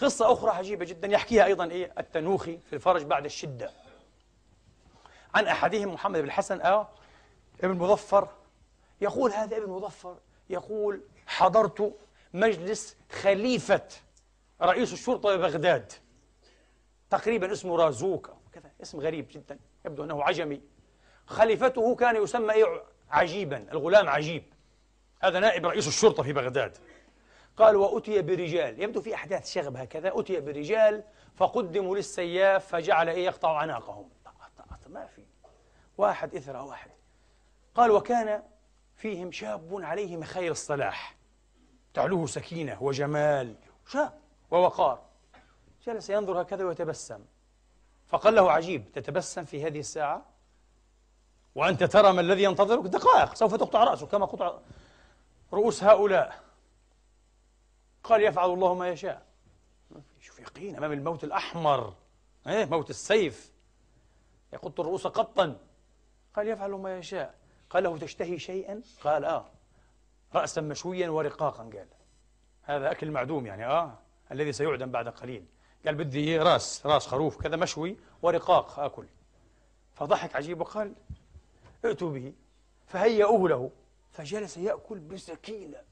قصة 0.00 0.32
أخرى 0.32 0.50
عجيبة 0.50 0.84
جدا 0.84 1.08
يحكيها 1.08 1.44
أيضا 1.44 1.64
إيه؟ 1.70 1.92
التنوخي 1.98 2.58
في 2.58 2.72
الفرج 2.72 3.02
بعد 3.02 3.24
الشدة. 3.24 3.70
عن 5.34 5.46
أحدهم 5.46 5.94
محمد 5.94 6.20
بن 6.20 6.26
الحسن 6.26 6.60
أو 6.60 6.86
ابن 7.60 7.78
مظفر. 7.78 8.28
يقول 9.00 9.32
هذا 9.32 9.56
ابن 9.56 9.70
مظفر 9.70 10.16
يقول 10.50 11.00
حضرت 11.26 11.94
مجلس 12.34 12.96
خليفة 13.10 13.88
رئيس 14.62 14.92
الشرطة 14.92 15.36
ببغداد. 15.36 15.92
تقريبا 17.10 17.52
اسمه 17.52 17.76
رازوك 17.76 18.30
كذا 18.52 18.70
اسم 18.82 19.00
غريب 19.00 19.28
جدا 19.30 19.58
يبدو 19.86 20.04
أنه 20.04 20.24
عجمي. 20.24 20.60
خليفته 21.26 21.94
كان 21.94 22.22
يسمى 22.22 22.52
إيه؟ 22.54 22.82
عجيبا 23.10 23.66
الغلام 23.72 24.08
عجيب. 24.08 24.44
هذا 25.22 25.40
نائب 25.40 25.66
رئيس 25.66 25.88
الشرطة 25.88 26.22
في 26.22 26.32
بغداد. 26.32 26.78
قال 27.56 27.76
وأتي 27.76 28.22
برجال. 28.22 28.82
يبدو 28.82 29.00
في 29.00 29.14
أحداث 29.14 29.50
شغب 29.50 29.76
هكذا 29.76 30.12
أتي 30.20 30.40
برجال 30.40 31.04
فقدموا 31.36 31.96
للسياف 31.96 32.66
فجعل 32.66 33.08
إيه؟ 33.08 33.24
يقطع 33.24 33.56
عناقهم 33.58 34.08
ما 34.92 35.06
في. 35.06 35.22
واحد 35.98 36.34
إثر 36.34 36.56
واحد. 36.56 36.90
قال 37.74 37.90
وكان 37.90 38.42
فيهم 38.96 39.32
شاب 39.32 39.80
عليه 39.82 40.16
مخيل 40.16 40.50
الصلاح. 40.50 41.16
تعلوه 41.94 42.26
سكينة 42.26 42.82
وجمال 42.82 43.54
شاب 43.86 44.18
ووقار. 44.50 45.02
جلس 45.86 46.10
ينظر 46.10 46.42
هكذا 46.42 46.64
ويتبسم. 46.64 47.24
فقال 48.06 48.34
له 48.34 48.52
عجيب 48.52 48.92
تتبسم 48.92 49.44
في 49.44 49.66
هذه 49.66 49.78
الساعة؟ 49.78 50.26
وأنت 51.54 51.84
ترى 51.84 52.12
ما 52.12 52.20
الذي 52.20 52.42
ينتظرك؟ 52.42 52.84
دقائق 52.84 53.34
سوف 53.34 53.54
تقطع 53.54 53.84
رأسه 53.84 54.06
كما 54.06 54.26
قطع 54.26 54.58
رؤوس 55.52 55.84
هؤلاء. 55.84 56.40
قال 58.04 58.22
يفعل 58.22 58.50
الله 58.50 58.74
ما 58.74 58.88
يشاء. 58.88 59.22
شوف 60.20 60.40
يقين 60.40 60.76
أمام 60.76 60.92
الموت 60.92 61.24
الأحمر. 61.24 61.94
إيه 62.46 62.64
موت 62.64 62.90
السيف. 62.90 63.49
يقط 64.52 64.80
الرؤوس 64.80 65.06
قطا. 65.06 65.58
قال 66.34 66.48
يفعل 66.48 66.70
ما 66.70 66.98
يشاء. 66.98 67.34
قال 67.70 67.82
له 67.82 67.98
تشتهي 67.98 68.38
شيئا؟ 68.38 68.82
قال 69.04 69.24
آه. 69.24 69.50
رأسا 70.34 70.60
مشويا 70.60 71.10
ورقاقا 71.10 71.62
قال. 71.62 71.88
هذا 72.62 72.90
أكل 72.90 73.10
معدوم 73.10 73.46
يعني 73.46 73.66
آه. 73.66 73.98
الذي 74.32 74.52
سيعدم 74.52 74.90
بعد 74.90 75.08
قليل. 75.08 75.44
قال 75.86 75.94
بدي 75.94 76.38
راس 76.38 76.86
راس 76.86 77.06
خروف 77.06 77.42
كذا 77.42 77.56
مشوي 77.56 77.96
ورقاق 78.22 78.78
آكل. 78.78 79.06
فضحك 79.94 80.36
عجيب 80.36 80.60
وقال 80.60 80.94
ائتوا 81.84 82.10
به 82.10 82.32
فهيئوه 82.86 83.48
له. 83.48 83.70
فجلس 84.12 84.56
يأكل 84.56 84.98
بسكينة. 84.98 85.82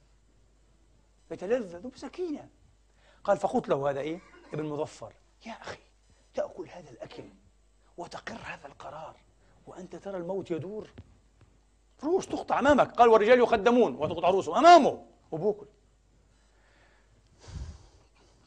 يتلذذ 1.31 1.89
بسكينة. 1.89 2.49
قال 3.25 3.37
فقلت 3.37 3.69
له 3.69 3.91
هذا 3.91 4.01
إيه؟ 4.01 4.21
ابن 4.53 4.65
مظفر. 4.65 5.13
يا 5.47 5.53
أخي 5.53 5.79
تأكل 6.35 6.69
هذا 6.69 6.91
الأكل 6.91 7.25
وتقر 7.99 8.39
هذا 8.45 8.67
القرار 8.67 9.17
وأنت 9.67 9.97
ترى 9.97 10.17
الموت 10.17 10.51
يدور. 10.51 10.91
رؤوس 12.05 12.27
تقطع 12.27 12.59
أمامك. 12.59 12.93
قال 12.93 13.09
والرجال 13.09 13.39
يقدمون 13.39 13.95
وتقطع 13.95 14.31
رؤوسهم. 14.31 14.55
أمامه. 14.55 15.05
وبوكل. 15.31 15.67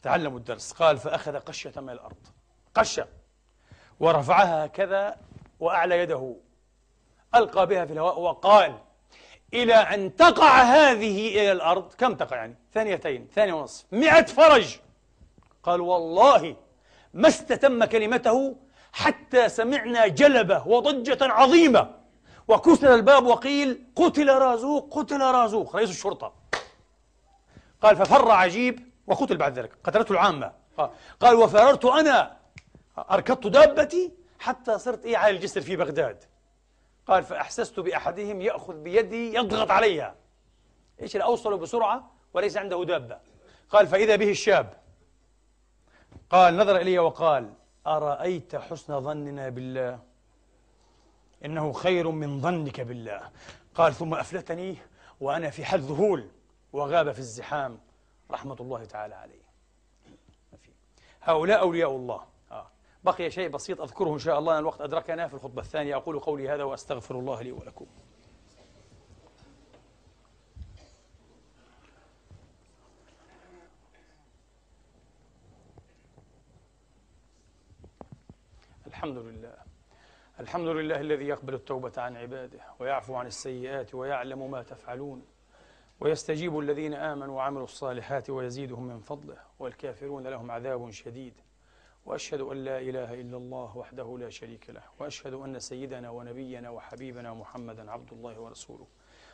تعلموا 0.02 0.38
الدرس. 0.38 0.72
قال 0.72 0.98
فأخذ 0.98 1.36
قشة 1.36 1.80
من 1.80 1.90
الأرض. 1.90 2.16
قشة. 2.74 3.08
ورفعها 4.00 4.64
هكذا 4.64 5.16
وأعلى 5.60 5.98
يده. 5.98 6.36
ألقى 7.34 7.66
بها 7.66 7.84
في 7.84 7.92
الهواء 7.92 8.20
وقال 8.20 8.78
إلى 9.54 9.74
أن 9.74 10.16
تقع 10.16 10.62
هذه 10.62 11.28
إلى 11.28 11.52
الأرض. 11.52 11.92
كم 11.92 12.14
تقع 12.14 12.36
يعني؟ 12.36 12.56
ثانيتين. 12.72 13.28
ثانية 13.34 13.52
ونصف. 13.52 13.84
مئة 13.92 14.24
فرج. 14.24 14.78
قال 15.62 15.80
والله 15.80 16.56
ما 17.14 17.28
استتم 17.28 17.84
كلمته 17.84 18.56
حتى 18.92 19.48
سمعنا 19.48 20.06
جلبة 20.06 20.68
وضجة 20.68 21.18
عظيمة. 21.32 22.02
وكسر 22.48 22.94
الباب 22.94 23.26
وقيل 23.26 23.86
قتل 23.96 24.28
رازوق 24.28 24.98
قتل 24.98 25.20
رازوق 25.20 25.76
رئيس 25.76 25.90
الشرطة. 25.90 26.34
قال 27.82 27.96
ففر 27.96 28.30
عجيب 28.30 28.92
وقتل 29.06 29.36
بعد 29.36 29.58
ذلك 29.58 29.72
قتلته 29.84 30.12
العامة. 30.12 30.52
قال 31.20 31.34
وفررت 31.34 31.84
أنا 31.84 32.36
أركضت 33.10 33.46
دابتي 33.46 34.12
حتى 34.38 34.78
صرت 34.78 35.04
إيه 35.04 35.16
على 35.16 35.36
الجسر 35.36 35.60
في 35.60 35.76
بغداد. 35.76 36.24
قال 37.06 37.24
فأحسست 37.24 37.80
بأحدهم 37.80 38.40
يأخذ 38.40 38.74
بيدي 38.74 39.34
يضغط 39.34 39.70
عليها. 39.70 40.14
إيش 41.00 41.16
اللي 41.16 41.24
أوصله 41.24 41.56
بسرعة 41.56 42.10
وليس 42.34 42.56
عنده 42.56 42.84
دابة. 42.84 43.18
قال 43.70 43.86
فإذا 43.86 44.16
به 44.16 44.30
الشاب. 44.30 44.74
قال 46.30 46.56
نظر 46.56 46.76
إلي 46.76 46.98
وقال 46.98 47.54
أرأيت 47.86 48.56
حسن 48.56 49.00
ظننا 49.00 49.48
بالله؟ 49.48 49.98
إنه 51.44 51.72
خير 51.72 52.10
من 52.10 52.40
ظنك 52.40 52.80
بالله. 52.80 53.30
قال 53.74 53.94
ثم 53.94 54.14
أفلتني 54.14 54.76
وأنا 55.20 55.50
في 55.50 55.64
حد 55.64 55.78
ذهول 55.78 56.28
وغاب 56.72 57.12
في 57.12 57.18
الزحام. 57.18 57.78
رحمة 58.30 58.56
الله 58.60 58.84
تعالى 58.84 59.14
عليه. 59.14 59.42
هؤلاء 61.22 61.60
أولياء 61.60 61.96
الله. 61.96 62.26
آه. 62.50 62.66
بقي 63.04 63.30
شيء 63.30 63.48
بسيط 63.48 63.80
أذكره 63.80 64.14
إن 64.14 64.18
شاء 64.18 64.38
الله. 64.38 64.58
الوقت 64.58 64.80
أدركنا 64.80 65.28
في 65.28 65.34
الخطبة 65.34 65.62
الثانية. 65.62 65.96
أقول 65.96 66.20
قولي 66.20 66.48
هذا 66.48 66.64
وأستغفر 66.64 67.18
الله 67.18 67.42
لي 67.42 67.52
ولكم. 67.52 67.86
الحمد 79.02 79.18
لله. 79.18 79.54
الحمد 80.40 80.68
لله 80.68 81.00
الذي 81.00 81.24
يقبل 81.24 81.54
التوبة 81.54 81.92
عن 81.96 82.16
عباده 82.16 82.60
ويعفو 82.78 83.14
عن 83.14 83.26
السيئات 83.26 83.94
ويعلم 83.94 84.50
ما 84.50 84.62
تفعلون 84.62 85.22
ويستجيب 86.00 86.58
الذين 86.58 86.94
آمنوا 86.94 87.36
وعملوا 87.36 87.64
الصالحات 87.64 88.30
ويزيدهم 88.30 88.86
من 88.86 89.00
فضله 89.00 89.36
والكافرون 89.58 90.26
لهم 90.26 90.50
عذاب 90.50 90.90
شديد. 90.90 91.34
وأشهد 92.06 92.40
أن 92.40 92.64
لا 92.64 92.78
إله 92.78 93.14
إلا 93.14 93.36
الله 93.36 93.76
وحده 93.76 94.18
لا 94.18 94.30
شريك 94.30 94.70
له 94.70 94.82
وأشهد 95.00 95.34
أن 95.34 95.58
سيدنا 95.58 96.10
ونبينا 96.10 96.70
وحبيبنا 96.70 97.34
محمدا 97.34 97.90
عبد 97.90 98.12
الله 98.12 98.40
ورسوله. 98.40 98.86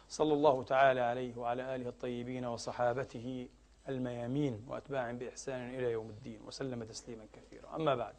صلى 0.08 0.32
الله 0.32 0.62
تعالى 0.62 1.00
عليه 1.00 1.36
وعلى 1.36 1.74
آله 1.74 1.88
الطيبين 1.88 2.44
وصحابته 2.44 3.48
الميامين 3.88 4.64
وأتباع 4.68 5.12
بإحسان 5.12 5.74
إلى 5.74 5.92
يوم 5.92 6.10
الدين 6.10 6.40
وسلم 6.46 6.84
تسليما 6.84 7.26
كثيرا. 7.32 7.76
أما 7.76 7.94
بعد 7.94 8.14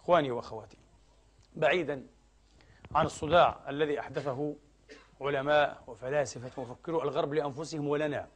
إخواني 0.00 0.30
وأخواتي 0.30 0.78
بعيدا 1.56 2.06
عن 2.94 3.06
الصداع 3.06 3.60
الذي 3.68 4.00
أحدثه 4.00 4.56
علماء 5.20 5.82
وفلاسفة 5.86 6.62
ومفكرو 6.62 7.02
الغرب 7.02 7.34
لأنفسهم 7.34 7.88
ولنا. 7.88 8.28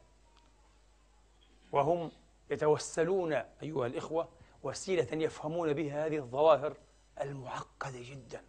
وهم 1.71 2.11
يتوسلون 2.49 3.33
أيها 3.33 3.85
الإخوة 3.85 4.29
وسيلة 4.63 5.23
يفهمون 5.23 5.73
بها 5.73 6.05
هذه 6.05 6.17
الظواهر 6.17 6.73
المعقدة 7.21 7.99
جدا. 8.01 8.41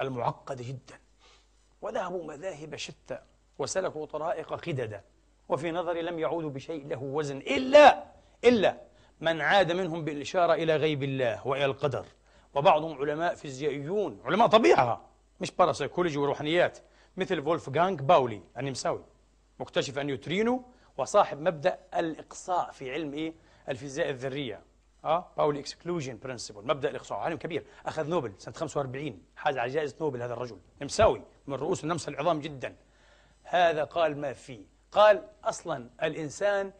المعقدة 0.00 0.64
جدا. 0.64 1.00
وذهبوا 1.82 2.24
مذاهب 2.24 2.76
شتى 2.76 3.18
وسلكوا 3.58 4.06
طرائق 4.06 4.54
قددا 4.54 5.04
وفي 5.48 5.70
نظري 5.70 6.02
لم 6.02 6.18
يعودوا 6.18 6.50
بشيء 6.50 6.86
له 6.86 7.02
وزن 7.02 7.36
إلا 7.36 8.04
إلا 8.44 8.80
من 9.20 9.40
عاد 9.40 9.72
منهم 9.72 10.04
بالإشارة 10.04 10.54
إلى 10.54 10.76
غيب 10.76 11.02
الله 11.02 11.46
وإلى 11.46 11.64
القدر. 11.64 12.06
وبعضهم 12.54 12.98
علماء 12.98 13.34
فيزيائيون 13.34 14.20
علماء 14.24 14.48
طبيعة 14.48 15.00
مش 15.40 15.50
باراسيكولوجي 15.50 16.18
وروحانيات 16.18 16.78
مثل 17.16 17.42
فولفغانغ 17.42 18.02
باولي 18.02 18.42
النمساوي 18.58 19.04
مكتشف 19.60 19.98
النيوترينو 19.98 20.62
وصاحب 20.98 21.40
مبدأ 21.40 21.78
الإقصاء 21.94 22.70
في 22.70 22.92
علم 22.92 23.14
إيه؟ 23.14 23.34
الفيزياء 23.68 24.10
الذرية. 24.10 24.60
آه 25.04 25.32
Pauli 25.36 25.60
exclusion 25.60 26.18
principle 26.18 26.62
مبدأ 26.66 26.90
الإقصاء 26.90 27.18
عالم 27.18 27.36
كبير 27.36 27.64
أخذ 27.86 28.08
نوبل 28.08 28.32
سنة 28.38 28.54
45 28.54 29.22
حاز 29.36 29.58
على 29.58 29.72
جائزة 29.72 29.96
نوبل 30.00 30.22
هذا 30.22 30.32
الرجل 30.32 30.58
نمساوي 30.82 31.22
من 31.46 31.54
رؤوس 31.54 31.84
النمسا 31.84 32.10
العظام 32.10 32.40
جدا. 32.40 32.76
هذا 33.42 33.84
قال 33.84 34.18
ما 34.20 34.32
فيه 34.32 34.64
قال 34.92 35.28
أصلا 35.44 35.90
الإنسان 36.02 36.72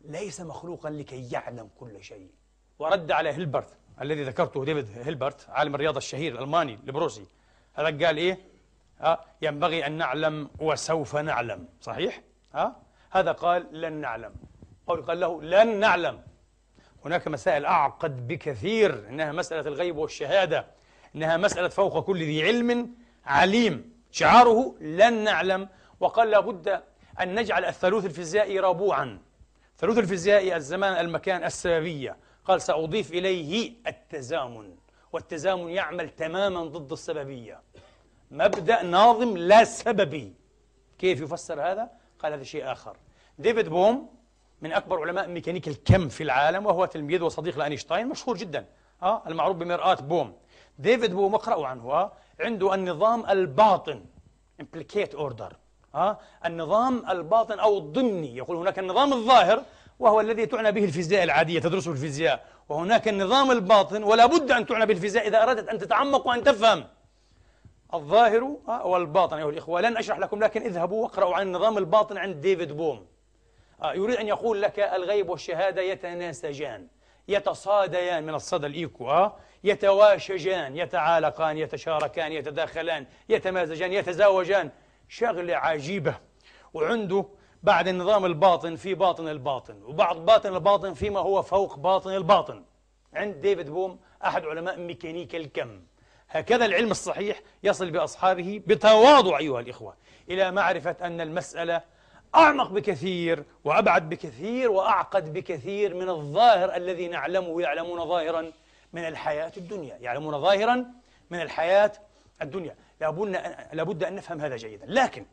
ليس 0.00 0.40
مخلوقا 0.40 0.90
لكي 0.90 1.30
يعلم 1.30 1.68
كل 1.80 2.04
شيء. 2.04 2.30
ورد 2.78 3.10
على 3.10 3.32
هيلبرت 3.32 3.76
الذي 4.00 4.22
ذكرته 4.22 4.64
ديفيد 4.64 4.88
هيلبرت 5.04 5.46
عالم 5.48 5.74
الرياضة 5.74 5.98
الشهير 5.98 6.32
الألماني 6.34 6.78
البروسي 6.86 7.26
هذا 7.74 8.06
قال 8.06 8.16
إيه؟ 8.16 8.38
آه 9.00 9.20
ينبغي 9.42 9.86
أن 9.86 9.92
نعلم 9.92 10.50
وسوف 10.58 11.16
نعلم. 11.16 11.68
صحيح؟ 11.80 12.22
آه 12.54 12.76
هذا 13.10 13.32
قال 13.32 13.80
لن 13.80 13.92
نعلم. 13.92 14.34
قال 14.86 15.20
له 15.20 15.42
لن 15.42 15.80
نعلم. 15.80 16.20
هناك 17.04 17.28
مسائل 17.28 17.64
أعقد 17.64 18.28
بكثير. 18.28 19.08
إنها 19.08 19.32
مسألة 19.32 19.68
الغيب 19.68 19.96
والشهادة. 19.96 20.66
إنها 21.14 21.36
مسألة 21.36 21.68
فوق 21.68 22.04
كل 22.04 22.18
ذي 22.18 22.42
علم 22.42 22.94
عليم. 23.26 23.92
شعاره 24.10 24.74
لن 24.80 25.24
نعلم. 25.24 25.68
وقال 26.00 26.30
لابد 26.30 26.82
أن 27.20 27.34
نجعل 27.34 27.64
الثالوث 27.64 28.04
الفيزيائي 28.04 28.60
ربوعا. 28.60 29.18
ثالوث 29.78 29.98
الفيزيائي 29.98 30.56
الزمان 30.56 30.92
المكان 30.92 31.44
السببية. 31.44 32.16
قال 32.46 32.62
سأضيف 32.62 33.12
إليه 33.12 33.72
التزامن. 33.86 34.74
والتزامن 35.12 35.68
يعمل 35.68 36.10
تماما 36.10 36.64
ضد 36.64 36.92
السببية. 36.92 37.62
مبدأ 38.30 38.82
ناظم 38.82 39.36
لا 39.36 39.64
سببي. 39.64 40.34
كيف 40.98 41.20
يفسر 41.20 41.60
هذا؟ 41.60 41.90
قال 42.18 42.32
هذا 42.32 42.42
شيء 42.42 42.72
آخر. 42.72 42.96
ديفيد 43.38 43.68
بوم 43.68 44.08
من 44.62 44.72
أكبر 44.72 45.00
علماء 45.00 45.28
ميكانيكا 45.28 45.70
الكم 45.70 46.08
في 46.08 46.22
العالم 46.22 46.66
وهو 46.66 46.84
تلميذ 46.84 47.22
وصديق 47.22 47.58
لأينشتاين 47.58 48.08
مشهور 48.08 48.36
جدا. 48.36 48.66
آه 49.02 49.22
المعروف 49.26 49.56
بمرآة 49.56 49.94
بوم. 49.94 50.36
ديفيد 50.78 51.14
بوم 51.14 51.34
اقرأوا 51.34 51.66
عنه. 51.66 51.92
آه 51.92 52.12
عنده 52.40 52.74
النظام 52.74 53.26
الباطن. 53.26 54.04
Implicate 54.62 55.16
order. 55.16 55.54
آه 55.94 56.18
النظام 56.44 57.10
الباطن 57.10 57.58
أو 57.58 57.78
الضمني. 57.78 58.36
يقول 58.36 58.56
هناك 58.56 58.78
النظام 58.78 59.12
الظاهر 59.12 59.62
وهو 59.98 60.20
الذي 60.20 60.46
تعنى 60.46 60.72
به 60.72 60.84
الفيزياء 60.84 61.24
العادية 61.24 61.60
تدرسه 61.60 61.92
الفيزياء. 61.92 62.44
وهناك 62.68 63.08
النظام 63.08 63.50
الباطن 63.50 64.02
ولا 64.02 64.26
بد 64.26 64.50
أن 64.50 64.66
تعنى 64.66 64.86
به 64.86 64.98
الفيزياء 64.98 65.28
إذا 65.28 65.42
أردت 65.42 65.68
أن 65.68 65.78
تتعمق 65.78 66.26
وأن 66.26 66.44
تفهم. 66.44 66.84
الظاهر 67.94 68.56
آه، 68.68 68.86
والباطن 68.86 69.36
أيها 69.36 69.50
الإخوة 69.50 69.80
لن 69.80 69.96
أشرح 69.96 70.18
لكم 70.18 70.44
لكن 70.44 70.62
اذهبوا 70.62 71.02
واقرأوا 71.02 71.34
عن 71.34 71.46
النظام 71.46 71.78
الباطن 71.78 72.18
عند 72.18 72.36
ديفيد 72.40 72.72
بوم. 72.72 73.06
آه، 73.82 73.94
يريد 73.94 74.16
أن 74.16 74.28
يقول 74.28 74.62
لك 74.62 74.78
الغيب 74.78 75.28
والشهادة 75.28 75.82
يتناسجان 75.82 76.86
يتصاديان 77.28 78.26
من 78.26 78.34
الصدى 78.34 78.66
الإيكو 78.66 79.10
آه 79.10 79.36
يتواشجان 79.64 80.76
يتعالقان 80.76 81.58
يتشاركان 81.58 82.32
يتداخلان 82.32 83.06
يتمازجان 83.28 83.92
يتزاوجان. 83.92 84.70
شغلة 85.08 85.56
عجيبة. 85.56 86.14
وعنده 86.74 87.24
بعد 87.66 87.88
النظام 87.88 88.24
الباطن 88.24 88.76
في 88.76 88.94
باطن 88.94 89.28
الباطن 89.28 89.82
وبعد 89.82 90.16
باطن 90.16 90.54
الباطن 90.54 90.94
فيما 90.94 91.20
هو 91.20 91.42
فوق 91.42 91.78
باطن 91.78 92.14
الباطن. 92.14 92.64
عند 93.14 93.34
ديفيد 93.34 93.70
بوم 93.70 93.98
أحد 94.24 94.44
علماء 94.44 94.78
ميكانيكا 94.78 95.38
الكم. 95.38 95.80
هكذا 96.28 96.64
العلم 96.64 96.90
الصحيح 96.90 97.40
يصل 97.62 97.90
بأصحابه 97.90 98.62
بتواضع 98.66 99.38
أيها 99.38 99.60
الإخوة 99.60 99.96
إلى 100.30 100.50
معرفة 100.50 100.96
أن 101.02 101.20
المسألة 101.20 101.82
أعمق 102.34 102.70
بكثير 102.70 103.44
وأبعد 103.64 104.08
بكثير 104.08 104.70
وأعقد 104.70 105.32
بكثير 105.32 105.94
من 105.94 106.08
الظاهر 106.08 106.76
الذي 106.76 107.08
نعلمه 107.08 107.62
يعلمون 107.62 108.08
ظاهرا 108.08 108.52
من 108.92 109.08
الحياة 109.08 109.52
الدنيا. 109.56 109.98
يعلمون 110.00 110.40
ظاهرا 110.40 110.86
من 111.30 111.40
الحياة 111.42 111.92
الدنيا. 112.42 112.76
لابد 113.72 114.04
أن 114.04 114.14
نفهم 114.14 114.40
هذا 114.40 114.56
جيدا. 114.56 114.86
لكن 114.88 115.26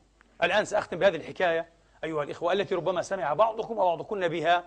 الآن 0.43 0.65
سأختم 0.65 0.99
بهذه 0.99 1.15
الحكاية 1.15 1.82
أيها 2.03 2.23
الإخوة 2.23 2.53
التي 2.53 2.75
ربما 2.75 3.01
سمع 3.01 3.33
بعضكم 3.33 3.77
وبعضكن 3.77 4.27
بها 4.27 4.63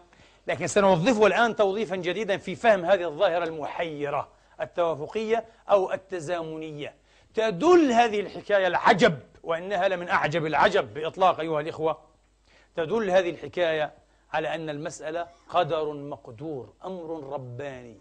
لكن 0.46 0.66
سنوظفه 0.66 1.26
الآن 1.26 1.56
توظيفا 1.56 1.96
جديدا 1.96 2.36
في 2.36 2.54
فهم 2.54 2.84
هذه 2.84 3.04
الظاهرة 3.04 3.44
المحيرة 3.44 4.28
التوافقية 4.60 5.44
أو 5.70 5.92
التزامنية. 5.92 6.94
تدل 7.34 7.92
هذه 7.92 8.20
الحكاية 8.20 8.66
العجب 8.66 9.18
وإنها 9.42 9.88
لمن 9.88 10.08
أعجب 10.08 10.46
العجب 10.46 10.94
بإطلاق 10.94 11.40
أيها 11.40 11.60
الإخوة. 11.60 11.98
تدل 12.76 13.10
هذه 13.10 13.30
الحكاية 13.30 13.92
على 14.32 14.54
أن 14.54 14.70
المسألة 14.70 15.26
قدر 15.48 15.92
مقدور 15.92 16.72
أمر 16.84 17.32
رباني. 17.32 17.98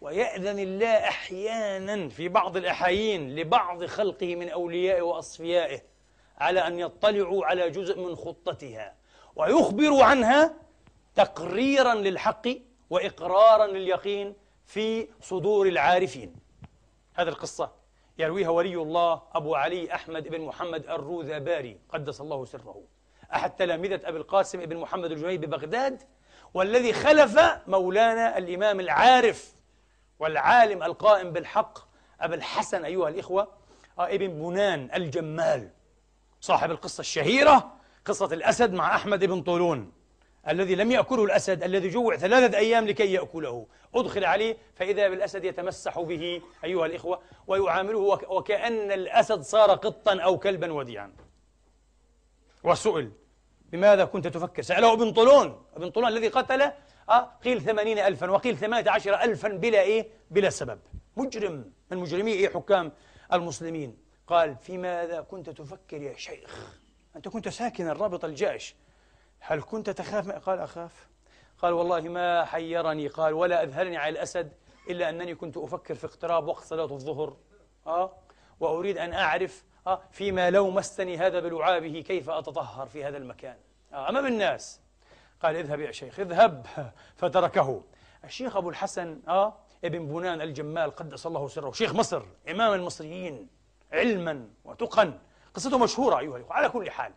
ويأذن 0.00 0.58
الله 0.58 0.94
أحيانا 1.08 2.08
في 2.08 2.28
بعض 2.28 2.56
الأحايين 2.56 3.36
لبعض 3.36 3.84
خلقه 3.84 4.36
من 4.36 4.48
أوليائه 4.48 5.02
وأصفيائه. 5.02 5.80
على 6.40 6.66
أن 6.66 6.78
يطلعوا 6.78 7.46
على 7.46 7.70
جزء 7.70 7.98
من 8.00 8.16
خطتها 8.16 8.94
ويخبروا 9.36 10.04
عنها 10.04 10.54
تقريرا 11.14 11.94
للحق 11.94 12.48
وإقرارا 12.90 13.66
لليقين 13.66 14.34
في 14.66 15.08
صدور 15.20 15.68
العارفين. 15.68 16.36
هذه 17.14 17.28
القصة 17.28 17.72
يرويها 18.18 18.48
ولي 18.48 18.76
الله 18.76 19.22
أبو 19.34 19.54
علي 19.54 19.94
أحمد 19.94 20.28
بن 20.28 20.40
محمد 20.40 20.86
الروذاباري 20.86 21.78
قدس 21.88 22.20
الله 22.20 22.44
سره. 22.44 22.82
أحد 23.34 23.56
تلامذة 23.56 24.00
أبي 24.04 24.18
القاسم 24.18 24.66
بن 24.66 24.76
محمد 24.76 25.12
الجنيدي 25.12 25.46
ببغداد 25.46 26.02
والذي 26.54 26.92
خلف 26.92 27.40
مولانا 27.66 28.38
الإمام 28.38 28.80
العارف 28.80 29.54
والعالم 30.18 30.82
القائم 30.82 31.32
بالحق 31.32 31.78
أبا 32.20 32.34
الحسن 32.34 32.84
أيها 32.84 33.08
الإخوة 33.08 33.48
آه، 33.98 34.06
ابن 34.14 34.28
بنان 34.28 34.88
الجمال. 34.94 35.70
صاحب 36.40 36.70
القصة 36.70 37.00
الشهيرة 37.00 37.72
قصة 38.04 38.26
الأسد 38.26 38.72
مع 38.72 38.96
أحمد 38.96 39.24
بن 39.24 39.42
طولون 39.42 39.92
الذي 40.48 40.74
لم 40.74 40.90
يأكله 40.92 41.24
الأسد 41.24 41.62
الذي 41.62 41.88
جوع 41.88 42.16
ثلاثة 42.16 42.58
أيام 42.58 42.86
لكي 42.86 43.12
يأكله. 43.12 43.66
أدخل 43.94 44.24
عليه 44.24 44.56
فإذا 44.74 45.08
بالأسد 45.08 45.44
يتمسح 45.44 46.00
به 46.00 46.42
أيها 46.64 46.86
الإخوة 46.86 47.20
ويعامله 47.46 47.98
وكأن 48.28 48.92
الأسد 48.92 49.40
صار 49.40 49.70
قطا 49.70 50.20
أو 50.20 50.38
كلبا 50.38 50.72
وديعا. 50.72 51.12
وسئل 52.64 53.12
بماذا 53.72 54.04
كنت 54.04 54.26
تفكر؟ 54.26 54.62
سأله 54.62 54.92
ابن 54.92 55.12
طولون 55.12 55.62
ابن 55.76 55.90
طولون 55.90 56.10
الذي 56.10 56.28
قتل 56.28 56.72
آه 57.10 57.32
قيل 57.44 57.60
ثمانين 57.60 57.98
ألفا 57.98 58.30
وقيل 58.30 58.56
ثمانية 58.56 58.90
عشر 58.90 59.14
ألفا 59.14 59.48
بلا 59.48 59.80
إيه؟ 59.80 60.08
بلا 60.30 60.50
سبب. 60.50 60.78
مجرم 61.16 61.72
من 61.90 61.98
مجرمي 61.98 62.32
إيه 62.32 62.48
حكام 62.48 62.92
المسلمين. 63.32 63.96
قال 64.30 64.56
في 64.56 64.78
ماذا 64.78 65.20
كنت 65.20 65.50
تفكر 65.50 66.02
يا 66.02 66.16
شيخ؟ 66.16 66.76
أنت 67.16 67.28
كنت 67.28 67.48
ساكنا 67.48 67.92
رابط 67.92 68.24
الجيش. 68.24 68.74
هل 69.40 69.62
كنت 69.62 69.90
تخاف 69.90 70.30
قال 70.30 70.58
أخاف. 70.58 71.08
قال 71.58 71.72
والله 71.72 72.00
ما 72.00 72.44
حيرني. 72.44 73.08
قال 73.08 73.32
ولا 73.32 73.62
أذهلني 73.62 73.96
على 73.96 74.12
الأسد 74.12 74.52
إلا 74.90 75.08
أنني 75.08 75.34
كنت 75.34 75.56
أفكر 75.56 75.94
في 75.94 76.06
اقتراب 76.06 76.46
وقت 76.46 76.64
صلاة 76.64 76.84
الظهر. 76.84 77.36
آه. 77.86 78.12
وأريد 78.60 78.98
أن 78.98 79.12
أعرف 79.12 79.64
آه 79.86 80.02
فيما 80.10 80.50
لو 80.50 80.70
مستني 80.70 81.18
هذا 81.18 81.40
بلعابه 81.40 82.00
كيف 82.00 82.30
أتطهر 82.30 82.86
في 82.86 83.04
هذا 83.04 83.16
المكان. 83.16 83.56
آه 83.92 84.08
أمام 84.08 84.26
الناس. 84.26 84.80
قال 85.42 85.56
اذهب 85.56 85.80
يا 85.80 85.92
شيخ 85.92 86.20
اذهب. 86.20 86.66
فتركه. 87.16 87.82
الشيخ 88.24 88.56
أبو 88.56 88.70
الحسن 88.70 89.20
آه 89.28 89.54
ابن 89.84 90.06
بنان 90.06 90.40
الجمال 90.40 90.90
قدس 90.90 91.26
الله 91.26 91.48
سره. 91.48 91.72
شيخ 91.72 91.94
مصر 91.94 92.22
إمام 92.48 92.72
المصريين. 92.72 93.59
علما 93.92 94.48
وتقا 94.64 95.18
قصته 95.54 95.78
مشهورة 95.78 96.18
أيها 96.18 96.36
الأخوة 96.36 96.56
على 96.56 96.68
كل 96.68 96.90
حال. 96.90 97.12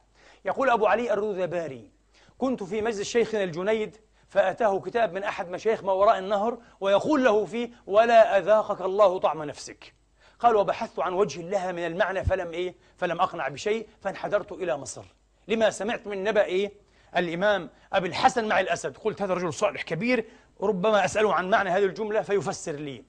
يقول 0.46 0.70
أبو 0.70 0.86
علي 0.86 1.14
الرذباري 1.14 1.92
كنت 2.38 2.64
في 2.64 2.82
مجلس 2.82 3.02
شيخنا 3.02 3.44
الجنيد 3.44 3.98
فأتاه 4.28 4.80
كتاب 4.80 5.14
من 5.14 5.24
أحد 5.24 5.50
مشايخ 5.50 5.84
ما 5.84 5.92
وراء 5.92 6.20
النهر 6.20 6.58
ويقول 6.80 7.24
له 7.24 7.46
فيه 7.46 7.70
ولا 7.88 8.38
أذاقك 8.38 8.82
الله 8.82 9.20
طعم 9.20 9.44
نفسك. 9.44 9.94
قال 10.40 10.56
وبحثت 10.56 11.00
عن 11.00 11.14
وجه 11.14 11.42
الله 11.42 11.72
من 11.72 11.86
المعنى 11.86 12.24
فلم 12.24 12.52
إيه؟ 12.52 12.76
فلم 12.98 13.22
أقنع 13.22 13.48
بشيء 13.48 13.88
فانحدرت 14.02 14.52
إلى 14.52 14.78
مصر. 14.78 15.04
لما 15.48 15.70
سمعت 15.70 16.08
من 16.08 16.24
نبأ 16.24 16.44
إيه؟ 16.44 16.72
الإمام 17.18 17.70
أبي 17.94 18.08
الحسن 18.08 18.48
مع 18.48 18.60
الأسد. 18.60 18.98
قلت 18.98 19.22
هذا 19.22 19.34
رجل 19.34 19.54
صالح 19.54 19.82
كبير 19.82 20.26
ربما 20.62 21.06
أسأله 21.06 21.34
عن 21.34 21.50
معنى 21.50 21.70
هذه 21.70 21.86
الجملة 21.86 22.22
فيفسر 22.22 22.72
لي. 22.72 23.04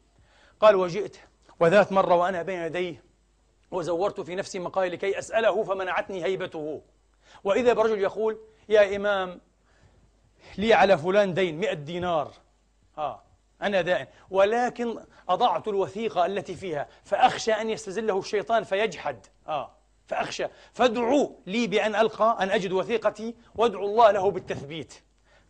قال 0.61 0.75
وجئت 0.75 1.17
وذات 1.61 1.93
مرة 1.93 2.15
وأنا 2.15 2.43
بين 2.43 2.61
يديه 2.61 3.05
وزورت 3.75 4.21
في 4.21 4.35
نفسي 4.35 4.59
مقالي 4.59 4.89
لكي 4.89 5.19
أسأله 5.19 5.63
فمنعتني 5.63 6.25
هيبته. 6.25 6.83
وإذا 7.45 7.73
برجل 7.73 8.01
يقول 8.01 8.39
يا 8.69 8.97
إمام 8.97 9.41
لي 10.59 10.75
على 10.75 10.99
فلان 10.99 11.35
دين 11.35 11.59
مئة 11.59 11.73
دينار. 11.73 12.33
آه 12.99 13.23
أنا 13.63 13.81
دائن 13.81 14.07
ولكن 14.31 15.01
أضعت 15.29 15.69
الوثيقة 15.69 16.27
التي 16.27 16.55
فيها 16.55 16.89
فأخشى 17.05 17.53
أن 17.53 17.71
يستزله 17.71 18.19
الشيطان 18.19 18.65
فيجحد. 18.65 19.27
آه 19.49 19.71
فأخشى. 20.07 20.47
فادعوا 20.73 21.29
لي 21.47 21.67
بأن 21.67 21.95
ألقى 21.95 22.37
أن 22.41 22.51
أجد 22.51 22.73
وثيقتي 22.73 23.35
وادعوا 23.55 23.87
الله 23.87 24.11
له 24.11 24.31
بالتثبيت. 24.31 24.95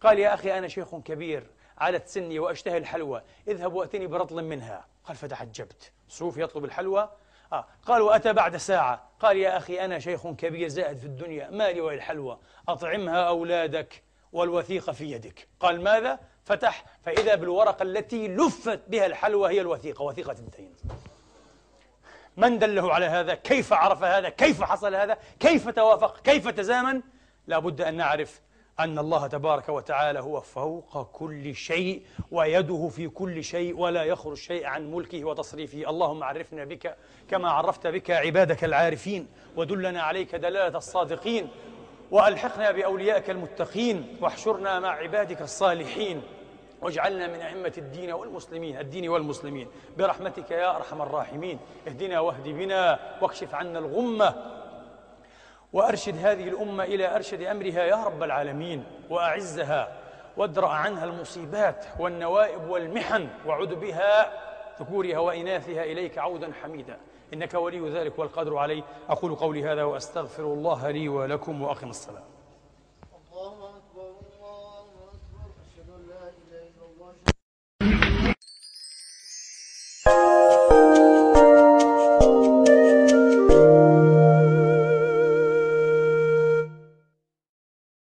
قال 0.00 0.18
يا 0.18 0.34
أخي 0.34 0.58
أنا 0.58 0.68
شيخ 0.68 0.96
كبير 0.96 1.46
علت 1.78 2.08
سني 2.08 2.38
وأشتهي 2.38 2.76
الحلوى 2.76 3.22
اذهب 3.48 3.74
وأتني 3.74 4.06
برطل 4.06 4.44
منها. 4.44 4.86
قال 5.04 5.16
فتعجبت 5.16 5.92
صوف 6.08 6.36
يطلب 6.36 6.64
الحلوى 6.64 7.10
آه. 7.52 7.66
قال 7.86 8.02
وأتى 8.02 8.32
بعد 8.32 8.56
ساعة 8.56 9.10
قال 9.20 9.36
يا 9.36 9.56
أخي 9.56 9.84
أنا 9.84 9.98
شيخ 9.98 10.26
كبير 10.26 10.68
زاهد 10.68 10.96
في 10.98 11.04
الدنيا 11.04 11.50
مالي 11.50 11.80
والحلوى 11.80 12.38
أطعمها 12.68 13.28
أولادك 13.28 14.02
والوثيقة 14.32 14.92
في 14.92 15.12
يدك 15.12 15.48
قال 15.60 15.82
ماذا؟ 15.82 16.18
فتح 16.44 16.84
فإذا 17.04 17.34
بالورقة 17.34 17.82
التي 17.82 18.28
لفت 18.28 18.80
بها 18.88 19.06
الحلوى 19.06 19.50
هي 19.50 19.60
الوثيقة 19.60 20.02
وثيقة 20.02 20.32
الدين 20.32 20.74
من 22.36 22.58
دله 22.58 22.94
على 22.94 23.06
هذا؟ 23.06 23.34
كيف 23.34 23.72
عرف 23.72 24.02
هذا؟ 24.02 24.28
كيف 24.28 24.62
حصل 24.62 24.94
هذا؟ 24.94 25.18
كيف 25.40 25.68
توافق؟ 25.68 26.20
كيف 26.20 26.48
تزامن؟ 26.48 27.02
لا 27.46 27.58
بد 27.58 27.80
أن 27.80 27.94
نعرف 27.94 28.40
أن 28.80 28.98
الله 28.98 29.26
تبارك 29.26 29.68
وتعالى 29.68 30.20
هو 30.20 30.40
فوق 30.40 31.02
كل 31.12 31.54
شيء 31.54 32.02
ويده 32.30 32.88
في 32.88 33.08
كل 33.08 33.44
شيء 33.44 33.78
ولا 33.78 34.04
يخرج 34.04 34.36
شيء 34.36 34.66
عن 34.66 34.92
ملكه 34.92 35.24
وتصريفه. 35.24 35.90
اللهم 35.90 36.24
عرفنا 36.24 36.64
بك 36.64 36.96
كما 37.30 37.50
عرفت 37.50 37.86
بك 37.86 38.10
عبادك 38.10 38.64
العارفين 38.64 39.26
ودلنا 39.56 40.02
عليك 40.02 40.34
دلالة 40.34 40.78
الصادقين 40.78 41.48
وألحقنا 42.10 42.70
بأوليائك 42.70 43.30
المتقين 43.30 44.16
واحشرنا 44.20 44.80
مع 44.80 44.88
عبادك 44.88 45.42
الصالحين 45.42 46.22
واجعلنا 46.82 47.26
من 47.26 47.40
أئمة 47.40 47.72
الدين 47.78 48.12
والمسلمين. 48.12 48.78
الدين 48.78 49.08
والمسلمين. 49.08 49.68
برحمتك 49.98 50.50
يا 50.50 50.76
أرحم 50.76 51.02
الراحمين. 51.02 51.58
اهدنا 51.88 52.20
واهد 52.20 52.48
بنا 52.48 52.98
واكشف 53.22 53.54
عنا 53.54 53.78
الغمة 53.78 54.53
وأرشد 55.74 56.26
هذه 56.26 56.48
الأمة 56.48 56.84
إلى 56.84 57.16
أرشد 57.16 57.42
أمرها 57.42 57.84
يا 57.84 58.04
رب 58.04 58.22
العالمين 58.22 58.84
وأعزها 59.10 59.92
وادرأ 60.36 60.68
عنها 60.68 61.04
المصيبات 61.04 61.84
والنوائب 61.98 62.68
والمحن 62.68 63.28
وعد 63.46 63.68
بها 63.68 64.32
ذكورها 64.80 65.18
وإناثها 65.18 65.84
إليك 65.84 66.18
عودا 66.18 66.52
حميدا. 66.62 66.98
إنك 67.34 67.54
ولي 67.54 67.90
ذلك 67.90 68.18
والقدر 68.18 68.56
عليه. 68.56 68.82
أقول 69.08 69.34
قولي 69.34 69.64
هذا 69.64 69.84
وأستغفر 69.84 70.42
الله 70.42 70.90
لي 70.90 71.08
ولكم 71.08 71.62
وأقم 71.62 71.90
الصلاة. 71.90 72.33